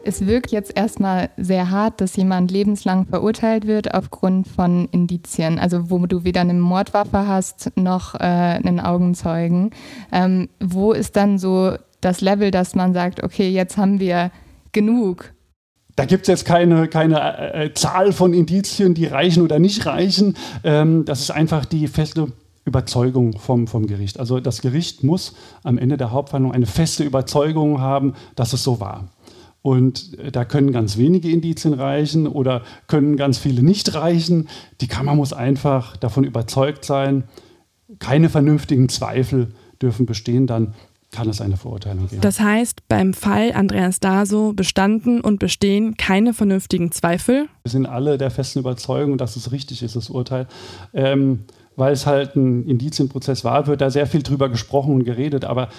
Es 0.03 0.27
wirkt 0.27 0.51
jetzt 0.51 0.77
erstmal 0.77 1.31
sehr 1.35 1.71
hart, 1.71 1.99
dass 1.99 2.15
jemand 2.15 2.51
lebenslang 2.51 3.07
verurteilt 3.07 3.65
wird 3.65 3.95
aufgrund 3.95 4.47
von 4.47 4.87
Indizien. 4.91 5.57
Also 5.57 5.89
wo 5.89 6.05
du 6.05 6.23
weder 6.23 6.41
eine 6.41 6.53
Mordwaffe 6.53 7.27
hast 7.27 7.71
noch 7.75 8.13
äh, 8.13 8.19
einen 8.19 8.79
Augenzeugen. 8.79 9.71
Ähm, 10.11 10.49
wo 10.59 10.93
ist 10.93 11.15
dann 11.15 11.39
so 11.39 11.75
das 12.01 12.21
Level, 12.21 12.51
dass 12.51 12.75
man 12.75 12.93
sagt, 12.93 13.23
okay, 13.23 13.49
jetzt 13.49 13.77
haben 13.77 13.99
wir 13.99 14.29
genug 14.73 15.34
da 15.95 16.05
gibt 16.05 16.23
es 16.23 16.27
jetzt 16.27 16.45
keine, 16.45 16.87
keine 16.87 17.19
äh, 17.53 17.65
äh, 17.65 17.73
Zahl 17.73 18.11
von 18.11 18.33
Indizien, 18.33 18.93
die 18.93 19.05
reichen 19.05 19.43
oder 19.43 19.59
nicht 19.59 19.85
reichen. 19.85 20.35
Ähm, 20.63 21.05
das 21.05 21.21
ist 21.21 21.31
einfach 21.31 21.65
die 21.65 21.87
feste 21.87 22.27
Überzeugung 22.65 23.37
vom, 23.37 23.67
vom 23.67 23.87
Gericht. 23.87 24.19
Also 24.19 24.39
das 24.39 24.61
Gericht 24.61 25.03
muss 25.03 25.35
am 25.63 25.77
Ende 25.77 25.97
der 25.97 26.11
Hauptverhandlung 26.11 26.53
eine 26.53 26.65
feste 26.65 27.03
Überzeugung 27.03 27.79
haben, 27.79 28.13
dass 28.35 28.53
es 28.53 28.63
so 28.63 28.79
war. 28.79 29.09
Und 29.61 30.19
äh, 30.19 30.31
da 30.31 30.43
können 30.43 30.71
ganz 30.71 30.97
wenige 30.97 31.29
Indizien 31.29 31.73
reichen 31.73 32.27
oder 32.27 32.63
können 32.87 33.15
ganz 33.15 33.37
viele 33.37 33.63
nicht 33.63 33.95
reichen. 33.95 34.49
Die 34.81 34.87
Kammer 34.87 35.15
muss 35.15 35.31
einfach 35.31 35.95
davon 35.95 36.23
überzeugt 36.23 36.83
sein, 36.83 37.23
keine 37.99 38.29
vernünftigen 38.29 38.89
Zweifel 38.89 39.53
dürfen 39.81 40.05
bestehen, 40.05 40.47
dann 40.47 40.73
kann 41.15 41.29
es 41.29 41.41
eine 41.41 41.57
Verurteilung 41.57 42.07
geben. 42.07 42.21
Das 42.21 42.39
heißt, 42.39 42.87
beim 42.87 43.13
Fall 43.13 43.51
Andreas 43.53 43.99
Daso 43.99 44.53
bestanden 44.53 45.21
und 45.21 45.39
bestehen 45.39 45.97
keine 45.97 46.33
vernünftigen 46.33 46.91
Zweifel? 46.91 47.47
Wir 47.63 47.71
sind 47.71 47.85
alle 47.85 48.17
der 48.17 48.31
festen 48.31 48.59
Überzeugung, 48.59 49.17
dass 49.17 49.35
es 49.35 49.51
richtig 49.51 49.81
ist, 49.83 49.95
das 49.95 50.09
Urteil. 50.09 50.47
Ähm, 50.93 51.45
weil 51.75 51.93
es 51.93 52.05
halt 52.05 52.35
ein 52.35 52.65
Indizienprozess 52.65 53.43
war, 53.43 53.67
wird 53.67 53.81
da 53.81 53.89
sehr 53.89 54.07
viel 54.07 54.23
drüber 54.23 54.49
gesprochen 54.49 54.93
und 54.93 55.03
geredet, 55.03 55.45
aber 55.45 55.69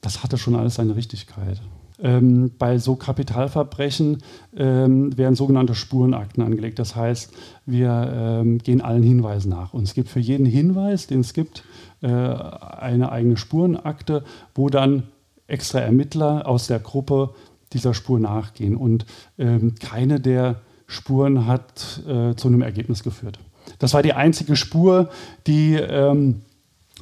das 0.00 0.22
hatte 0.22 0.38
schon 0.38 0.54
alles 0.54 0.76
seine 0.76 0.96
Richtigkeit. 0.96 1.60
Ähm, 2.02 2.50
bei 2.58 2.78
so 2.78 2.96
Kapitalverbrechen 2.96 4.18
ähm, 4.56 5.16
werden 5.16 5.36
sogenannte 5.36 5.74
Spurenakten 5.74 6.42
angelegt. 6.42 6.78
Das 6.78 6.96
heißt, 6.96 7.32
wir 7.64 8.12
ähm, 8.14 8.58
gehen 8.58 8.80
allen 8.80 9.04
Hinweisen 9.04 9.50
nach. 9.50 9.72
Und 9.72 9.84
es 9.84 9.94
gibt 9.94 10.08
für 10.08 10.20
jeden 10.20 10.46
Hinweis, 10.46 11.06
den 11.06 11.20
es 11.20 11.32
gibt, 11.32 11.62
äh, 12.00 12.08
eine 12.08 13.12
eigene 13.12 13.36
Spurenakte, 13.36 14.24
wo 14.54 14.68
dann 14.68 15.04
extra 15.46 15.78
Ermittler 15.78 16.48
aus 16.48 16.66
der 16.66 16.80
Gruppe 16.80 17.30
dieser 17.72 17.94
Spur 17.94 18.18
nachgehen. 18.18 18.76
Und 18.76 19.06
ähm, 19.38 19.76
keine 19.78 20.18
der 20.18 20.60
Spuren 20.86 21.46
hat 21.46 22.02
äh, 22.06 22.34
zu 22.34 22.48
einem 22.48 22.62
Ergebnis 22.62 23.02
geführt. 23.02 23.38
Das 23.78 23.94
war 23.94 24.02
die 24.02 24.12
einzige 24.12 24.56
Spur, 24.56 25.08
die 25.46 25.74
ähm, 25.74 26.42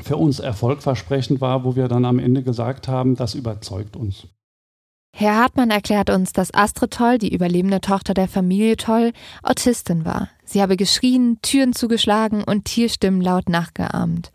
für 0.02 0.16
uns 0.16 0.38
erfolgversprechend 0.40 1.40
war, 1.40 1.64
wo 1.64 1.76
wir 1.76 1.88
dann 1.88 2.04
am 2.04 2.18
Ende 2.18 2.42
gesagt 2.42 2.88
haben, 2.88 3.16
das 3.16 3.34
überzeugt 3.34 3.96
uns. 3.96 4.26
Herr 5.12 5.36
Hartmann 5.36 5.70
erklärt 5.70 6.08
uns, 6.08 6.32
dass 6.32 6.54
Astrid 6.54 6.92
Toll, 6.92 7.18
die 7.18 7.34
überlebende 7.34 7.80
Tochter 7.80 8.14
der 8.14 8.28
Familie 8.28 8.76
Toll, 8.76 9.12
Autistin 9.42 10.04
war. 10.04 10.30
Sie 10.44 10.62
habe 10.62 10.76
geschrien, 10.76 11.38
Türen 11.42 11.74
zugeschlagen 11.74 12.42
und 12.42 12.64
Tierstimmen 12.64 13.20
laut 13.20 13.48
nachgeahmt. 13.48 14.32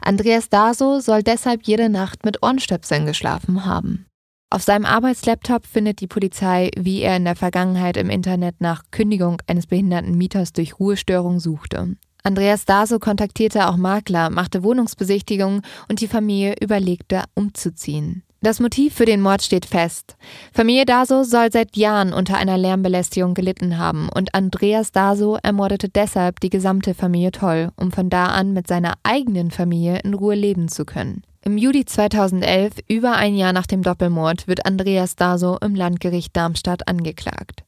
Andreas 0.00 0.48
Daso 0.48 1.00
soll 1.00 1.22
deshalb 1.22 1.62
jede 1.64 1.88
Nacht 1.88 2.24
mit 2.24 2.42
Ohrenstöpseln 2.42 3.06
geschlafen 3.06 3.64
haben. 3.64 4.06
Auf 4.50 4.62
seinem 4.62 4.84
Arbeitslaptop 4.84 5.66
findet 5.66 6.00
die 6.00 6.06
Polizei, 6.06 6.70
wie 6.76 7.00
er 7.00 7.16
in 7.16 7.24
der 7.24 7.34
Vergangenheit 7.34 7.96
im 7.96 8.08
Internet 8.08 8.60
nach 8.60 8.84
Kündigung 8.90 9.42
eines 9.46 9.66
behinderten 9.66 10.16
Mieters 10.16 10.52
durch 10.52 10.78
Ruhestörung 10.78 11.40
suchte. 11.40 11.96
Andreas 12.22 12.64
Daso 12.64 12.98
kontaktierte 12.98 13.68
auch 13.68 13.76
Makler, 13.76 14.30
machte 14.30 14.62
Wohnungsbesichtigungen 14.62 15.62
und 15.88 16.00
die 16.00 16.08
Familie 16.08 16.54
überlegte, 16.60 17.24
umzuziehen. 17.34 18.22
Das 18.44 18.60
Motiv 18.60 18.92
für 18.92 19.06
den 19.06 19.22
Mord 19.22 19.40
steht 19.40 19.64
fest. 19.64 20.18
Familie 20.52 20.84
Daso 20.84 21.24
soll 21.24 21.50
seit 21.50 21.78
Jahren 21.78 22.12
unter 22.12 22.36
einer 22.36 22.58
Lärmbelästigung 22.58 23.32
gelitten 23.32 23.78
haben 23.78 24.10
und 24.14 24.34
Andreas 24.34 24.92
Daso 24.92 25.38
ermordete 25.42 25.88
deshalb 25.88 26.40
die 26.40 26.50
gesamte 26.50 26.92
Familie 26.92 27.32
Toll, 27.32 27.70
um 27.76 27.90
von 27.90 28.10
da 28.10 28.26
an 28.26 28.52
mit 28.52 28.68
seiner 28.68 28.96
eigenen 29.02 29.50
Familie 29.50 30.00
in 30.00 30.12
Ruhe 30.12 30.34
leben 30.34 30.68
zu 30.68 30.84
können. 30.84 31.22
Im 31.40 31.56
Juli 31.56 31.86
2011, 31.86 32.74
über 32.86 33.12
ein 33.12 33.34
Jahr 33.34 33.54
nach 33.54 33.66
dem 33.66 33.80
Doppelmord, 33.80 34.46
wird 34.46 34.66
Andreas 34.66 35.16
Daso 35.16 35.56
im 35.62 35.74
Landgericht 35.74 36.36
Darmstadt 36.36 36.86
angeklagt. 36.86 37.64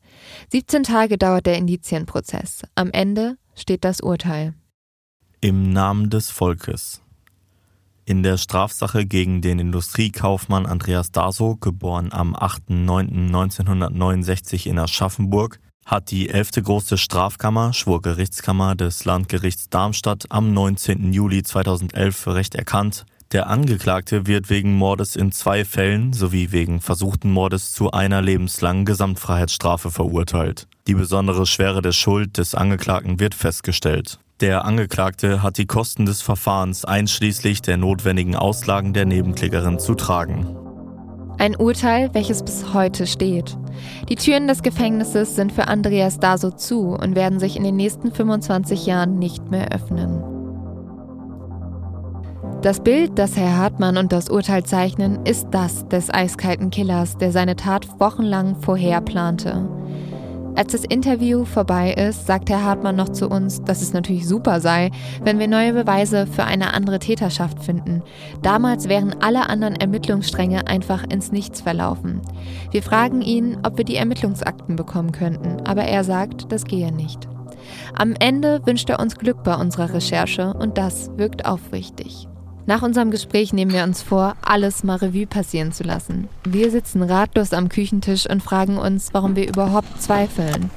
17 0.52 0.82
Tage 0.82 1.16
dauert 1.16 1.46
der 1.46 1.56
Indizienprozess. 1.56 2.64
Am 2.74 2.90
Ende 2.90 3.38
steht 3.54 3.82
das 3.82 4.02
Urteil. 4.02 4.52
Im 5.40 5.72
Namen 5.72 6.10
des 6.10 6.28
Volkes. 6.28 7.00
In 8.08 8.22
der 8.22 8.36
Strafsache 8.36 9.04
gegen 9.04 9.42
den 9.42 9.58
Industriekaufmann 9.58 10.64
Andreas 10.64 11.10
Daso, 11.10 11.56
geboren 11.56 12.12
am 12.12 12.36
8.9.1969 12.36 14.68
in 14.68 14.78
Aschaffenburg, 14.78 15.58
hat 15.84 16.12
die 16.12 16.28
11. 16.28 16.62
Große 16.62 16.98
Strafkammer, 16.98 17.72
Schwurgerichtskammer 17.72 18.76
des 18.76 19.04
Landgerichts 19.04 19.70
Darmstadt 19.70 20.26
am 20.28 20.54
19. 20.54 21.12
Juli 21.12 21.42
2011 21.42 22.16
für 22.16 22.36
Recht 22.36 22.54
erkannt, 22.54 23.06
der 23.32 23.48
Angeklagte 23.48 24.28
wird 24.28 24.50
wegen 24.50 24.76
Mordes 24.76 25.16
in 25.16 25.32
zwei 25.32 25.64
Fällen 25.64 26.12
sowie 26.12 26.52
wegen 26.52 26.80
versuchten 26.80 27.32
Mordes 27.32 27.72
zu 27.72 27.90
einer 27.90 28.22
lebenslangen 28.22 28.84
Gesamtfreiheitsstrafe 28.84 29.90
verurteilt. 29.90 30.68
Die 30.86 30.94
besondere 30.94 31.44
Schwere 31.44 31.82
der 31.82 31.90
Schuld 31.90 32.38
des 32.38 32.54
Angeklagten 32.54 33.18
wird 33.18 33.34
festgestellt. 33.34 34.20
Der 34.40 34.66
Angeklagte 34.66 35.42
hat 35.42 35.56
die 35.56 35.64
Kosten 35.64 36.04
des 36.04 36.20
Verfahrens 36.20 36.84
einschließlich 36.84 37.62
der 37.62 37.78
notwendigen 37.78 38.36
Auslagen 38.36 38.92
der 38.92 39.06
Nebenklägerin 39.06 39.78
zu 39.78 39.94
tragen. 39.94 40.54
Ein 41.38 41.56
Urteil, 41.56 42.10
welches 42.12 42.42
bis 42.42 42.74
heute 42.74 43.06
steht. 43.06 43.56
Die 44.10 44.16
Türen 44.16 44.46
des 44.46 44.62
Gefängnisses 44.62 45.36
sind 45.36 45.52
für 45.52 45.68
Andreas 45.68 46.18
Daso 46.18 46.50
zu 46.50 46.88
und 46.88 47.14
werden 47.14 47.38
sich 47.38 47.56
in 47.56 47.64
den 47.64 47.76
nächsten 47.76 48.12
25 48.12 48.84
Jahren 48.84 49.18
nicht 49.18 49.50
mehr 49.50 49.72
öffnen. 49.72 50.22
Das 52.60 52.80
Bild, 52.80 53.18
das 53.18 53.38
Herr 53.38 53.56
Hartmann 53.56 53.96
und 53.96 54.12
das 54.12 54.28
Urteil 54.28 54.64
zeichnen, 54.64 55.24
ist 55.24 55.46
das 55.50 55.88
des 55.88 56.12
eiskalten 56.12 56.68
Killers, 56.68 57.16
der 57.16 57.32
seine 57.32 57.56
Tat 57.56 57.88
wochenlang 58.00 58.56
vorher 58.60 59.00
plante. 59.00 59.66
Als 60.56 60.72
das 60.72 60.84
Interview 60.84 61.44
vorbei 61.44 61.92
ist, 61.92 62.26
sagt 62.26 62.48
Herr 62.48 62.64
Hartmann 62.64 62.96
noch 62.96 63.10
zu 63.10 63.28
uns, 63.28 63.62
dass 63.62 63.82
es 63.82 63.92
natürlich 63.92 64.26
super 64.26 64.60
sei, 64.62 64.90
wenn 65.22 65.38
wir 65.38 65.48
neue 65.48 65.74
Beweise 65.74 66.26
für 66.26 66.44
eine 66.44 66.72
andere 66.72 66.98
Täterschaft 66.98 67.62
finden. 67.62 68.02
Damals 68.40 68.88
wären 68.88 69.14
alle 69.20 69.50
anderen 69.50 69.76
Ermittlungsstränge 69.76 70.66
einfach 70.66 71.04
ins 71.04 71.30
Nichts 71.30 71.60
verlaufen. 71.60 72.22
Wir 72.70 72.82
fragen 72.82 73.20
ihn, 73.20 73.58
ob 73.64 73.76
wir 73.76 73.84
die 73.84 73.96
Ermittlungsakten 73.96 74.76
bekommen 74.76 75.12
könnten, 75.12 75.60
aber 75.66 75.82
er 75.84 76.04
sagt, 76.04 76.50
das 76.50 76.64
gehe 76.64 76.90
nicht. 76.90 77.28
Am 77.94 78.14
Ende 78.18 78.64
wünscht 78.64 78.88
er 78.88 78.98
uns 78.98 79.16
Glück 79.16 79.42
bei 79.42 79.54
unserer 79.54 79.92
Recherche 79.92 80.54
und 80.54 80.78
das 80.78 81.10
wirkt 81.18 81.44
aufrichtig. 81.44 82.28
Nach 82.66 82.82
unserem 82.82 83.12
Gespräch 83.12 83.52
nehmen 83.52 83.72
wir 83.72 83.84
uns 83.84 84.02
vor, 84.02 84.34
alles 84.42 84.82
mal 84.82 84.96
Revue 84.96 85.26
passieren 85.26 85.70
zu 85.70 85.84
lassen. 85.84 86.28
Wir 86.44 86.72
sitzen 86.72 87.00
ratlos 87.02 87.52
am 87.52 87.68
Küchentisch 87.68 88.28
und 88.28 88.42
fragen 88.42 88.76
uns, 88.76 89.10
warum 89.12 89.36
wir 89.36 89.48
überhaupt 89.48 90.02
zweifeln. 90.02 90.70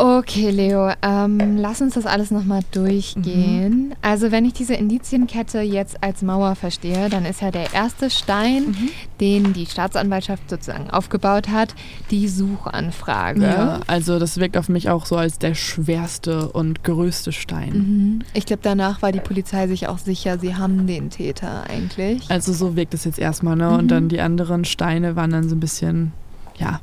Okay, 0.00 0.50
Leo, 0.50 0.92
ähm, 1.02 1.56
lass 1.56 1.80
uns 1.80 1.94
das 1.94 2.06
alles 2.06 2.30
nochmal 2.30 2.60
durchgehen. 2.70 3.88
Mhm. 3.88 3.94
Also 4.00 4.30
wenn 4.30 4.44
ich 4.44 4.52
diese 4.52 4.74
Indizienkette 4.74 5.58
jetzt 5.60 6.04
als 6.04 6.22
Mauer 6.22 6.54
verstehe, 6.54 7.08
dann 7.08 7.24
ist 7.24 7.40
ja 7.40 7.50
der 7.50 7.74
erste 7.74 8.08
Stein, 8.08 8.66
mhm. 8.66 8.88
den 9.20 9.52
die 9.54 9.66
Staatsanwaltschaft 9.66 10.48
sozusagen 10.48 10.88
aufgebaut 10.88 11.48
hat, 11.48 11.74
die 12.12 12.28
Suchanfrage. 12.28 13.42
Ja, 13.42 13.80
also 13.88 14.20
das 14.20 14.36
wirkt 14.36 14.56
auf 14.56 14.68
mich 14.68 14.88
auch 14.88 15.04
so 15.04 15.16
als 15.16 15.40
der 15.40 15.56
schwerste 15.56 16.48
und 16.52 16.84
größte 16.84 17.32
Stein. 17.32 17.72
Mhm. 17.72 18.18
Ich 18.34 18.46
glaube, 18.46 18.62
danach 18.62 19.02
war 19.02 19.10
die 19.10 19.18
Polizei 19.18 19.66
sich 19.66 19.88
auch 19.88 19.98
sicher, 19.98 20.38
sie 20.38 20.54
haben 20.54 20.86
den 20.86 21.10
Täter 21.10 21.64
eigentlich. 21.68 22.30
Also 22.30 22.52
so 22.52 22.76
wirkt 22.76 22.94
es 22.94 23.02
jetzt 23.02 23.18
erstmal, 23.18 23.56
ne? 23.56 23.76
Und 23.76 23.88
dann 23.88 24.08
die 24.08 24.20
anderen 24.20 24.64
Steine 24.64 25.16
waren 25.16 25.32
dann 25.32 25.48
so 25.48 25.56
ein 25.56 25.60
bisschen, 25.60 26.12
ja, 26.56 26.78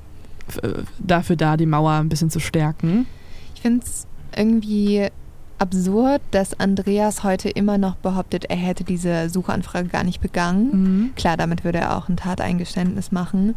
dafür 1.00 1.36
da, 1.36 1.58
die 1.58 1.66
Mauer 1.66 1.93
ein 1.93 2.10
bisschen 2.10 2.30
zu 2.30 2.39
stärken. 2.39 3.06
Ich 3.56 3.62
finde 3.62 3.86
es 3.86 4.08
irgendwie 4.36 5.08
absurd, 5.58 6.22
dass 6.32 6.60
Andreas 6.60 7.24
heute 7.24 7.50
immer 7.50 7.78
noch 7.78 7.96
behauptet, 7.96 8.46
er 8.46 8.58
hätte 8.58 8.84
diese 8.84 9.30
Suchanfrage 9.30 9.88
gar 9.88 10.04
nicht 10.04 10.22
begangen. 10.22 10.70
Mhm. 10.72 11.16
Klar, 11.16 11.38
damit 11.38 11.64
würde 11.64 11.80
er 11.80 11.98
auch 11.98 12.10
ein 12.10 12.18
Tateingeständnis 12.18 13.12
machen. 13.12 13.56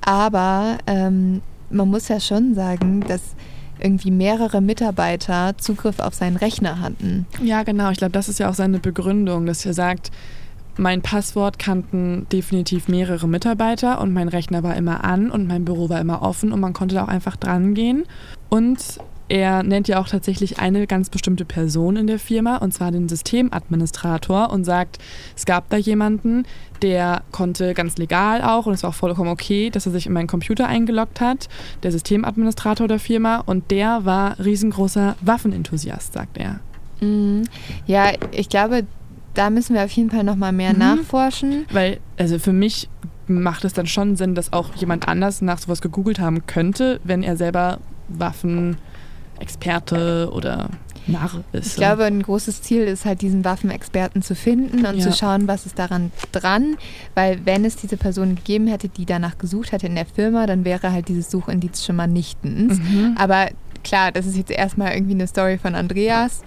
Aber 0.00 0.78
ähm, 0.86 1.42
man 1.70 1.88
muss 1.88 2.08
ja 2.08 2.20
schon 2.20 2.54
sagen, 2.54 3.00
dass 3.06 3.22
irgendwie 3.78 4.10
mehrere 4.10 4.60
Mitarbeiter 4.60 5.56
Zugriff 5.58 6.00
auf 6.00 6.14
seinen 6.14 6.36
Rechner 6.36 6.80
hatten. 6.80 7.26
Ja, 7.42 7.62
genau. 7.62 7.90
Ich 7.90 7.98
glaube, 7.98 8.12
das 8.12 8.28
ist 8.28 8.38
ja 8.38 8.48
auch 8.48 8.54
seine 8.54 8.78
Begründung, 8.78 9.46
dass 9.46 9.66
er 9.66 9.74
sagt, 9.74 10.10
mein 10.76 11.02
Passwort 11.02 11.58
kannten 11.58 12.26
definitiv 12.30 12.88
mehrere 12.88 13.28
Mitarbeiter 13.28 14.00
und 14.00 14.12
mein 14.12 14.28
Rechner 14.28 14.62
war 14.62 14.76
immer 14.76 15.04
an 15.04 15.30
und 15.30 15.46
mein 15.46 15.64
Büro 15.64 15.88
war 15.88 16.00
immer 16.00 16.22
offen 16.22 16.52
und 16.52 16.60
man 16.60 16.72
konnte 16.72 16.94
da 16.94 17.04
auch 17.04 17.08
einfach 17.08 17.36
dran 17.36 17.74
gehen. 17.74 18.04
Und 18.48 18.78
er 19.28 19.64
nennt 19.64 19.88
ja 19.88 20.00
auch 20.00 20.08
tatsächlich 20.08 20.60
eine 20.60 20.86
ganz 20.86 21.10
bestimmte 21.10 21.44
Person 21.44 21.96
in 21.96 22.06
der 22.06 22.18
Firma, 22.20 22.58
und 22.58 22.72
zwar 22.72 22.92
den 22.92 23.08
Systemadministrator, 23.08 24.50
und 24.50 24.64
sagt, 24.64 24.98
es 25.34 25.46
gab 25.46 25.68
da 25.68 25.76
jemanden, 25.76 26.44
der 26.82 27.22
konnte 27.32 27.74
ganz 27.74 27.96
legal 27.96 28.42
auch, 28.42 28.66
und 28.66 28.74
es 28.74 28.84
war 28.84 28.90
auch 28.90 28.94
vollkommen 28.94 29.30
okay, 29.30 29.70
dass 29.70 29.86
er 29.86 29.92
sich 29.92 30.06
in 30.06 30.12
meinen 30.12 30.28
Computer 30.28 30.68
eingeloggt 30.68 31.20
hat, 31.20 31.48
der 31.82 31.90
Systemadministrator 31.90 32.86
der 32.86 33.00
Firma, 33.00 33.38
und 33.38 33.72
der 33.72 34.04
war 34.04 34.38
riesengroßer 34.38 35.16
Waffenenthusiast, 35.20 36.12
sagt 36.12 36.38
er. 36.38 36.60
Mhm. 37.00 37.44
Ja, 37.86 38.12
ich 38.30 38.48
glaube, 38.48 38.84
da 39.36 39.50
müssen 39.50 39.74
wir 39.74 39.84
auf 39.84 39.90
jeden 39.90 40.10
Fall 40.10 40.24
noch 40.24 40.36
mal 40.36 40.52
mehr 40.52 40.72
mhm. 40.72 40.78
nachforschen. 40.78 41.66
Weil, 41.70 42.00
also 42.16 42.38
für 42.38 42.52
mich 42.52 42.88
macht 43.28 43.64
es 43.64 43.72
dann 43.72 43.86
schon 43.86 44.16
Sinn, 44.16 44.34
dass 44.34 44.52
auch 44.52 44.74
jemand 44.76 45.08
anders 45.08 45.42
nach 45.42 45.58
sowas 45.58 45.80
gegoogelt 45.80 46.20
haben 46.20 46.46
könnte, 46.46 47.00
wenn 47.04 47.22
er 47.22 47.36
selber 47.36 47.78
Waffenexperte 48.08 50.30
oder 50.32 50.70
Narr 51.08 51.44
ist. 51.52 51.66
Ich 51.66 51.76
glaube, 51.76 52.04
ein 52.04 52.22
großes 52.22 52.62
Ziel 52.62 52.82
ist 52.82 53.04
halt, 53.04 53.22
diesen 53.22 53.44
Waffenexperten 53.44 54.22
zu 54.22 54.34
finden 54.34 54.86
und 54.86 54.96
ja. 54.96 55.02
zu 55.02 55.12
schauen, 55.12 55.46
was 55.46 55.66
ist 55.66 55.78
daran 55.78 56.10
dran. 56.32 56.76
Weil 57.14 57.40
wenn 57.44 57.64
es 57.64 57.76
diese 57.76 57.96
Person 57.96 58.34
gegeben 58.34 58.66
hätte, 58.66 58.88
die 58.88 59.06
danach 59.06 59.38
gesucht 59.38 59.72
hätte 59.72 59.86
in 59.86 59.94
der 59.94 60.06
Firma, 60.06 60.46
dann 60.46 60.64
wäre 60.64 60.92
halt 60.92 61.08
dieses 61.08 61.30
Suchindiz 61.30 61.84
schon 61.84 61.96
mal 61.96 62.08
nichtens. 62.08 62.78
Mhm. 62.78 63.14
Aber 63.18 63.48
klar, 63.84 64.12
das 64.12 64.26
ist 64.26 64.36
jetzt 64.36 64.50
erstmal 64.50 64.92
irgendwie 64.92 65.14
eine 65.14 65.26
Story 65.26 65.58
von 65.58 65.74
Andreas. 65.74 66.42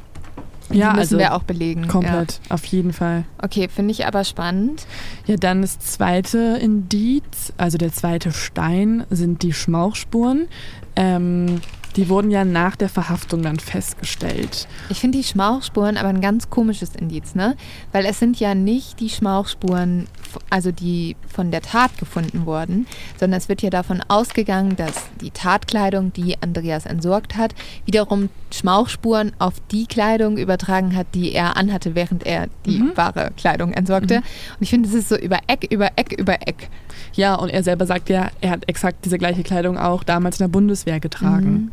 Ja, 0.71 0.89
müssen 0.89 0.99
also 0.99 1.17
wir 1.17 1.33
auch 1.33 1.43
belegen. 1.43 1.87
Komplett, 1.87 2.39
ja. 2.47 2.55
auf 2.55 2.65
jeden 2.65 2.93
Fall. 2.93 3.25
Okay, 3.41 3.67
finde 3.73 3.91
ich 3.91 4.05
aber 4.05 4.23
spannend. 4.23 4.85
Ja, 5.25 5.35
dann 5.35 5.61
das 5.61 5.79
zweite 5.79 6.59
Indiz, 6.61 7.53
also 7.57 7.77
der 7.77 7.91
zweite 7.91 8.31
Stein, 8.31 9.05
sind 9.09 9.43
die 9.43 9.53
Schmauchspuren. 9.53 10.47
Ähm, 10.95 11.61
die 11.95 12.09
wurden 12.09 12.31
ja 12.31 12.45
nach 12.45 12.75
der 12.75 12.89
Verhaftung 12.89 13.41
dann 13.41 13.59
festgestellt. 13.59 14.67
Ich 14.89 14.99
finde 14.99 15.17
die 15.17 15.23
Schmauchspuren 15.23 15.97
aber 15.97 16.09
ein 16.09 16.21
ganz 16.21 16.49
komisches 16.49 16.95
Indiz, 16.95 17.35
ne? 17.35 17.55
Weil 17.91 18.05
es 18.05 18.19
sind 18.19 18.39
ja 18.39 18.55
nicht 18.55 18.99
die 18.99 19.09
Schmauchspuren, 19.09 20.07
also 20.49 20.71
die 20.71 21.15
von 21.27 21.51
der 21.51 21.61
Tat 21.61 21.97
gefunden 21.97 22.45
wurden, 22.45 22.87
sondern 23.19 23.37
es 23.37 23.49
wird 23.49 23.61
ja 23.61 23.69
davon 23.69 24.01
ausgegangen, 24.07 24.75
dass 24.75 25.09
die 25.21 25.31
Tatkleidung, 25.31 26.13
die 26.13 26.41
Andreas 26.41 26.85
entsorgt 26.85 27.35
hat, 27.35 27.53
wiederum 27.85 28.29
Schmauchspuren 28.51 29.31
auf 29.39 29.55
die 29.71 29.85
Kleidung 29.85 30.37
übertragen 30.37 30.95
hat, 30.95 31.07
die 31.13 31.33
er 31.33 31.57
anhatte, 31.57 31.95
während 31.95 32.25
er 32.25 32.47
die 32.65 32.79
mhm. 32.79 32.91
wahre 32.95 33.31
Kleidung 33.37 33.73
entsorgte. 33.73 34.19
Mhm. 34.19 34.23
Und 34.23 34.61
ich 34.61 34.69
finde, 34.69 34.89
es 34.89 34.95
ist 34.95 35.09
so 35.09 35.17
über 35.17 35.39
Eck, 35.47 35.67
über 35.71 35.91
Eck, 35.95 36.13
über 36.17 36.35
Eck. 36.47 36.69
Ja, 37.13 37.35
und 37.35 37.49
er 37.49 37.63
selber 37.63 37.85
sagt 37.85 38.09
ja, 38.09 38.29
er 38.41 38.51
hat 38.51 38.67
exakt 38.67 39.05
diese 39.05 39.17
gleiche 39.17 39.43
Kleidung 39.43 39.77
auch 39.77 40.03
damals 40.03 40.39
in 40.39 40.43
der 40.45 40.49
Bundeswehr 40.49 40.99
getragen. 40.99 41.51
Mhm. 41.51 41.71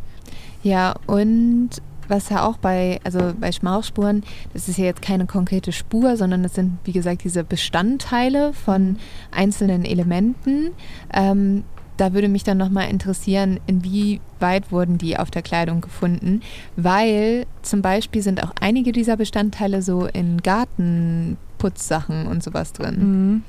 Ja, 0.63 0.95
und 1.07 1.71
was 2.09 2.29
ja 2.29 2.47
auch 2.47 2.57
bei, 2.57 3.01
also 3.05 3.33
bei 3.39 3.53
Schmauchspuren, 3.53 4.23
das 4.53 4.69
ist 4.69 4.79
ja 4.79 4.85
jetzt 4.85 5.03
keine 5.03 5.27
konkrete 5.27 5.73
Spur, 5.73 6.17
sondern 6.17 6.43
das 6.43 6.55
sind, 6.55 6.79
wie 6.85 6.93
gesagt, 6.93 7.25
diese 7.25 7.45
Bestandteile 7.45 8.53
von 8.53 8.97
einzelnen 9.31 9.85
Elementen. 9.85 10.71
Ähm, 11.13 11.65
da 11.97 12.13
würde 12.13 12.29
mich 12.29 12.45
dann 12.45 12.59
nochmal 12.59 12.91
interessieren, 12.91 13.59
inwieweit 13.67 14.71
wurden 14.71 14.99
die 14.99 15.19
auf 15.19 15.31
der 15.31 15.43
Kleidung 15.43 15.81
gefunden, 15.81 16.43
weil 16.77 17.47
zum 17.63 17.81
Beispiel 17.81 18.23
sind 18.23 18.43
auch 18.43 18.53
einige 18.61 18.93
dieser 18.93 19.17
Bestandteile 19.17 19.81
so 19.81 20.07
in 20.07 20.43
Gartenputzsachen 20.43 22.27
und 22.27 22.43
sowas 22.43 22.73
drin. 22.73 22.99
Mhm. 22.99 23.43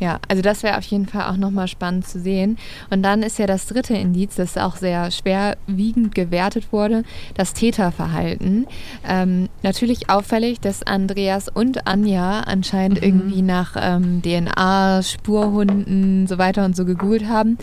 Ja, 0.00 0.18
also 0.28 0.40
das 0.40 0.62
wäre 0.62 0.78
auf 0.78 0.84
jeden 0.84 1.06
Fall 1.06 1.30
auch 1.30 1.36
nochmal 1.36 1.68
spannend 1.68 2.08
zu 2.08 2.18
sehen. 2.18 2.56
Und 2.88 3.02
dann 3.02 3.22
ist 3.22 3.38
ja 3.38 3.46
das 3.46 3.66
dritte 3.66 3.94
Indiz, 3.94 4.34
das 4.34 4.56
auch 4.56 4.76
sehr 4.76 5.10
schwerwiegend 5.10 6.14
gewertet 6.14 6.72
wurde, 6.72 7.04
das 7.34 7.52
Täterverhalten. 7.52 8.66
Ähm, 9.06 9.50
natürlich 9.62 10.08
auffällig, 10.08 10.58
dass 10.58 10.82
Andreas 10.82 11.48
und 11.48 11.86
Anja 11.86 12.40
anscheinend 12.40 13.02
mhm. 13.02 13.06
irgendwie 13.06 13.42
nach 13.42 13.76
ähm, 13.78 14.22
DNA, 14.22 15.02
Spurhunden, 15.02 16.26
so 16.26 16.38
weiter 16.38 16.64
und 16.64 16.74
so 16.74 16.86
gegoogelt 16.86 17.28
haben. 17.28 17.58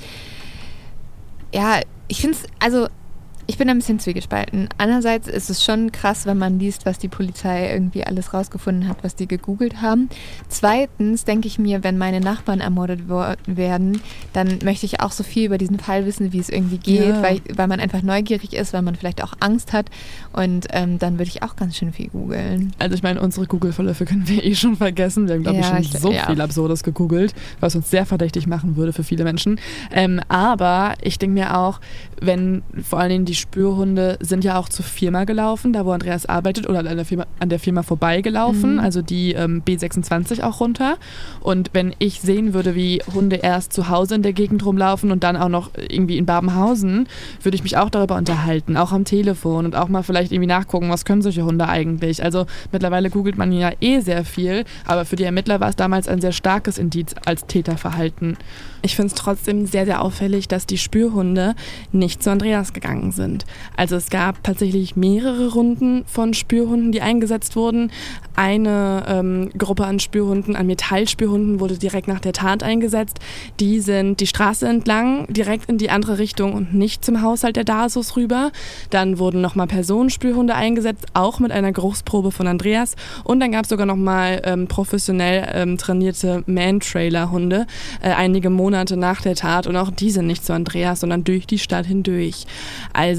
Ja, 1.51 1.79
ich 2.07 2.21
finde 2.21 2.37
es, 2.37 2.45
also 2.59 2.87
ich 3.47 3.57
bin 3.57 3.69
ein 3.69 3.77
bisschen 3.77 3.99
zwiegespalten. 3.99 4.67
Einerseits 4.77 5.29
ist 5.29 5.49
es 5.49 5.63
schon 5.63 5.93
krass, 5.93 6.25
wenn 6.25 6.37
man 6.37 6.59
liest, 6.59 6.85
was 6.85 6.99
die 6.99 7.07
Polizei 7.07 7.71
irgendwie 7.71 8.03
alles 8.03 8.33
rausgefunden 8.33 8.89
hat, 8.89 9.05
was 9.05 9.15
die 9.15 9.27
gegoogelt 9.27 9.81
haben. 9.81 10.09
Zweitens 10.49 11.23
denke 11.23 11.47
ich 11.47 11.57
mir, 11.57 11.81
wenn 11.81 11.97
meine 11.97 12.19
Nachbarn 12.19 12.59
ermordet 12.59 13.07
werden, 13.47 14.01
dann 14.33 14.59
möchte 14.65 14.85
ich 14.85 14.99
auch 14.99 15.13
so 15.13 15.23
viel 15.23 15.45
über 15.45 15.57
diesen 15.57 15.79
Fall 15.79 16.05
wissen, 16.05 16.33
wie 16.33 16.39
es 16.39 16.49
irgendwie 16.49 16.77
geht, 16.77 17.07
ja. 17.07 17.23
weil, 17.23 17.39
weil 17.55 17.67
man 17.67 17.79
einfach 17.79 18.01
neugierig 18.01 18.53
ist, 18.53 18.73
weil 18.73 18.81
man 18.81 18.95
vielleicht 18.95 19.23
auch 19.23 19.33
Angst 19.39 19.71
hat. 19.71 19.89
Und 20.33 20.67
ähm, 20.71 20.99
dann 20.99 21.13
würde 21.13 21.29
ich 21.29 21.41
auch 21.41 21.55
ganz 21.55 21.77
schön 21.77 21.93
viel 21.93 22.09
googeln. 22.09 22.73
Also 22.79 22.95
ich 22.95 23.03
meine, 23.03 23.21
unsere 23.21 23.47
Google-Verläufe 23.47 24.03
können 24.03 24.27
wir 24.27 24.43
eh 24.43 24.55
schon 24.55 24.75
vergessen. 24.75 25.27
Wir 25.27 25.35
haben, 25.35 25.43
glaube 25.43 25.59
ja, 25.59 25.79
ich, 25.79 25.91
schon 25.91 26.01
so 26.01 26.11
ja. 26.11 26.25
viel 26.25 26.41
Absurdes 26.41 26.83
gegoogelt, 26.83 27.33
was 27.61 27.75
uns 27.77 27.89
sehr 27.89 28.05
verdächtig 28.05 28.45
machen 28.45 28.75
würde 28.75 28.91
für 28.91 29.05
viele 29.05 29.23
Menschen. 29.23 29.57
Ähm, 29.91 30.19
aber 30.27 30.95
ich 31.01 31.17
denke 31.17 31.33
mir 31.33 31.57
auch, 31.57 31.79
wenn 32.19 32.63
vor 32.83 32.99
allen 32.99 33.09
Dingen 33.09 33.25
die 33.25 33.36
Spürhunde 33.37 34.17
sind 34.19 34.43
ja 34.43 34.57
auch 34.57 34.69
zur 34.69 34.85
Firma 34.85 35.23
gelaufen, 35.23 35.73
da 35.73 35.85
wo 35.85 35.91
Andreas 35.91 36.25
arbeitet, 36.25 36.67
oder 36.67 36.79
an 36.79 36.85
der 36.85 37.05
Firma, 37.05 37.25
an 37.39 37.49
der 37.49 37.59
Firma 37.59 37.83
vorbeigelaufen, 37.83 38.73
mhm. 38.73 38.79
also 38.79 39.01
die 39.01 39.33
ähm, 39.33 39.63
B26 39.65 40.43
auch 40.43 40.59
runter. 40.59 40.97
Und 41.41 41.69
wenn 41.73 41.95
ich 41.99 42.21
sehen 42.21 42.53
würde, 42.53 42.75
wie 42.75 43.01
Hunde 43.13 43.37
erst 43.37 43.73
zu 43.73 43.89
Hause 43.89 44.15
in 44.15 44.23
der 44.23 44.33
Gegend 44.33 44.65
rumlaufen 44.65 45.11
und 45.11 45.23
dann 45.23 45.37
auch 45.37 45.49
noch 45.49 45.71
irgendwie 45.75 46.17
in 46.17 46.25
Babenhausen, 46.25 47.07
würde 47.41 47.55
ich 47.55 47.63
mich 47.63 47.77
auch 47.77 47.89
darüber 47.89 48.15
unterhalten, 48.15 48.77
auch 48.77 48.91
am 48.91 49.05
Telefon 49.05 49.65
und 49.65 49.75
auch 49.75 49.87
mal 49.87 50.03
vielleicht 50.03 50.31
irgendwie 50.31 50.47
nachgucken, 50.47 50.89
was 50.89 51.05
können 51.05 51.21
solche 51.21 51.45
Hunde 51.45 51.67
eigentlich. 51.67 52.23
Also 52.23 52.45
mittlerweile 52.71 53.09
googelt 53.09 53.37
man 53.37 53.51
ja 53.51 53.71
eh 53.79 53.99
sehr 53.99 54.25
viel, 54.25 54.65
aber 54.85 55.05
für 55.05 55.15
die 55.15 55.23
Ermittler 55.23 55.59
war 55.59 55.69
es 55.69 55.75
damals 55.75 56.07
ein 56.07 56.21
sehr 56.21 56.31
starkes 56.31 56.77
Indiz 56.77 57.15
als 57.25 57.45
Täterverhalten. 57.45 58.37
Ich 58.81 58.95
finde 58.95 59.13
es 59.13 59.15
trotzdem 59.15 59.65
sehr, 59.65 59.85
sehr 59.85 60.01
auffällig, 60.01 60.47
dass 60.47 60.65
die 60.65 60.77
Spürhunde 60.77 61.55
nicht 61.91 62.23
zu 62.23 62.31
Andreas 62.31 62.73
gegangen 62.73 63.11
sind. 63.11 63.26
Also 63.75 63.95
es 63.95 64.09
gab 64.09 64.43
tatsächlich 64.43 64.95
mehrere 64.95 65.53
Runden 65.53 66.03
von 66.05 66.33
Spürhunden, 66.33 66.91
die 66.91 67.01
eingesetzt 67.01 67.55
wurden. 67.55 67.91
Eine 68.35 69.03
ähm, 69.07 69.49
Gruppe 69.57 69.85
an 69.85 69.99
Spürhunden, 69.99 70.55
an 70.55 70.67
Metallspürhunden, 70.67 71.59
wurde 71.59 71.77
direkt 71.77 72.07
nach 72.07 72.19
der 72.19 72.33
Tat 72.33 72.63
eingesetzt. 72.63 73.19
Die 73.59 73.79
sind 73.79 74.19
die 74.19 74.27
Straße 74.27 74.67
entlang, 74.67 75.25
direkt 75.33 75.69
in 75.69 75.77
die 75.77 75.89
andere 75.89 76.19
Richtung 76.19 76.53
und 76.53 76.73
nicht 76.73 77.03
zum 77.03 77.21
Haushalt 77.21 77.55
der 77.55 77.63
Dasus 77.63 78.15
rüber. 78.15 78.51
Dann 78.89 79.17
wurden 79.19 79.41
nochmal 79.41 79.67
Personenspürhunde 79.67 80.53
eingesetzt, 80.53 81.05
auch 81.13 81.39
mit 81.39 81.51
einer 81.51 81.71
Großprobe 81.71 82.31
von 82.31 82.47
Andreas. 82.47 82.95
Und 83.23 83.39
dann 83.39 83.51
gab 83.51 83.63
es 83.63 83.69
sogar 83.69 83.85
nochmal 83.85 84.41
ähm, 84.45 84.67
professionell 84.67 85.47
ähm, 85.53 85.77
trainierte 85.77 86.43
Man-Trailer-Hunde, 86.45 87.65
äh, 88.01 88.09
einige 88.09 88.49
Monate 88.49 88.97
nach 88.97 89.21
der 89.21 89.35
Tat 89.35 89.67
und 89.67 89.75
auch 89.75 89.89
die 89.89 90.11
sind 90.11 90.27
nicht 90.27 90.45
zu 90.45 90.53
Andreas, 90.53 90.99
sondern 90.99 91.23
durch 91.23 91.47
die 91.47 91.59
Stadt 91.59 91.85
hindurch. 91.85 92.45
Also 92.93 93.16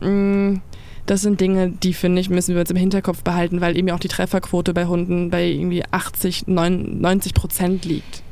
mh, 0.00 0.08
mm, 0.08 0.60
Das 1.06 1.22
sind 1.22 1.40
Dinge, 1.40 1.70
die 1.70 1.94
finde 1.94 2.20
ich, 2.20 2.28
müssen 2.28 2.54
wir 2.54 2.60
uns 2.60 2.70
im 2.70 2.76
Hinterkopf 2.76 3.22
behalten, 3.22 3.60
weil 3.60 3.78
eben 3.78 3.90
auch 3.90 3.98
die 3.98 4.08
Trefferquote 4.08 4.74
bei 4.74 4.86
Hunden 4.86 5.30
bei 5.30 5.46
irgendwie 5.46 5.82
80, 5.90 6.46
90 6.46 7.32
Prozent 7.32 7.84
liegt. 7.86 8.22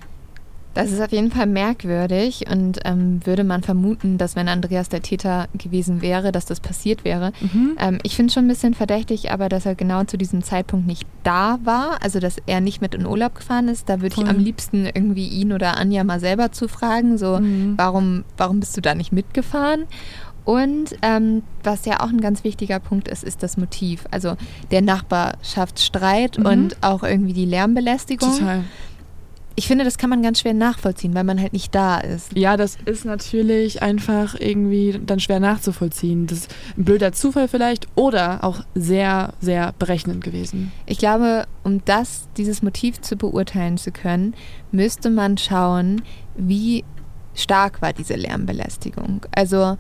Das 0.77 0.93
ist 0.93 1.01
auf 1.01 1.11
jeden 1.11 1.31
Fall 1.31 1.47
merkwürdig 1.47 2.45
und 2.51 2.81
ähm, 2.85 3.21
würde 3.25 3.45
man 3.45 3.63
vermuten, 3.63 4.19
dass 4.19 4.37
wenn 4.37 4.47
Andreas 4.47 4.91
der 4.91 5.01
Täter 5.01 5.49
gewesen 5.55 6.03
wäre, 6.03 6.33
dass 6.33 6.45
das 6.45 6.61
passiert 6.61 7.03
wäre. 7.03 7.33
Mhm. 7.41 7.79
Ähm, 7.81 7.99
ich 8.03 8.15
finde 8.15 8.29
es 8.29 8.35
schon 8.35 8.45
ein 8.45 8.49
bisschen 8.49 8.75
verdächtig, 8.75 9.31
aber 9.31 9.49
dass 9.49 9.65
er 9.65 9.75
genau 9.75 10.05
zu 10.05 10.19
diesem 10.19 10.43
Zeitpunkt 10.43 10.87
nicht 10.87 11.07
da 11.23 11.59
war, 11.65 12.03
also 12.03 12.21
dass 12.21 12.37
er 12.45 12.61
nicht 12.61 12.83
mit 12.83 12.95
in 12.95 13.07
Urlaub 13.07 13.37
gefahren 13.37 13.69
ist, 13.69 13.89
da 13.89 14.03
würde 14.03 14.21
ich 14.21 14.29
am 14.29 14.39
liebsten 14.39 14.85
irgendwie 14.85 15.27
ihn 15.27 15.55
oder 15.55 15.79
Anja 15.79 16.05
mal 16.05 16.21
selber 16.21 16.53
zu 16.53 16.69
fragen, 16.69 17.17
so 17.17 17.39
mhm. 17.39 17.73
warum, 17.79 18.25
warum 18.37 18.61
bist 18.61 18.77
du 18.77 18.83
da 18.83 18.95
nicht 18.95 19.13
mitgefahren? 19.13 19.85
Und 20.47 20.97
ähm, 21.03 21.43
was 21.65 21.87
ja 21.87 22.01
auch 22.01 22.09
ein 22.09 22.21
ganz 22.21 22.45
wichtiger 22.45 22.79
Punkt 22.79 23.09
ist, 23.09 23.25
ist 23.25 23.43
das 23.43 23.57
Motiv. 23.57 24.05
Also 24.13 24.37
der 24.71 24.81
Nachbarschaftsstreit 24.81 26.39
mhm. 26.39 26.47
und 26.47 26.77
auch 26.83 27.03
irgendwie 27.03 27.33
die 27.33 27.45
Lärmbelästigung. 27.45 28.31
Total. 28.31 28.65
Ich 29.57 29.67
finde, 29.67 29.85
das 29.85 29.99
kann 29.99 30.09
man 30.09 30.23
ganz 30.23 30.41
schwer 30.41 30.55
nachvollziehen, 30.55 31.15
weil 31.15 31.25
man 31.25 31.41
halt 31.41 31.53
nicht 31.53 31.75
da 31.75 31.99
ist. 31.99 32.37
Ja, 32.37 32.57
das 32.57 32.77
ist 32.85 33.05
natürlich 33.05 33.83
einfach 33.83 34.37
irgendwie 34.39 35.01
dann 35.05 35.19
schwer 35.19 35.41
nachzuvollziehen. 35.41 36.29
Das 36.29 36.41
ist 36.41 36.55
ein 36.77 36.85
blöder 36.85 37.11
Zufall 37.13 37.49
vielleicht 37.49 37.89
oder 37.97 38.45
auch 38.45 38.61
sehr, 38.77 39.33
sehr 39.41 39.75
berechnend 39.81 40.23
gewesen. 40.23 40.71
Ich 40.85 40.99
glaube, 40.99 41.47
um 41.65 41.85
das, 41.87 42.29
dieses 42.37 42.63
Motiv 42.63 43.01
zu 43.01 43.17
beurteilen 43.17 43.79
zu 43.79 43.91
können, 43.91 44.35
müsste 44.71 45.11
man 45.11 45.39
schauen, 45.39 46.03
wie 46.37 46.85
stark 47.35 47.83
war 47.83 47.93
diese 47.93 48.15
Lärmbelästigung. 48.15 49.23
Also 49.35 49.77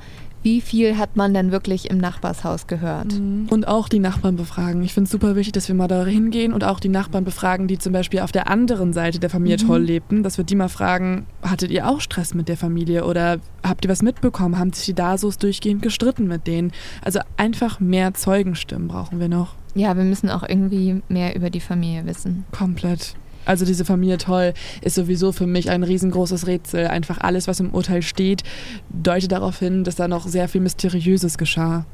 wie 0.47 0.61
viel 0.61 0.97
hat 0.97 1.17
man 1.17 1.35
denn 1.35 1.51
wirklich 1.51 1.91
im 1.91 1.99
Nachbarshaus 1.99 2.69
gehört? 2.69 3.15
Mhm. 3.15 3.49
Und 3.51 3.67
auch 3.67 3.89
die 3.89 3.99
Nachbarn 3.99 4.37
befragen. 4.37 4.81
Ich 4.85 4.95
finde 4.95 5.07
es 5.07 5.11
super 5.11 5.35
wichtig, 5.35 5.55
dass 5.55 5.67
wir 5.67 5.75
mal 5.75 5.89
da 5.89 6.05
hingehen 6.07 6.53
und 6.53 6.63
auch 6.63 6.79
die 6.79 6.89
Nachbarn 6.89 7.25
befragen, 7.25 7.67
die 7.67 7.79
zum 7.79 7.93
Beispiel 7.93 8.21
auf 8.21 8.31
der 8.31 8.49
anderen 8.49 8.93
Seite 8.93 9.19
der 9.19 9.29
Familie 9.29 9.57
mhm. 9.61 9.67
toll 9.67 9.83
lebten, 9.83 10.23
dass 10.23 10.39
wir 10.39 10.45
die 10.45 10.55
mal 10.55 10.69
fragen, 10.69 11.27
hattet 11.43 11.73
ihr 11.73 11.89
auch 11.89 12.01
Stress 12.01 12.33
mit 12.33 12.49
der 12.49 12.57
Familie 12.57 13.05
oder 13.07 13.39
habt 13.65 13.85
ihr 13.85 13.91
was 13.91 14.03
mitbekommen? 14.03 14.57
Haben 14.57 14.73
sich 14.73 14.87
die 14.87 14.95
Dasos 14.95 15.37
durchgehend 15.39 15.83
gestritten 15.83 16.29
mit 16.29 16.47
denen? 16.47 16.71
Also 17.03 17.19
einfach 17.37 17.81
mehr 17.81 18.15
Zeugenstimmen 18.15 18.87
brauchen 18.87 19.19
wir 19.19 19.29
noch. 19.29 19.57
Ja, 19.75 19.97
wir 19.97 20.05
müssen 20.05 20.31
auch 20.31 20.49
irgendwie 20.49 21.03
mehr 21.09 21.35
über 21.35 21.51
die 21.51 21.59
Familie 21.59 22.07
wissen. 22.07 22.45
Komplett. 22.53 23.17
Also 23.47 23.65
diese 23.65 23.87
Familie 23.87 24.19
Toll 24.19 24.53
ist 24.83 24.97
sowieso 24.97 25.33
für 25.33 25.47
mich 25.47 25.71
ein 25.71 25.83
riesengroßes 25.83 26.47
Rätsel. 26.47 26.89
Einfach 26.89 27.19
alles, 27.19 27.49
was 27.49 27.61
im 27.61 27.73
Urteil 27.73 28.03
steht, 28.03 28.43
deutet 28.91 29.33
darauf 29.33 29.59
hin, 29.59 29.85
dass 29.85 29.97
da 29.97 30.09
noch 30.09 30.27
sehr 30.27 30.49
viel 30.49 30.61
Mysteriöses 30.61 31.39
geschah. 31.39 31.87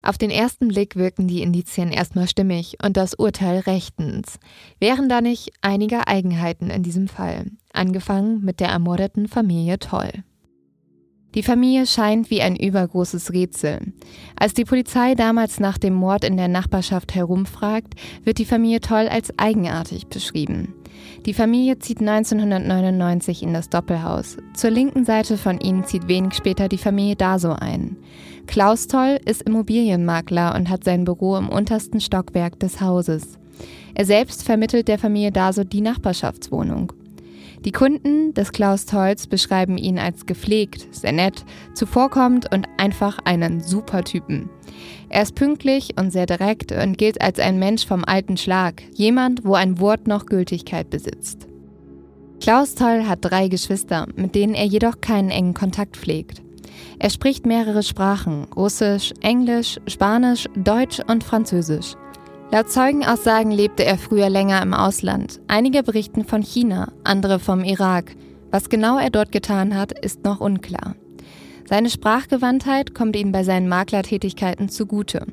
Auf 0.00 0.16
den 0.16 0.30
ersten 0.30 0.68
Blick 0.68 0.96
wirken 0.96 1.26
die 1.26 1.42
Indizien 1.42 1.90
erstmal 1.90 2.28
stimmig 2.28 2.78
und 2.82 2.96
das 2.96 3.14
Urteil 3.14 3.58
rechtens. 3.58 4.38
Wären 4.78 5.08
da 5.08 5.20
nicht 5.20 5.52
einige 5.60 6.06
Eigenheiten 6.06 6.70
in 6.70 6.82
diesem 6.82 7.08
Fall, 7.08 7.46
angefangen 7.72 8.42
mit 8.44 8.60
der 8.60 8.68
ermordeten 8.68 9.26
Familie 9.26 9.78
Toll. 9.78 10.24
Die 11.38 11.44
Familie 11.44 11.86
scheint 11.86 12.30
wie 12.30 12.42
ein 12.42 12.56
übergroßes 12.56 13.32
Rätsel. 13.32 13.78
Als 14.34 14.54
die 14.54 14.64
Polizei 14.64 15.14
damals 15.14 15.60
nach 15.60 15.78
dem 15.78 15.94
Mord 15.94 16.24
in 16.24 16.36
der 16.36 16.48
Nachbarschaft 16.48 17.14
herumfragt, 17.14 17.94
wird 18.24 18.38
die 18.38 18.44
Familie 18.44 18.80
Toll 18.80 19.06
als 19.06 19.32
eigenartig 19.38 20.08
beschrieben. 20.08 20.74
Die 21.26 21.34
Familie 21.34 21.78
zieht 21.78 22.00
1999 22.00 23.44
in 23.44 23.54
das 23.54 23.68
Doppelhaus. 23.68 24.38
Zur 24.52 24.70
linken 24.70 25.04
Seite 25.04 25.36
von 25.36 25.60
ihnen 25.60 25.84
zieht 25.84 26.08
wenig 26.08 26.34
später 26.34 26.68
die 26.68 26.76
Familie 26.76 27.14
Daso 27.14 27.52
ein. 27.52 27.96
Klaus 28.48 28.88
Toll 28.88 29.20
ist 29.24 29.42
Immobilienmakler 29.42 30.56
und 30.56 30.68
hat 30.68 30.82
sein 30.82 31.04
Büro 31.04 31.36
im 31.36 31.48
untersten 31.48 32.00
Stockwerk 32.00 32.58
des 32.58 32.80
Hauses. 32.80 33.38
Er 33.94 34.06
selbst 34.06 34.42
vermittelt 34.42 34.88
der 34.88 34.98
Familie 34.98 35.30
Daso 35.30 35.62
die 35.62 35.82
Nachbarschaftswohnung. 35.82 36.92
Die 37.64 37.72
Kunden 37.72 38.34
des 38.34 38.52
Klaus 38.52 38.86
Tolz 38.86 39.26
beschreiben 39.26 39.78
ihn 39.78 39.98
als 39.98 40.26
gepflegt, 40.26 40.94
sehr 40.94 41.12
nett, 41.12 41.44
zuvorkommend 41.74 42.52
und 42.52 42.66
einfach 42.76 43.18
einen 43.24 43.60
super 43.60 44.04
Typen. 44.04 44.48
Er 45.08 45.22
ist 45.22 45.34
pünktlich 45.34 45.94
und 45.98 46.12
sehr 46.12 46.26
direkt 46.26 46.70
und 46.70 46.98
gilt 46.98 47.20
als 47.20 47.38
ein 47.40 47.58
Mensch 47.58 47.86
vom 47.86 48.04
alten 48.04 48.36
Schlag, 48.36 48.82
jemand, 48.94 49.44
wo 49.44 49.54
ein 49.54 49.80
Wort 49.80 50.06
noch 50.06 50.26
Gültigkeit 50.26 50.88
besitzt. 50.90 51.48
Klaus 52.40 52.76
Toll 52.76 53.04
hat 53.08 53.18
drei 53.22 53.48
Geschwister, 53.48 54.06
mit 54.14 54.34
denen 54.34 54.54
er 54.54 54.66
jedoch 54.66 55.00
keinen 55.00 55.30
engen 55.30 55.54
Kontakt 55.54 55.96
pflegt. 55.96 56.42
Er 57.00 57.10
spricht 57.10 57.46
mehrere 57.46 57.82
Sprachen, 57.82 58.44
Russisch, 58.54 59.12
Englisch, 59.20 59.80
Spanisch, 59.88 60.48
Deutsch 60.54 61.00
und 61.08 61.24
Französisch. 61.24 61.94
Laut 62.50 62.70
Zeugenaussagen 62.70 63.52
lebte 63.52 63.84
er 63.84 63.98
früher 63.98 64.30
länger 64.30 64.62
im 64.62 64.72
Ausland. 64.72 65.38
Einige 65.48 65.82
berichten 65.82 66.24
von 66.24 66.40
China, 66.40 66.90
andere 67.04 67.40
vom 67.40 67.62
Irak. 67.62 68.16
Was 68.50 68.70
genau 68.70 68.98
er 68.98 69.10
dort 69.10 69.32
getan 69.32 69.76
hat, 69.76 69.92
ist 69.92 70.24
noch 70.24 70.40
unklar. 70.40 70.96
Seine 71.68 71.90
Sprachgewandtheit 71.90 72.94
kommt 72.94 73.16
ihm 73.16 73.32
bei 73.32 73.44
seinen 73.44 73.68
Maklertätigkeiten 73.68 74.70
zugute. 74.70 75.26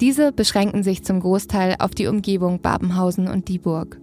Diese 0.00 0.32
beschränken 0.32 0.82
sich 0.82 1.04
zum 1.04 1.20
Großteil 1.20 1.76
auf 1.80 1.90
die 1.90 2.06
Umgebung 2.06 2.62
Babenhausen 2.62 3.28
und 3.28 3.48
Dieburg. 3.48 4.00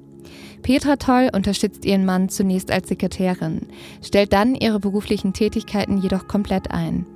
Petra 0.61 0.97
Toll 0.97 1.31
unterstützt 1.33 1.83
ihren 1.83 2.05
Mann 2.05 2.29
zunächst 2.29 2.69
als 2.69 2.89
Sekretärin, 2.89 3.61
stellt 4.03 4.33
dann 4.33 4.53
ihre 4.53 4.79
beruflichen 4.79 5.33
Tätigkeiten 5.33 5.97
jedoch 5.97 6.27
komplett 6.27 6.69
ein. 6.69 7.07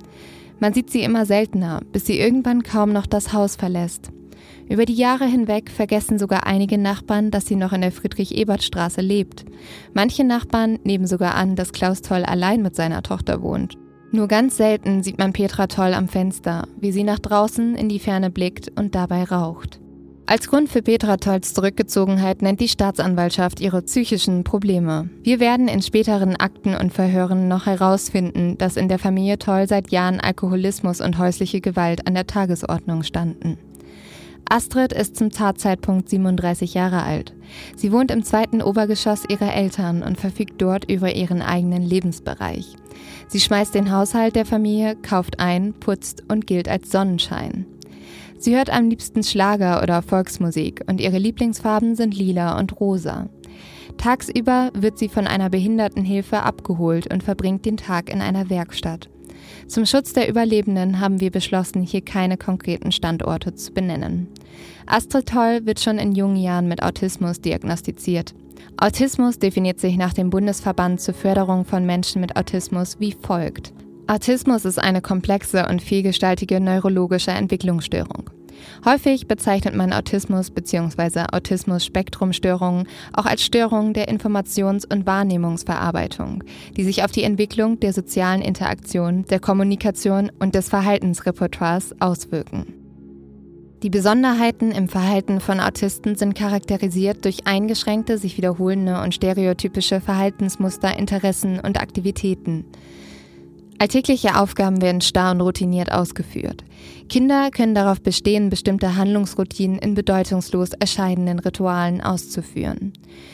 Man 0.58 0.74
sieht 0.74 0.90
sie 0.90 1.02
immer 1.02 1.24
seltener, 1.24 1.82
bis 1.92 2.04
sie 2.04 2.18
irgendwann 2.18 2.64
kaum 2.64 2.92
noch 2.92 3.06
das 3.06 3.32
Haus 3.32 3.54
verlässt. 3.54 4.10
Über 4.68 4.84
die 4.84 4.94
Jahre 4.94 5.26
hinweg 5.26 5.70
vergessen 5.70 6.18
sogar 6.18 6.46
einige 6.46 6.76
Nachbarn, 6.76 7.30
dass 7.30 7.46
sie 7.46 7.54
noch 7.54 7.72
in 7.72 7.82
der 7.82 7.92
Friedrich-Ebert-Straße 7.92 9.00
lebt. 9.00 9.44
Manche 9.94 10.24
Nachbarn 10.24 10.78
nehmen 10.82 11.06
sogar 11.06 11.36
an, 11.36 11.54
dass 11.54 11.72
Klaus 11.72 12.02
Toll 12.02 12.24
allein 12.24 12.62
mit 12.62 12.74
seiner 12.74 13.02
Tochter 13.02 13.42
wohnt. 13.42 13.78
Nur 14.10 14.28
ganz 14.28 14.56
selten 14.56 15.02
sieht 15.02 15.18
man 15.18 15.32
Petra 15.32 15.66
Toll 15.66 15.94
am 15.94 16.08
Fenster, 16.08 16.66
wie 16.80 16.90
sie 16.90 17.04
nach 17.04 17.18
draußen 17.18 17.76
in 17.76 17.88
die 17.88 17.98
Ferne 17.98 18.30
blickt 18.30 18.72
und 18.76 18.94
dabei 18.94 19.24
raucht. 19.24 19.80
Als 20.28 20.48
Grund 20.48 20.68
für 20.68 20.82
Petra 20.82 21.18
Tolls 21.18 21.54
Zurückgezogenheit 21.54 22.42
nennt 22.42 22.58
die 22.58 22.68
Staatsanwaltschaft 22.68 23.60
ihre 23.60 23.82
psychischen 23.82 24.42
Probleme. 24.42 25.08
Wir 25.22 25.38
werden 25.38 25.68
in 25.68 25.82
späteren 25.82 26.34
Akten 26.34 26.74
und 26.74 26.92
Verhören 26.92 27.46
noch 27.46 27.66
herausfinden, 27.66 28.58
dass 28.58 28.76
in 28.76 28.88
der 28.88 28.98
Familie 28.98 29.38
Toll 29.38 29.68
seit 29.68 29.92
Jahren 29.92 30.18
Alkoholismus 30.18 31.00
und 31.00 31.18
häusliche 31.18 31.60
Gewalt 31.60 32.08
an 32.08 32.14
der 32.14 32.26
Tagesordnung 32.26 33.04
standen. 33.04 33.56
Astrid 34.48 34.92
ist 34.92 35.16
zum 35.16 35.30
Tatzeitpunkt 35.30 36.08
37 36.08 36.74
Jahre 36.74 37.02
alt. 37.02 37.34
Sie 37.74 37.90
wohnt 37.90 38.10
im 38.10 38.22
zweiten 38.22 38.62
Obergeschoss 38.62 39.24
ihrer 39.28 39.52
Eltern 39.52 40.02
und 40.02 40.20
verfügt 40.20 40.62
dort 40.62 40.90
über 40.90 41.14
ihren 41.14 41.42
eigenen 41.42 41.82
Lebensbereich. 41.82 42.76
Sie 43.28 43.40
schmeißt 43.40 43.74
den 43.74 43.90
Haushalt 43.90 44.36
der 44.36 44.46
Familie, 44.46 44.96
kauft 44.96 45.40
ein, 45.40 45.74
putzt 45.74 46.22
und 46.28 46.46
gilt 46.46 46.68
als 46.68 46.92
Sonnenschein. 46.92 47.66
Sie 48.38 48.54
hört 48.54 48.70
am 48.70 48.88
liebsten 48.88 49.24
Schlager 49.24 49.82
oder 49.82 50.02
Volksmusik 50.02 50.82
und 50.86 51.00
ihre 51.00 51.18
Lieblingsfarben 51.18 51.96
sind 51.96 52.16
lila 52.16 52.58
und 52.58 52.78
rosa. 52.80 53.28
Tagsüber 53.96 54.70
wird 54.74 54.98
sie 54.98 55.08
von 55.08 55.26
einer 55.26 55.50
Behindertenhilfe 55.50 56.42
abgeholt 56.42 57.12
und 57.12 57.22
verbringt 57.22 57.64
den 57.64 57.78
Tag 57.78 58.10
in 58.10 58.20
einer 58.20 58.50
Werkstatt. 58.50 59.08
Zum 59.68 59.84
Schutz 59.84 60.12
der 60.12 60.28
Überlebenden 60.28 61.00
haben 61.00 61.20
wir 61.20 61.30
beschlossen, 61.30 61.82
hier 61.82 62.00
keine 62.00 62.36
konkreten 62.36 62.92
Standorte 62.92 63.54
zu 63.54 63.72
benennen. 63.72 64.28
Astrid 64.86 65.28
Toll 65.28 65.66
wird 65.66 65.80
schon 65.80 65.98
in 65.98 66.12
jungen 66.12 66.36
Jahren 66.36 66.68
mit 66.68 66.82
Autismus 66.82 67.40
diagnostiziert. 67.40 68.34
Autismus 68.76 69.38
definiert 69.38 69.80
sich 69.80 69.96
nach 69.96 70.12
dem 70.12 70.30
Bundesverband 70.30 71.00
zur 71.00 71.14
Förderung 71.14 71.64
von 71.64 71.84
Menschen 71.84 72.20
mit 72.20 72.36
Autismus 72.36 73.00
wie 73.00 73.12
folgt. 73.20 73.72
Autismus 74.06 74.64
ist 74.64 74.78
eine 74.78 75.02
komplexe 75.02 75.66
und 75.68 75.82
vielgestaltige 75.82 76.60
neurologische 76.60 77.32
Entwicklungsstörung. 77.32 78.30
Häufig 78.84 79.26
bezeichnet 79.26 79.74
man 79.74 79.92
Autismus 79.92 80.50
bzw. 80.50 81.24
Autismus-Spektrumstörungen 81.32 82.86
auch 83.12 83.26
als 83.26 83.42
Störungen 83.42 83.94
der 83.94 84.08
Informations- 84.08 84.86
und 84.86 85.06
Wahrnehmungsverarbeitung, 85.06 86.44
die 86.76 86.84
sich 86.84 87.04
auf 87.04 87.10
die 87.10 87.22
Entwicklung 87.24 87.80
der 87.80 87.92
sozialen 87.92 88.42
Interaktion, 88.42 89.24
der 89.24 89.40
Kommunikation 89.40 90.30
und 90.38 90.54
des 90.54 90.68
Verhaltensrepertoires 90.68 91.94
auswirken. 92.00 92.74
Die 93.82 93.90
Besonderheiten 93.90 94.72
im 94.72 94.88
Verhalten 94.88 95.38
von 95.38 95.60
Autisten 95.60 96.16
sind 96.16 96.34
charakterisiert 96.34 97.24
durch 97.24 97.46
eingeschränkte, 97.46 98.16
sich 98.16 98.38
wiederholende 98.38 99.00
und 99.02 99.14
stereotypische 99.14 100.00
Verhaltensmuster, 100.00 100.98
Interessen 100.98 101.60
und 101.60 101.78
Aktivitäten. 101.78 102.64
Alltägliche 103.78 104.36
Aufgaben 104.36 104.80
werden 104.80 105.00
starr 105.00 105.32
und 105.32 105.40
routiniert 105.40 105.92
ausgeführt. 105.92 106.64
Kinder 107.08 107.50
können 107.50 107.74
darauf 107.74 108.00
bestehen, 108.00 108.48
bestimmte 108.48 108.96
Handlungsroutinen 108.96 109.78
in 109.78 109.94
bedeutungslos 109.94 110.70
erscheinenden 110.72 111.38
Ritualen 111.38 112.00
auszuführen. 112.00 112.92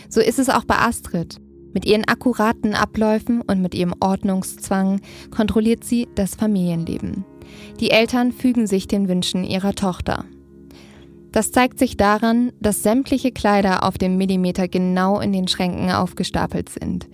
So 0.09 0.20
ist 0.20 0.38
es 0.38 0.49
auch 0.49 0.64
bei 0.64 0.78
Astrid. 0.78 1.40
Mit 1.72 1.86
ihren 1.86 2.07
akkuraten 2.07 2.74
Abläufen 2.74 3.40
und 3.40 3.62
mit 3.62 3.74
ihrem 3.74 3.95
Ordnungszwang 4.01 5.01
kontrolliert 5.30 5.84
sie 5.84 6.09
das 6.14 6.34
Familienleben. 6.34 7.24
Die 7.80 7.90
Eltern 7.90 8.32
fügen 8.32 8.66
sich 8.66 8.88
den 8.88 9.09
Wünschen 9.09 9.45
ihrer 9.45 9.74
Tochter. 9.74 10.24
Das 11.32 11.51
zeigt 11.51 11.78
sich 11.78 11.97
daran, 11.97 12.53
dass 12.61 12.82
sämtliche 12.82 13.32
Kleider 13.32 13.84
auf 13.84 13.97
dem 13.97 14.18
Millimeter 14.18 14.68
genau 14.68 15.18
in 15.18 15.32
den 15.32 15.49
Schränken 15.49 15.90
aufgestapelt 15.90 16.68
sind. 16.68 17.09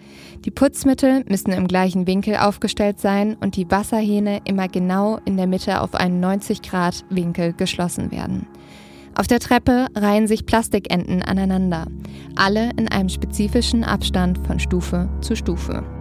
Die 0.45 0.51
Putzmittel 0.51 1.25
müssen 1.29 1.53
im 1.53 1.67
gleichen 1.67 2.07
Winkel 2.07 2.37
aufgestellt 2.37 3.01
sein 3.01 3.37
und 3.41 3.57
die 3.57 3.71
Wasserhähne 3.71 4.41
immer 4.45 4.69
genau 4.69 5.19
in 5.25 5.37
der 5.37 5.47
Mitte 5.47 5.81
auf 5.81 5.95
einen 5.95 6.21
90 6.21 6.63
Grad 6.63 7.05
Winkel 7.11 7.53
geschlossen 7.53 8.11
werden. 8.11 8.47
Auf 9.17 9.27
der 9.27 9.41
Treppe 9.41 9.89
reihen 9.97 10.29
sich 10.29 10.47
Plastikenten 10.47 11.23
aneinander, 11.23 11.87
alle 12.37 12.71
in 12.77 12.89
einem 12.89 13.09
spezifischen 13.09 13.83
Abstand 13.83 14.39
von 14.47 14.61
Stufe 14.61 15.09
zu 15.21 15.35
Stufe. 15.35 15.98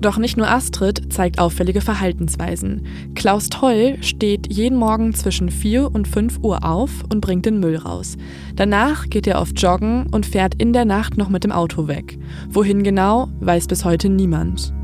Doch 0.00 0.18
nicht 0.18 0.36
nur 0.36 0.48
Astrid 0.48 1.12
zeigt 1.12 1.38
auffällige 1.38 1.80
Verhaltensweisen. 1.80 2.86
Klaus 3.14 3.48
Toll 3.48 3.96
steht 4.02 4.52
jeden 4.52 4.76
Morgen 4.76 5.14
zwischen 5.14 5.48
4 5.48 5.94
und 5.94 6.06
5 6.06 6.40
Uhr 6.42 6.64
auf 6.64 6.90
und 7.10 7.20
bringt 7.20 7.46
den 7.46 7.60
Müll 7.60 7.76
raus. 7.76 8.16
Danach 8.54 9.08
geht 9.08 9.26
er 9.26 9.40
oft 9.40 9.60
joggen 9.60 10.06
und 10.10 10.26
fährt 10.26 10.60
in 10.60 10.72
der 10.72 10.84
Nacht 10.84 11.16
noch 11.16 11.30
mit 11.30 11.44
dem 11.44 11.52
Auto 11.52 11.88
weg. 11.88 12.18
Wohin 12.50 12.82
genau, 12.82 13.28
weiß 13.40 13.66
bis 13.66 13.84
heute 13.84 14.08
niemand. 14.08 14.74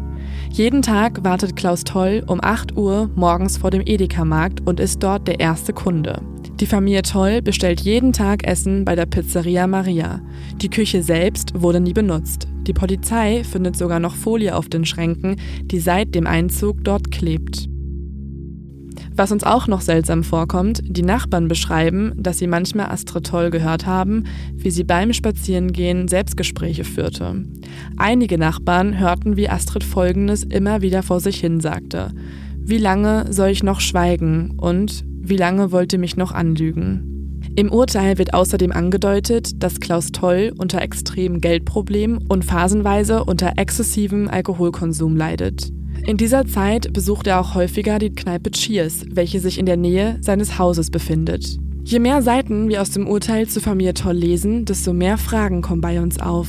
Jeden 0.52 0.82
Tag 0.82 1.22
wartet 1.22 1.54
Klaus 1.54 1.84
Toll 1.84 2.24
um 2.26 2.40
8 2.42 2.76
Uhr 2.76 3.08
morgens 3.14 3.56
vor 3.56 3.70
dem 3.70 3.82
Edeka-Markt 3.86 4.66
und 4.66 4.80
ist 4.80 5.00
dort 5.00 5.28
der 5.28 5.38
erste 5.38 5.72
Kunde. 5.72 6.20
Die 6.58 6.66
Familie 6.66 7.02
Toll 7.02 7.40
bestellt 7.40 7.80
jeden 7.80 8.12
Tag 8.12 8.44
Essen 8.44 8.84
bei 8.84 8.96
der 8.96 9.06
Pizzeria 9.06 9.68
Maria. 9.68 10.20
Die 10.56 10.68
Küche 10.68 11.04
selbst 11.04 11.52
wurde 11.54 11.78
nie 11.80 11.92
benutzt. 11.92 12.48
Die 12.66 12.72
Polizei 12.72 13.44
findet 13.44 13.76
sogar 13.76 14.00
noch 14.00 14.16
Folie 14.16 14.54
auf 14.54 14.68
den 14.68 14.84
Schränken, 14.84 15.36
die 15.62 15.78
seit 15.78 16.16
dem 16.16 16.26
Einzug 16.26 16.82
dort 16.82 17.12
klebt. 17.12 17.69
Was 19.14 19.32
uns 19.32 19.44
auch 19.44 19.66
noch 19.66 19.80
seltsam 19.80 20.24
vorkommt, 20.24 20.80
die 20.84 21.02
Nachbarn 21.02 21.48
beschreiben, 21.48 22.12
dass 22.16 22.38
sie 22.38 22.46
manchmal 22.46 22.86
Astrid 22.86 23.26
Toll 23.26 23.50
gehört 23.50 23.86
haben, 23.86 24.24
wie 24.54 24.70
sie 24.70 24.84
beim 24.84 25.12
Spazierengehen 25.12 26.08
Selbstgespräche 26.08 26.84
führte. 26.84 27.44
Einige 27.96 28.38
Nachbarn 28.38 28.98
hörten, 28.98 29.36
wie 29.36 29.48
Astrid 29.48 29.84
Folgendes 29.84 30.42
immer 30.42 30.82
wieder 30.82 31.02
vor 31.02 31.20
sich 31.20 31.40
hin 31.40 31.60
sagte. 31.60 32.12
Wie 32.58 32.78
lange 32.78 33.32
soll 33.32 33.48
ich 33.48 33.62
noch 33.62 33.80
schweigen 33.80 34.54
und 34.56 35.04
wie 35.06 35.36
lange 35.36 35.72
wollt 35.72 35.92
ihr 35.92 35.98
mich 35.98 36.16
noch 36.16 36.32
anlügen? 36.32 37.10
Im 37.56 37.72
Urteil 37.72 38.18
wird 38.18 38.32
außerdem 38.32 38.70
angedeutet, 38.70 39.62
dass 39.62 39.80
Klaus 39.80 40.12
Toll 40.12 40.52
unter 40.56 40.80
extremen 40.82 41.40
Geldproblemen 41.40 42.18
und 42.28 42.44
phasenweise 42.44 43.24
unter 43.24 43.54
exzessivem 43.56 44.28
Alkoholkonsum 44.28 45.16
leidet. 45.16 45.72
In 46.06 46.16
dieser 46.16 46.46
Zeit 46.46 46.92
besucht 46.92 47.26
er 47.26 47.40
auch 47.40 47.54
häufiger 47.54 47.98
die 47.98 48.10
Kneipe 48.10 48.50
Cheers, 48.50 49.04
welche 49.10 49.38
sich 49.38 49.58
in 49.58 49.66
der 49.66 49.76
Nähe 49.76 50.18
seines 50.20 50.58
Hauses 50.58 50.90
befindet. 50.90 51.58
Je 51.84 51.98
mehr 51.98 52.22
Seiten 52.22 52.68
wir 52.68 52.82
aus 52.82 52.90
dem 52.90 53.06
Urteil 53.06 53.48
zur 53.48 53.62
Familie 53.62 53.94
Toll 53.94 54.16
lesen, 54.16 54.64
desto 54.64 54.92
mehr 54.92 55.18
Fragen 55.18 55.62
kommen 55.62 55.80
bei 55.80 56.00
uns 56.00 56.20
auf. 56.20 56.48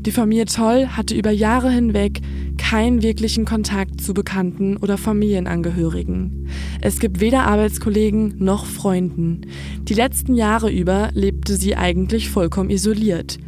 Die 0.00 0.12
Familie 0.12 0.46
Toll 0.46 0.86
hatte 0.88 1.14
über 1.14 1.30
Jahre 1.30 1.70
hinweg 1.70 2.20
keinen 2.56 3.02
wirklichen 3.02 3.44
Kontakt 3.44 4.00
zu 4.00 4.14
Bekannten 4.14 4.76
oder 4.76 4.98
Familienangehörigen. 4.98 6.48
Es 6.80 6.98
gibt 6.98 7.20
weder 7.20 7.46
Arbeitskollegen 7.46 8.34
noch 8.38 8.66
Freunden. 8.66 9.42
Die 9.82 9.94
letzten 9.94 10.34
Jahre 10.34 10.70
über 10.70 11.10
lebte 11.12 11.56
sie 11.56 11.76
eigentlich 11.76 12.30
vollkommen 12.30 12.70
isoliert. 12.70 13.38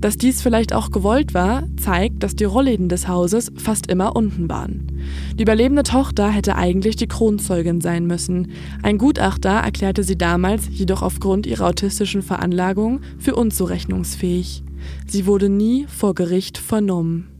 Dass 0.00 0.16
dies 0.16 0.42
vielleicht 0.42 0.72
auch 0.72 0.90
gewollt 0.90 1.34
war, 1.34 1.64
zeigt, 1.76 2.22
dass 2.22 2.36
die 2.36 2.44
Rollläden 2.44 2.88
des 2.88 3.08
Hauses 3.08 3.50
fast 3.56 3.88
immer 3.88 4.14
unten 4.14 4.48
waren. 4.48 4.86
Die 5.34 5.42
überlebende 5.42 5.82
Tochter 5.82 6.30
hätte 6.30 6.54
eigentlich 6.54 6.96
die 6.96 7.08
Kronzeugin 7.08 7.80
sein 7.80 8.06
müssen. 8.06 8.52
Ein 8.82 8.98
Gutachter 8.98 9.50
erklärte 9.50 10.04
sie 10.04 10.16
damals 10.16 10.68
jedoch 10.70 11.02
aufgrund 11.02 11.46
ihrer 11.46 11.66
autistischen 11.66 12.22
Veranlagung 12.22 13.00
für 13.18 13.34
unzurechnungsfähig. 13.34 14.62
Sie 15.06 15.26
wurde 15.26 15.48
nie 15.48 15.86
vor 15.88 16.14
Gericht 16.14 16.58
vernommen. 16.58 17.34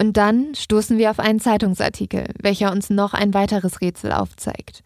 Und 0.00 0.16
dann 0.16 0.54
stoßen 0.54 0.96
wir 0.96 1.10
auf 1.10 1.20
einen 1.20 1.40
Zeitungsartikel, 1.40 2.24
welcher 2.40 2.72
uns 2.72 2.88
noch 2.88 3.12
ein 3.12 3.34
weiteres 3.34 3.82
Rätsel 3.82 4.12
aufzeigt. 4.12 4.82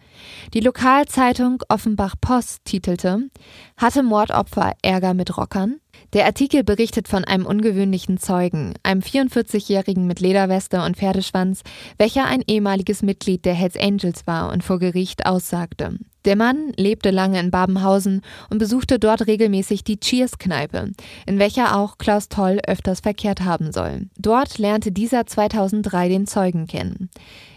Die 0.53 0.61
Lokalzeitung 0.61 1.63
Offenbach 1.69 2.17
Post 2.21 2.65
titelte 2.65 3.31
Hatte 3.77 4.03
Mordopfer 4.03 4.73
Ärger 4.83 5.15
mit 5.15 5.37
Rockern? 5.37 5.77
Der 6.15 6.27
Artikel 6.27 6.63
berichtet 6.63 7.09
von 7.09 7.25
einem 7.25 7.45
ungewöhnlichen 7.45 8.19
Zeugen, 8.19 8.75
einem 8.85 9.01
44-Jährigen 9.01 10.07
mit 10.07 10.21
Lederweste 10.21 10.81
und 10.83 10.97
Pferdeschwanz, 10.97 11.63
welcher 11.99 12.25
ein 12.25 12.45
ehemaliges 12.47 13.03
Mitglied 13.03 13.45
der 13.45 13.55
Hells 13.55 13.77
Angels 13.77 14.25
war 14.25 14.53
und 14.53 14.63
vor 14.63 14.79
Gericht 14.79 15.27
aussagte. 15.27 15.99
Der 16.25 16.37
Mann 16.37 16.73
lebte 16.77 17.11
lange 17.11 17.41
in 17.41 17.51
Babenhausen 17.51 18.23
und 18.49 18.59
besuchte 18.59 19.01
dort 19.01 19.27
regelmäßig 19.27 19.83
die 19.83 19.99
Cheers-Kneipe, 19.99 20.93
in 21.27 21.39
welcher 21.41 21.77
auch 21.77 21.99
Klaus 21.99 22.29
Toll 22.29 22.61
öfters 22.65 23.01
verkehrt 23.01 23.41
haben 23.41 23.73
soll. 23.73 24.07
Dort 24.17 24.59
lernte 24.59 24.93
dieser 24.93 25.27
2003 25.27 26.09
den 26.09 26.29
Zeugen 26.29 26.69
kennen. 26.69 27.11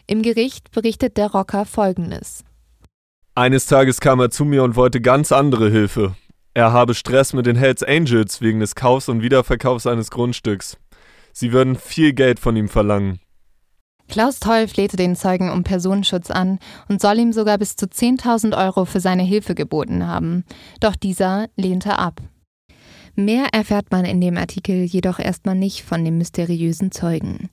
Im 0.08 0.24
Gericht 0.24 0.72
berichtet 0.72 1.18
der 1.18 1.32
Rocker 1.32 1.66
Folgendes. 1.66 2.44
Eines 3.36 3.68
Tages 3.68 4.00
kam 4.00 4.20
er 4.20 4.32
zu 4.32 4.46
mir 4.46 4.64
und 4.64 4.76
wollte 4.76 5.00
ganz 5.00 5.32
andere 5.32 5.70
Hilfe. 5.70 6.16
Er 6.58 6.74
habe 6.74 6.96
Stress 6.96 7.34
mit 7.34 7.46
den 7.46 7.56
Hells 7.56 7.84
Angels 7.84 8.42
wegen 8.42 8.62
des 8.62 8.74
Kaufs 8.74 9.10
und 9.10 9.22
Wiederverkaufs 9.22 9.84
seines 9.84 10.10
Grundstücks. 10.10 10.80
Sie 11.32 11.52
würden 11.52 11.76
viel 11.76 12.14
Geld 12.14 12.40
von 12.40 12.56
ihm 12.56 12.68
verlangen. 12.68 13.20
Klaus 14.10 14.40
Toll 14.40 14.68
flehte 14.68 14.98
den 14.98 15.16
Zeugen 15.16 15.52
um 15.52 15.64
Personenschutz 15.64 16.32
an 16.32 16.58
und 16.90 17.00
soll 17.00 17.20
ihm 17.20 17.32
sogar 17.32 17.60
bis 17.60 17.76
zu 17.76 17.86
10.000 17.86 18.58
Euro 18.58 18.86
für 18.86 19.00
seine 19.00 19.22
Hilfe 19.22 19.54
geboten 19.54 20.08
haben. 20.08 20.46
Doch 20.80 20.96
dieser 20.96 21.48
lehnte 21.58 22.00
ab. 22.00 22.22
Mehr 23.14 23.50
erfährt 23.52 23.92
man 23.92 24.06
in 24.06 24.20
dem 24.20 24.36
Artikel 24.36 24.84
jedoch 24.84 25.20
erstmal 25.20 25.54
nicht 25.54 25.84
von 25.84 26.04
dem 26.04 26.18
mysteriösen 26.18 26.92
Zeugen. 26.92 27.52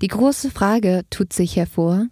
Die 0.00 0.08
große 0.08 0.50
Frage 0.50 1.02
tut 1.10 1.34
sich 1.34 1.56
hervor, 1.56 2.06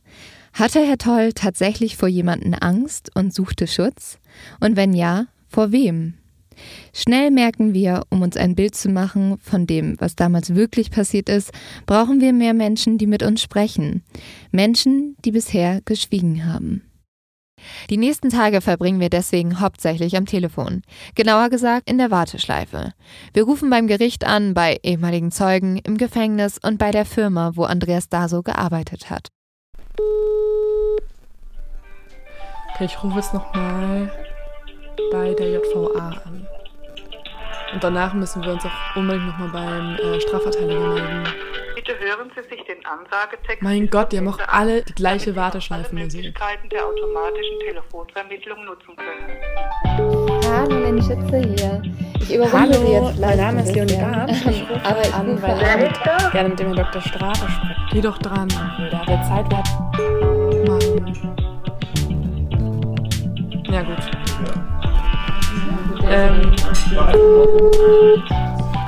hatte 0.53 0.87
Herr 0.87 0.99
Toll 0.99 1.33
tatsächlich 1.33 1.97
vor 1.97 2.09
jemanden 2.09 2.53
Angst 2.53 3.11
und 3.15 3.33
suchte 3.33 3.67
Schutz? 3.67 4.19
Und 4.61 4.77
wenn 4.77 4.93
ja, 4.93 5.29
vor 5.49 5.73
wem? 5.73 6.19
Schnell 6.95 7.31
merken 7.31 7.75
wir, 7.75 8.05
um 8.11 8.23
uns 8.23 8.37
ein 8.37 8.55
Bild 8.55 8.75
zu 8.75 8.89
machen 8.89 9.39
von 9.41 9.67
dem, 9.67 9.97
was 9.99 10.17
damals 10.17 10.55
wirklich 10.55 10.91
passiert 10.91 11.29
ist, 11.29 11.53
brauchen 11.87 12.21
wir 12.21 12.33
mehr 12.33 12.55
Menschen, 12.55 12.99
die 12.99 13.07
mit 13.07 13.23
uns 13.23 13.43
sprechen. 13.43 14.03
Menschen, 14.51 15.17
die 15.25 15.33
bisher 15.33 15.81
geschwiegen 15.85 16.47
haben. 16.47 16.83
Die 17.91 17.97
nächsten 17.97 18.31
Tage 18.31 18.61
verbringen 18.61 19.01
wir 19.01 19.11
deswegen 19.11 19.61
hauptsächlich 19.61 20.17
am 20.17 20.27
Telefon. 20.27 20.83
Genauer 21.15 21.49
gesagt 21.49 21.89
in 21.89 21.99
der 21.99 22.11
Warteschleife. 22.11 22.93
Wir 23.33 23.45
rufen 23.45 23.71
beim 23.71 23.87
Gericht 23.87 24.25
an, 24.25 24.55
bei 24.55 24.79
ehemaligen 24.83 25.31
Zeugen, 25.31 25.79
im 25.79 25.97
Gefängnis 25.97 26.59
und 26.63 26.79
bei 26.79 26.91
der 26.91 27.07
Firma, 27.07 27.53
wo 27.55 27.65
Andreas 27.65 28.09
Daso 28.09 28.43
gearbeitet 28.43 29.11
hat. 29.11 29.29
Okay, 32.75 32.85
ich 32.85 33.03
rufe 33.03 33.17
jetzt 33.17 33.33
nochmal 33.33 34.11
bei 35.11 35.35
der 35.35 35.51
JVA 35.51 36.09
an. 36.25 36.47
Und 37.73 37.83
danach 37.83 38.15
müssen 38.15 38.43
wir 38.43 38.53
uns 38.53 38.65
auch 38.65 38.97
unbedingt 38.97 39.27
nochmal 39.27 39.49
beim 39.49 39.97
äh, 39.97 40.21
Strafverteidiger 40.21 40.95
melden. 40.95 41.25
Bitte 41.75 41.93
hören 41.99 42.31
Sie 42.35 42.43
sich 42.49 42.65
den 42.65 42.85
Ansagetext. 42.87 43.63
Mein 43.63 43.89
Gott, 43.91 44.13
die 44.13 44.19
haben 44.19 44.29
auch 44.29 44.39
alle 44.49 44.83
die 44.83 44.95
gleiche 44.95 45.37
Warteschleifenmusik. 45.37 46.25
Möglichkeiten 46.25 46.69
der 46.69 46.87
automatischen 46.87 47.61
Telefonvermittlung 47.67 48.65
nutzen 48.65 48.97
können. 48.97 50.43
Hallo, 50.51 50.79
Lenny 50.79 51.03
Schütze 51.03 51.39
hier. 51.39 51.83
Ich 52.21 52.35
überrunde 52.35 52.79
Sie 52.79 52.93
jetzt 52.93 53.21
mein 53.21 53.37
Name 53.37 53.63
ist 53.63 53.75
Leonie 53.75 53.95
rufe 53.95 54.81
Aber 54.85 55.03
ich 55.03 55.15
an, 55.15 55.43
weil 55.43 55.93
ich 55.93 56.33
gerne 56.33 56.49
mit 56.49 56.59
dem 56.59 56.75
Herrn 56.75 56.91
Dr. 56.91 57.03
Strafe 57.03 57.49
sprechen. 57.51 57.89
Geh 57.93 58.01
doch 58.01 58.19
dran. 58.19 58.49
Da 58.49 59.05
der 59.05 59.23
Zeit 59.23 59.51
wert. 59.51 59.69
Mann. 60.67 60.81
Ja, 63.71 63.83
gut. 63.83 64.76
Ähm, 66.09 66.55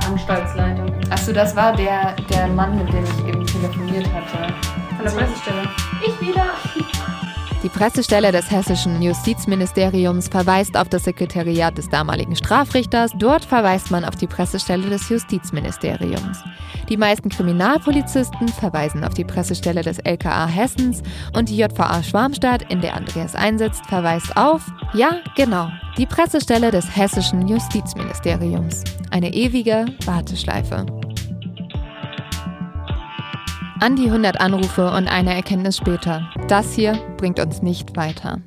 Anstaltsleitung. 0.07 0.91
Achso, 1.09 1.31
das 1.33 1.55
war 1.55 1.75
der, 1.75 2.15
der 2.29 2.47
Mann, 2.47 2.77
mit 2.77 2.91
dem 2.93 3.03
ich 3.03 3.27
eben 3.27 3.45
telefoniert 3.45 4.07
hatte. 4.13 4.53
Von 4.95 5.05
der 5.05 5.11
Pressestelle. 5.11 5.63
Ich 6.05 6.21
wieder. 6.21 6.45
Die 7.61 7.67
Pressestelle 7.67 8.31
des 8.31 8.49
hessischen 8.49 9.01
Justizministeriums 9.01 10.29
verweist 10.29 10.77
auf 10.77 10.87
das 10.87 11.03
Sekretariat 11.03 11.77
des 11.77 11.89
damaligen 11.89 12.37
Strafrichters. 12.37 13.11
Dort 13.17 13.43
verweist 13.43 13.91
man 13.91 14.05
auf 14.05 14.15
die 14.15 14.27
Pressestelle 14.27 14.89
des 14.89 15.09
Justizministeriums. 15.09 16.41
Die 16.87 16.95
meisten 16.95 17.27
Kriminalpolizisten 17.27 18.47
verweisen 18.47 19.03
auf 19.03 19.13
die 19.13 19.25
Pressestelle 19.25 19.81
des 19.81 19.99
LKA 19.99 20.47
Hessens 20.47 21.03
und 21.35 21.49
die 21.49 21.57
JVA 21.57 22.01
Schwarmstadt, 22.01 22.71
in 22.71 22.79
der 22.79 22.95
Andreas 22.95 23.35
einsetzt, 23.35 23.85
verweist 23.87 24.37
auf, 24.37 24.61
ja, 24.93 25.17
genau, 25.35 25.69
die 25.97 26.05
Pressestelle 26.05 26.71
des 26.71 26.95
hessischen 26.95 27.45
Justizministeriums. 27.45 28.85
Eine 29.11 29.33
ewige 29.33 29.85
Warteschleife. 30.05 30.85
An 33.81 33.95
die 33.95 34.07
100 34.07 34.41
Anrufe 34.41 34.91
und 34.91 35.07
eine 35.07 35.33
Erkenntnis 35.33 35.77
später. 35.77 36.29
Das 36.49 36.73
hier 36.73 36.99
bringt 37.15 37.39
uns 37.39 37.61
nicht 37.61 37.95
weiter. 37.95 38.41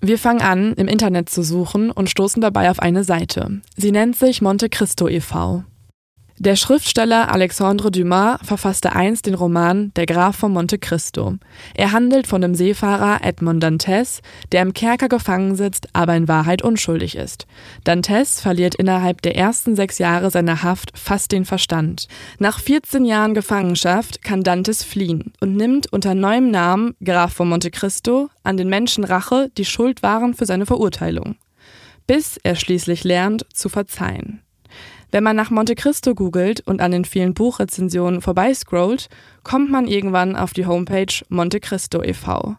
Wir 0.00 0.18
fangen 0.18 0.40
an, 0.40 0.72
im 0.74 0.88
Internet 0.88 1.28
zu 1.28 1.42
suchen 1.42 1.90
und 1.90 2.08
stoßen 2.08 2.40
dabei 2.40 2.70
auf 2.70 2.80
eine 2.80 3.04
Seite. 3.04 3.60
Sie 3.76 3.92
nennt 3.92 4.16
sich 4.16 4.40
Monte 4.40 4.70
Cristo 4.70 5.08
e.V. 5.08 5.64
Der 6.40 6.54
Schriftsteller 6.54 7.32
Alexandre 7.32 7.90
Dumas 7.90 8.38
verfasste 8.44 8.94
einst 8.94 9.26
den 9.26 9.34
Roman 9.34 9.90
Der 9.96 10.06
Graf 10.06 10.36
von 10.36 10.52
Monte 10.52 10.78
Cristo. 10.78 11.34
Er 11.74 11.90
handelt 11.90 12.28
von 12.28 12.40
dem 12.40 12.54
Seefahrer 12.54 13.24
Edmond 13.24 13.60
Dantes, 13.60 14.22
der 14.52 14.62
im 14.62 14.72
Kerker 14.72 15.08
gefangen 15.08 15.56
sitzt, 15.56 15.88
aber 15.94 16.14
in 16.14 16.28
Wahrheit 16.28 16.62
unschuldig 16.62 17.16
ist. 17.16 17.48
Dantes 17.82 18.40
verliert 18.40 18.76
innerhalb 18.76 19.20
der 19.22 19.34
ersten 19.34 19.74
sechs 19.74 19.98
Jahre 19.98 20.30
seiner 20.30 20.62
Haft 20.62 20.96
fast 20.96 21.32
den 21.32 21.44
Verstand. 21.44 22.06
Nach 22.38 22.60
14 22.60 23.04
Jahren 23.04 23.34
Gefangenschaft 23.34 24.22
kann 24.22 24.44
Dantes 24.44 24.84
fliehen 24.84 25.32
und 25.40 25.56
nimmt 25.56 25.92
unter 25.92 26.14
neuem 26.14 26.52
Namen 26.52 26.94
Graf 27.04 27.32
von 27.32 27.48
Monte 27.48 27.72
Cristo 27.72 28.28
an 28.44 28.56
den 28.56 28.68
Menschen 28.68 29.02
Rache, 29.02 29.50
die 29.58 29.64
schuld 29.64 30.04
waren 30.04 30.34
für 30.34 30.46
seine 30.46 30.66
Verurteilung. 30.66 31.34
Bis 32.06 32.38
er 32.44 32.54
schließlich 32.54 33.02
lernt, 33.02 33.44
zu 33.52 33.68
verzeihen. 33.68 34.40
Wenn 35.10 35.24
man 35.24 35.36
nach 35.36 35.50
Monte 35.50 35.74
Cristo 35.74 36.14
googelt 36.14 36.60
und 36.66 36.82
an 36.82 36.90
den 36.90 37.06
vielen 37.06 37.32
Buchrezensionen 37.32 38.20
vorbeiscrollt, 38.20 39.08
kommt 39.42 39.70
man 39.70 39.86
irgendwann 39.86 40.36
auf 40.36 40.52
die 40.52 40.66
Homepage 40.66 41.24
Monte 41.30 41.60
Cristo 41.60 42.02
e.V. 42.02 42.56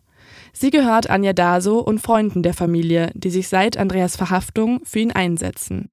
Sie 0.51 0.71
gehört 0.71 1.09
Anja 1.09 1.33
Daso 1.33 1.79
und 1.79 1.99
Freunden 1.99 2.41
der 2.41 2.55
Familie, 2.55 3.11
die 3.13 3.29
sich 3.29 3.47
seit 3.49 3.77
Andreas 3.77 4.15
Verhaftung 4.15 4.81
für 4.83 4.99
ihn 4.99 5.11
einsetzen. 5.11 5.89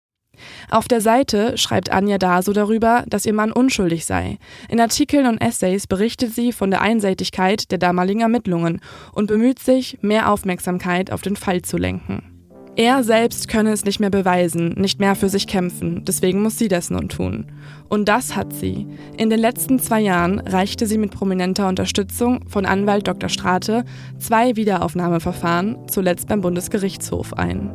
Auf 0.70 0.88
der 0.88 1.00
Seite 1.00 1.56
schreibt 1.56 1.90
Anja 1.90 2.18
Daso 2.18 2.52
darüber, 2.52 3.04
dass 3.06 3.26
ihr 3.26 3.32
Mann 3.32 3.52
unschuldig 3.52 4.04
sei. 4.04 4.38
In 4.68 4.80
Artikeln 4.80 5.26
und 5.26 5.38
Essays 5.38 5.86
berichtet 5.86 6.34
sie 6.34 6.52
von 6.52 6.70
der 6.70 6.82
Einseitigkeit 6.82 7.70
der 7.70 7.78
damaligen 7.78 8.20
Ermittlungen 8.20 8.80
und 9.12 9.26
bemüht 9.28 9.58
sich, 9.58 9.98
mehr 10.02 10.30
Aufmerksamkeit 10.30 11.10
auf 11.10 11.22
den 11.22 11.36
Fall 11.36 11.62
zu 11.62 11.76
lenken. 11.76 12.35
Er 12.78 13.02
selbst 13.02 13.48
könne 13.48 13.72
es 13.72 13.86
nicht 13.86 14.00
mehr 14.00 14.10
beweisen, 14.10 14.74
nicht 14.76 15.00
mehr 15.00 15.14
für 15.14 15.30
sich 15.30 15.46
kämpfen, 15.46 16.04
deswegen 16.04 16.42
muss 16.42 16.58
sie 16.58 16.68
das 16.68 16.90
nun 16.90 17.08
tun. 17.08 17.46
Und 17.88 18.06
das 18.06 18.36
hat 18.36 18.52
sie. 18.52 18.86
In 19.16 19.30
den 19.30 19.40
letzten 19.40 19.78
zwei 19.78 20.00
Jahren 20.02 20.40
reichte 20.40 20.86
sie 20.86 20.98
mit 20.98 21.10
prominenter 21.10 21.68
Unterstützung 21.68 22.46
von 22.48 22.66
Anwalt 22.66 23.08
Dr. 23.08 23.30
Strate 23.30 23.86
zwei 24.18 24.56
Wiederaufnahmeverfahren, 24.56 25.88
zuletzt 25.88 26.28
beim 26.28 26.42
Bundesgerichtshof, 26.42 27.32
ein. 27.32 27.72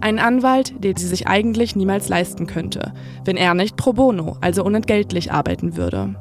Ein 0.00 0.20
Anwalt, 0.20 0.72
den 0.84 0.94
sie 0.94 1.08
sich 1.08 1.26
eigentlich 1.26 1.74
niemals 1.74 2.08
leisten 2.08 2.46
könnte, 2.46 2.92
wenn 3.24 3.36
er 3.36 3.54
nicht 3.54 3.76
pro 3.76 3.92
bono, 3.92 4.36
also 4.40 4.62
unentgeltlich 4.62 5.32
arbeiten 5.32 5.76
würde. 5.76 6.14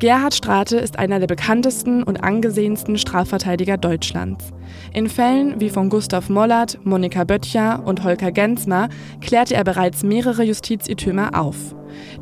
Gerhard 0.00 0.32
Strate 0.32 0.78
ist 0.78 0.98
einer 0.98 1.20
der 1.20 1.26
bekanntesten 1.26 2.02
und 2.02 2.24
angesehensten 2.24 2.96
Strafverteidiger 2.96 3.76
Deutschlands. 3.76 4.46
In 4.94 5.10
Fällen 5.10 5.60
wie 5.60 5.68
von 5.68 5.90
Gustav 5.90 6.30
Mollert, 6.30 6.78
Monika 6.84 7.24
Böttcher 7.24 7.82
und 7.84 8.02
Holger 8.02 8.32
Gensmer 8.32 8.88
klärte 9.20 9.54
er 9.54 9.62
bereits 9.62 10.02
mehrere 10.02 10.42
Justizirrtümer 10.42 11.38
auf. 11.38 11.74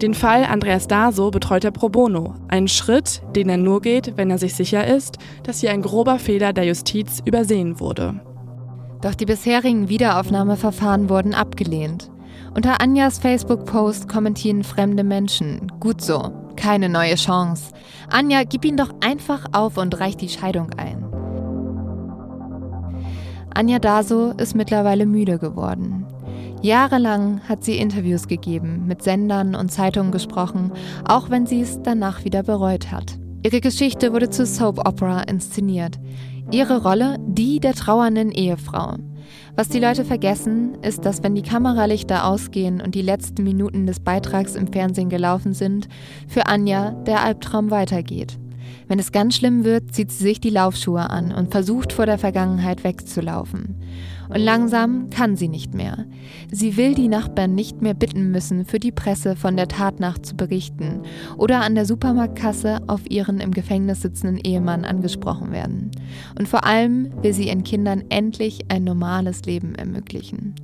Den 0.03 0.15
Fall 0.15 0.45
Andreas 0.45 0.89
Daso 0.89 1.31
betreut 1.31 1.63
er 1.63 1.71
pro 1.71 1.89
bono, 1.89 2.35
einen 2.49 2.67
Schritt, 2.67 3.23
den 3.37 3.49
er 3.49 3.59
nur 3.59 3.81
geht, 3.81 4.17
wenn 4.17 4.31
er 4.31 4.39
sich 4.39 4.57
sicher 4.57 4.85
ist, 4.85 5.19
dass 5.45 5.61
hier 5.61 5.71
ein 5.71 5.83
grober 5.83 6.19
Fehler 6.19 6.53
der 6.53 6.65
Justiz 6.65 7.23
übersehen 7.25 7.79
wurde. 7.79 8.21
Doch 9.03 9.15
die 9.15 9.27
bisherigen 9.27 9.89
Wiederaufnahmeverfahren 9.89 11.09
wurden 11.09 11.33
abgelehnt. 11.33 12.11
Unter 12.59 12.81
Anjas 12.81 13.21
Facebook-Post 13.21 14.09
kommentieren 14.09 14.65
fremde 14.65 15.05
Menschen. 15.05 15.71
Gut 15.79 16.01
so, 16.01 16.33
keine 16.57 16.89
neue 16.89 17.15
Chance. 17.15 17.73
Anja, 18.11 18.43
gib 18.43 18.65
ihn 18.65 18.77
doch 18.77 18.93
einfach 18.99 19.45
auf 19.53 19.77
und 19.77 20.01
reich 20.01 20.17
die 20.17 20.29
Scheidung 20.29 20.71
ein. 20.77 21.05
Anja 23.55 23.79
Daso 23.79 24.33
ist 24.33 24.57
mittlerweile 24.57 25.07
müde 25.07 25.39
geworden. 25.39 26.05
Jahrelang 26.61 27.43
hat 27.49 27.63
sie 27.63 27.79
Interviews 27.79 28.27
gegeben, 28.27 28.87
mit 28.89 29.05
Sendern 29.05 29.55
und 29.55 29.71
Zeitungen 29.71 30.11
gesprochen, 30.11 30.73
auch 31.07 31.31
wenn 31.31 31.47
sie 31.47 31.61
es 31.61 31.81
danach 31.85 32.25
wieder 32.25 32.43
bereut 32.43 32.91
hat. 32.91 33.21
Ihre 33.45 33.61
Geschichte 33.61 34.13
wurde 34.13 34.31
zu 34.31 34.45
Soap 34.45 34.81
Opera 34.85 35.21
inszeniert. 35.21 36.01
Ihre 36.51 36.83
Rolle 36.83 37.19
die 37.25 37.61
der 37.61 37.75
trauernden 37.75 38.33
Ehefrau. 38.33 38.97
Was 39.57 39.69
die 39.69 39.81
Leute 39.81 40.05
vergessen, 40.05 40.77
ist, 40.83 41.05
dass 41.05 41.23
wenn 41.23 41.35
die 41.35 41.43
Kameralichter 41.43 42.25
ausgehen 42.25 42.81
und 42.81 42.95
die 42.95 43.03
letzten 43.03 43.43
Minuten 43.45 43.87
des 43.87 44.01
Beitrags 44.01 44.55
im 44.55 44.73
Fernsehen 44.73 45.09
gelaufen 45.09 45.55
sind, 45.55 45.89
für 46.27 46.47
Anja 46.47 46.93
der 47.07 47.23
Albtraum 47.23 47.71
weitergeht. 47.71 48.39
Wenn 48.89 48.99
es 48.99 49.13
ganz 49.13 49.37
schlimm 49.37 49.65
wird, 49.65 49.95
zieht 49.95 50.11
sie 50.11 50.25
sich 50.25 50.41
die 50.41 50.51
Laufschuhe 50.51 51.11
an 51.11 51.31
und 51.33 51.51
versucht 51.51 51.93
vor 51.93 52.07
der 52.07 52.19
Vergangenheit 52.19 52.85
wegzulaufen. 52.85 53.77
Und 54.31 54.41
langsam 54.41 55.11
kann 55.11 55.37
sie 55.37 55.49
nicht 55.49 55.75
mehr. 55.75 56.07
Sie 56.51 56.77
will 56.77 56.95
die 56.95 57.09
Nachbarn 57.09 57.55
nicht 57.55 57.83
mehr 57.83 57.95
bitten 57.95 58.31
müssen, 58.31 58.65
für 58.65 58.79
die 58.79 58.93
Presse 58.93 59.37
von 59.37 59.57
der 59.57 59.69
Tatnacht 59.69 60.25
zu 60.25 60.37
berichten 60.37 61.03
oder 61.37 61.61
an 61.61 61.75
der 61.75 61.87
Supermarktkasse 61.87 62.81
auf 62.87 63.11
ihren 63.11 63.41
im 63.41 63.53
Gefängnis 63.53 64.03
sitzenden 64.03 64.39
Ehemann 64.39 64.85
angesprochen 64.85 65.53
werden. 65.53 65.91
Und 66.39 66.49
vor 66.49 66.65
allem 66.65 67.11
will 67.23 67.33
sie 67.33 67.49
ihren 67.49 67.65
Kindern 67.65 68.05
endlich 68.09 68.71
ein 68.71 68.85
normales 68.85 69.43
Leben 69.43 69.75
ermöglichen. 69.75 70.55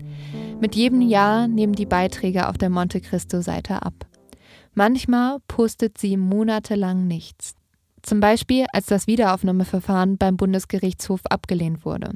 Mit 0.60 0.74
jedem 0.74 1.02
Jahr 1.02 1.46
nehmen 1.46 1.74
die 1.74 1.86
Beiträge 1.86 2.48
auf 2.48 2.56
der 2.56 2.70
Monte 2.70 3.00
Cristo-Seite 3.00 3.82
ab. 3.82 4.06
Manchmal 4.74 5.38
postet 5.46 5.98
sie 5.98 6.16
monatelang 6.16 7.06
nichts. 7.06 7.54
Zum 8.04 8.20
Beispiel, 8.20 8.66
als 8.74 8.84
das 8.84 9.06
Wiederaufnahmeverfahren 9.06 10.18
beim 10.18 10.36
Bundesgerichtshof 10.36 11.22
abgelehnt 11.24 11.86
wurde. 11.86 12.10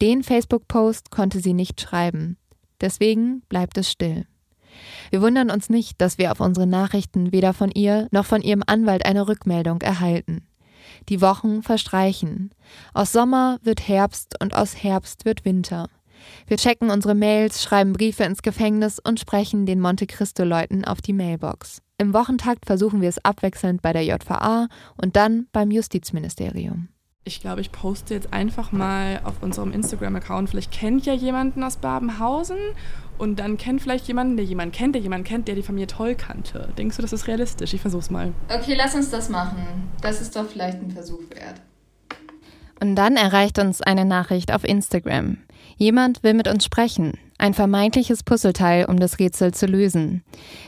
Den 0.00 0.24
Facebook-Post 0.24 1.12
konnte 1.12 1.38
sie 1.38 1.54
nicht 1.54 1.80
schreiben. 1.80 2.36
Deswegen 2.80 3.42
bleibt 3.48 3.78
es 3.78 3.88
still. 3.88 4.26
Wir 5.10 5.22
wundern 5.22 5.50
uns 5.50 5.68
nicht, 5.70 6.00
dass 6.00 6.18
wir 6.18 6.32
auf 6.32 6.40
unsere 6.40 6.66
Nachrichten 6.66 7.30
weder 7.30 7.52
von 7.52 7.70
ihr 7.70 8.08
noch 8.10 8.26
von 8.26 8.42
ihrem 8.42 8.64
Anwalt 8.66 9.06
eine 9.06 9.28
Rückmeldung 9.28 9.80
erhalten. 9.80 10.48
Die 11.08 11.20
Wochen 11.20 11.62
verstreichen. 11.62 12.50
Aus 12.92 13.12
Sommer 13.12 13.58
wird 13.62 13.86
Herbst 13.86 14.34
und 14.40 14.56
aus 14.56 14.82
Herbst 14.82 15.24
wird 15.24 15.44
Winter. 15.44 15.88
Wir 16.48 16.56
checken 16.56 16.90
unsere 16.90 17.14
Mails, 17.14 17.62
schreiben 17.62 17.92
Briefe 17.92 18.24
ins 18.24 18.42
Gefängnis 18.42 18.98
und 18.98 19.20
sprechen 19.20 19.66
den 19.66 19.80
Monte 19.80 20.08
Cristo-Leuten 20.08 20.84
auf 20.84 21.00
die 21.00 21.12
Mailbox. 21.12 21.80
Im 22.02 22.14
Wochentakt 22.14 22.66
versuchen 22.66 23.00
wir 23.00 23.08
es 23.08 23.24
abwechselnd 23.24 23.80
bei 23.80 23.92
der 23.92 24.02
JVA 24.02 24.66
und 25.00 25.14
dann 25.14 25.46
beim 25.52 25.70
Justizministerium. 25.70 26.88
Ich 27.22 27.40
glaube, 27.40 27.60
ich 27.60 27.70
poste 27.70 28.14
jetzt 28.14 28.32
einfach 28.32 28.72
mal 28.72 29.20
auf 29.22 29.40
unserem 29.40 29.72
Instagram-Account. 29.72 30.50
Vielleicht 30.50 30.72
kennt 30.72 31.06
ja 31.06 31.12
jemanden 31.12 31.62
aus 31.62 31.76
Babenhausen 31.76 32.56
und 33.18 33.38
dann 33.38 33.56
kennt 33.56 33.82
vielleicht 33.82 34.08
jemanden, 34.08 34.36
der 34.36 34.44
jemanden 34.44 34.72
kennt, 34.72 34.96
der 34.96 35.02
jemanden 35.02 35.24
kennt, 35.24 35.46
der 35.46 35.54
die 35.54 35.62
Familie 35.62 35.86
toll 35.86 36.16
kannte. 36.16 36.70
Denkst 36.76 36.96
du, 36.96 37.02
das 37.02 37.12
ist 37.12 37.28
realistisch? 37.28 37.72
Ich 37.72 37.80
versuch's 37.80 38.10
mal. 38.10 38.32
Okay, 38.52 38.74
lass 38.76 38.96
uns 38.96 39.10
das 39.10 39.28
machen. 39.28 39.62
Das 40.00 40.20
ist 40.20 40.34
doch 40.34 40.48
vielleicht 40.48 40.82
ein 40.82 40.90
Versuch 40.90 41.20
wert. 41.30 41.60
Und 42.80 42.96
dann 42.96 43.14
erreicht 43.14 43.60
uns 43.60 43.80
eine 43.80 44.04
Nachricht 44.04 44.52
auf 44.52 44.64
Instagram. 44.64 45.38
Jemand 45.76 46.24
will 46.24 46.34
mit 46.34 46.48
uns 46.48 46.64
sprechen. 46.64 47.16
Ein 47.42 47.54
vermeintliches 47.54 48.22
Puzzleteil, 48.22 48.84
um 48.84 49.00
das 49.00 49.18
Rätsel 49.18 49.52
zu 49.52 49.66
lösen. 49.66 50.22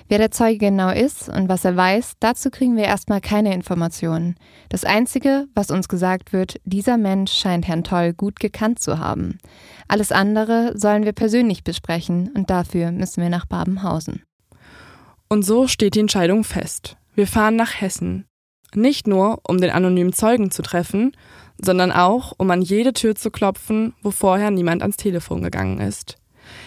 Wer 0.08 0.18
der 0.18 0.32
Zeuge 0.32 0.58
genau 0.58 0.90
ist 0.90 1.28
und 1.28 1.48
was 1.48 1.64
er 1.64 1.76
weiß, 1.76 2.14
dazu 2.18 2.50
kriegen 2.50 2.76
wir 2.76 2.82
erstmal 2.82 3.20
keine 3.20 3.54
Informationen. 3.54 4.34
Das 4.70 4.84
Einzige, 4.84 5.46
was 5.54 5.70
uns 5.70 5.86
gesagt 5.86 6.32
wird, 6.32 6.60
dieser 6.64 6.96
Mensch 6.96 7.30
scheint 7.30 7.68
Herrn 7.68 7.84
Toll 7.84 8.12
gut 8.12 8.40
gekannt 8.40 8.80
zu 8.80 8.98
haben. 8.98 9.38
Alles 9.86 10.10
andere 10.10 10.72
sollen 10.76 11.04
wir 11.04 11.12
persönlich 11.12 11.62
besprechen 11.62 12.32
und 12.34 12.50
dafür 12.50 12.90
müssen 12.90 13.22
wir 13.22 13.30
nach 13.30 13.46
Babenhausen. 13.46 14.24
Und 15.28 15.44
so 15.44 15.68
steht 15.68 15.94
die 15.94 16.00
Entscheidung 16.00 16.42
fest. 16.42 16.96
Wir 17.14 17.28
fahren 17.28 17.54
nach 17.54 17.80
Hessen. 17.80 18.26
Nicht 18.74 19.06
nur, 19.06 19.38
um 19.46 19.60
den 19.60 19.70
anonymen 19.70 20.12
Zeugen 20.12 20.50
zu 20.50 20.62
treffen, 20.62 21.12
sondern 21.56 21.92
auch, 21.92 22.32
um 22.36 22.50
an 22.50 22.62
jede 22.62 22.92
Tür 22.92 23.14
zu 23.14 23.30
klopfen, 23.30 23.94
wo 24.02 24.10
vorher 24.10 24.50
niemand 24.50 24.82
ans 24.82 24.96
Telefon 24.96 25.40
gegangen 25.40 25.78
ist. 25.78 26.16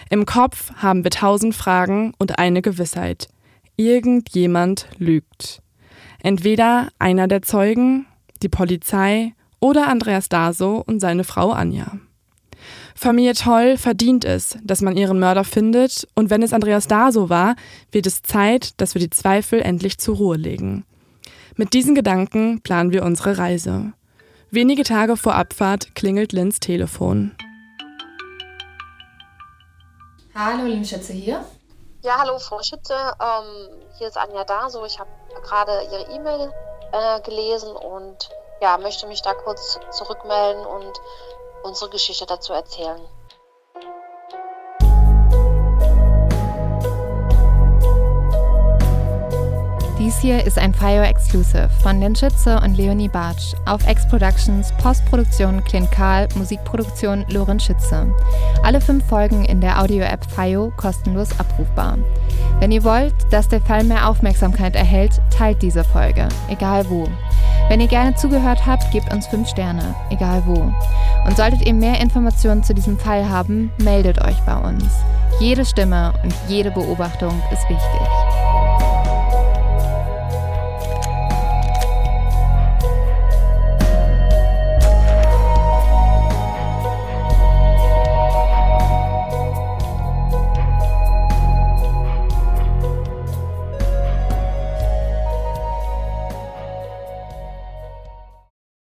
Im 0.10 0.26
Kopf 0.26 0.74
haben 0.76 1.04
wir 1.04 1.12
tausend 1.12 1.56
Fragen 1.56 2.14
und 2.18 2.40
eine 2.40 2.62
Gewissheit. 2.62 3.28
Irgendjemand 3.76 4.88
lügt. 4.98 5.62
Entweder 6.22 6.90
einer 7.00 7.28
der 7.28 7.42
Zeugen, 7.42 8.06
die 8.42 8.50
Polizei 8.50 9.34
oder 9.60 9.88
Andreas 9.88 10.30
Daso 10.30 10.84
und 10.86 11.00
seine 11.00 11.24
Frau 11.24 11.52
Anja. 11.52 12.00
Familie 12.96 13.34
Toll 13.34 13.78
verdient 13.78 14.26
es, 14.26 14.58
dass 14.64 14.82
man 14.82 14.98
ihren 14.98 15.20
Mörder 15.20 15.44
findet, 15.44 16.08
und 16.16 16.32
wenn 16.32 16.42
es 16.42 16.52
Andreas 16.52 16.88
Daso 16.88 17.30
war, 17.30 17.56
wird 17.92 18.08
es 18.08 18.24
Zeit, 18.24 18.82
dass 18.82 18.96
wir 18.96 19.00
die 19.00 19.12
Zweifel 19.12 19.62
endlich 19.62 20.00
zur 20.00 20.16
Ruhe 20.16 20.38
legen. 20.38 20.84
Mit 21.56 21.74
diesen 21.74 21.94
Gedanken 21.94 22.62
planen 22.62 22.92
wir 22.92 23.04
unsere 23.04 23.38
Reise. 23.38 23.94
Wenige 24.50 24.84
Tage 24.84 25.18
vor 25.18 25.36
Abfahrt 25.36 25.94
klingelt 25.94 26.32
Lins 26.32 26.60
Telefon. 26.60 27.34
Hallo, 30.40 30.66
liebe 30.66 30.86
Schätze 30.86 31.14
hier. 31.14 31.44
Ja, 32.04 32.20
hallo, 32.20 32.38
Frau 32.38 32.62
Schütze. 32.62 32.94
Ähm, 32.94 33.70
hier 33.98 34.08
ist 34.08 34.18
Anja 34.18 34.44
Daso. 34.44 34.86
Ich 34.86 35.00
habe 35.00 35.10
gerade 35.42 35.82
Ihre 35.86 36.12
E-Mail 36.12 36.54
äh, 36.92 37.22
gelesen 37.22 37.76
und 37.76 38.30
ja, 38.62 38.78
möchte 38.78 39.08
mich 39.08 39.24
da 39.24 39.34
kurz 39.34 39.80
zurückmelden 39.90 40.64
und 40.64 40.94
unsere 41.64 41.90
Geschichte 41.90 42.28
dazu 42.28 42.54
erzählen. 42.54 43.02
Dies 50.00 50.20
hier 50.20 50.46
ist 50.46 50.60
ein 50.60 50.76
FIO 50.76 51.02
Exclusive 51.02 51.70
von 51.82 52.00
Den 52.00 52.16
Schütze 52.16 52.60
und 52.64 52.78
Leonie 52.78 53.08
Bartsch 53.08 53.56
auf 53.66 53.82
X 53.90 54.08
Productions, 54.08 54.72
Postproduktion 54.74 55.64
Clint 55.64 55.92
Karl, 55.92 56.28
Musikproduktion 56.36 57.26
Lorenz 57.30 57.64
Schütze. 57.64 58.06
Alle 58.62 58.80
fünf 58.80 59.04
Folgen 59.08 59.44
in 59.46 59.60
der 59.60 59.82
Audio-App 59.82 60.24
FIO 60.30 60.72
kostenlos 60.78 61.30
abrufbar. 61.40 61.98
Wenn 62.60 62.72
ihr 62.72 62.84
wollt, 62.84 63.16
dass 63.32 63.48
der 63.50 63.60
Fall 63.60 63.84
mehr 63.84 64.08
Aufmerksamkeit 64.08 64.76
erhält, 64.76 65.20
teilt 65.36 65.64
diese 65.64 65.84
Folge, 65.84 66.30
egal 66.48 66.88
wo. 66.88 67.08
Wenn 67.68 67.82
ihr 67.82 67.88
gerne 67.88 68.14
zugehört 68.16 68.68
habt, 68.68 68.92
gebt 68.92 69.12
uns 69.12 69.26
5 69.26 69.50
Sterne, 69.50 69.96
egal 70.12 70.44
wo. 70.46 70.72
Und 71.26 71.38
solltet 71.38 71.66
ihr 71.66 71.74
mehr 71.74 72.00
Informationen 72.00 72.64
zu 72.64 72.76
diesem 72.76 73.00
Fall 73.00 73.28
haben, 73.28 73.72
meldet 73.80 74.24
euch 74.24 74.40
bei 74.46 74.58
uns. 74.58 74.86
Jede 75.40 75.66
Stimme 75.66 76.14
und 76.24 76.36
jede 76.48 76.70
Beobachtung 76.70 77.34
ist 77.52 77.68
wichtig. 77.68 78.37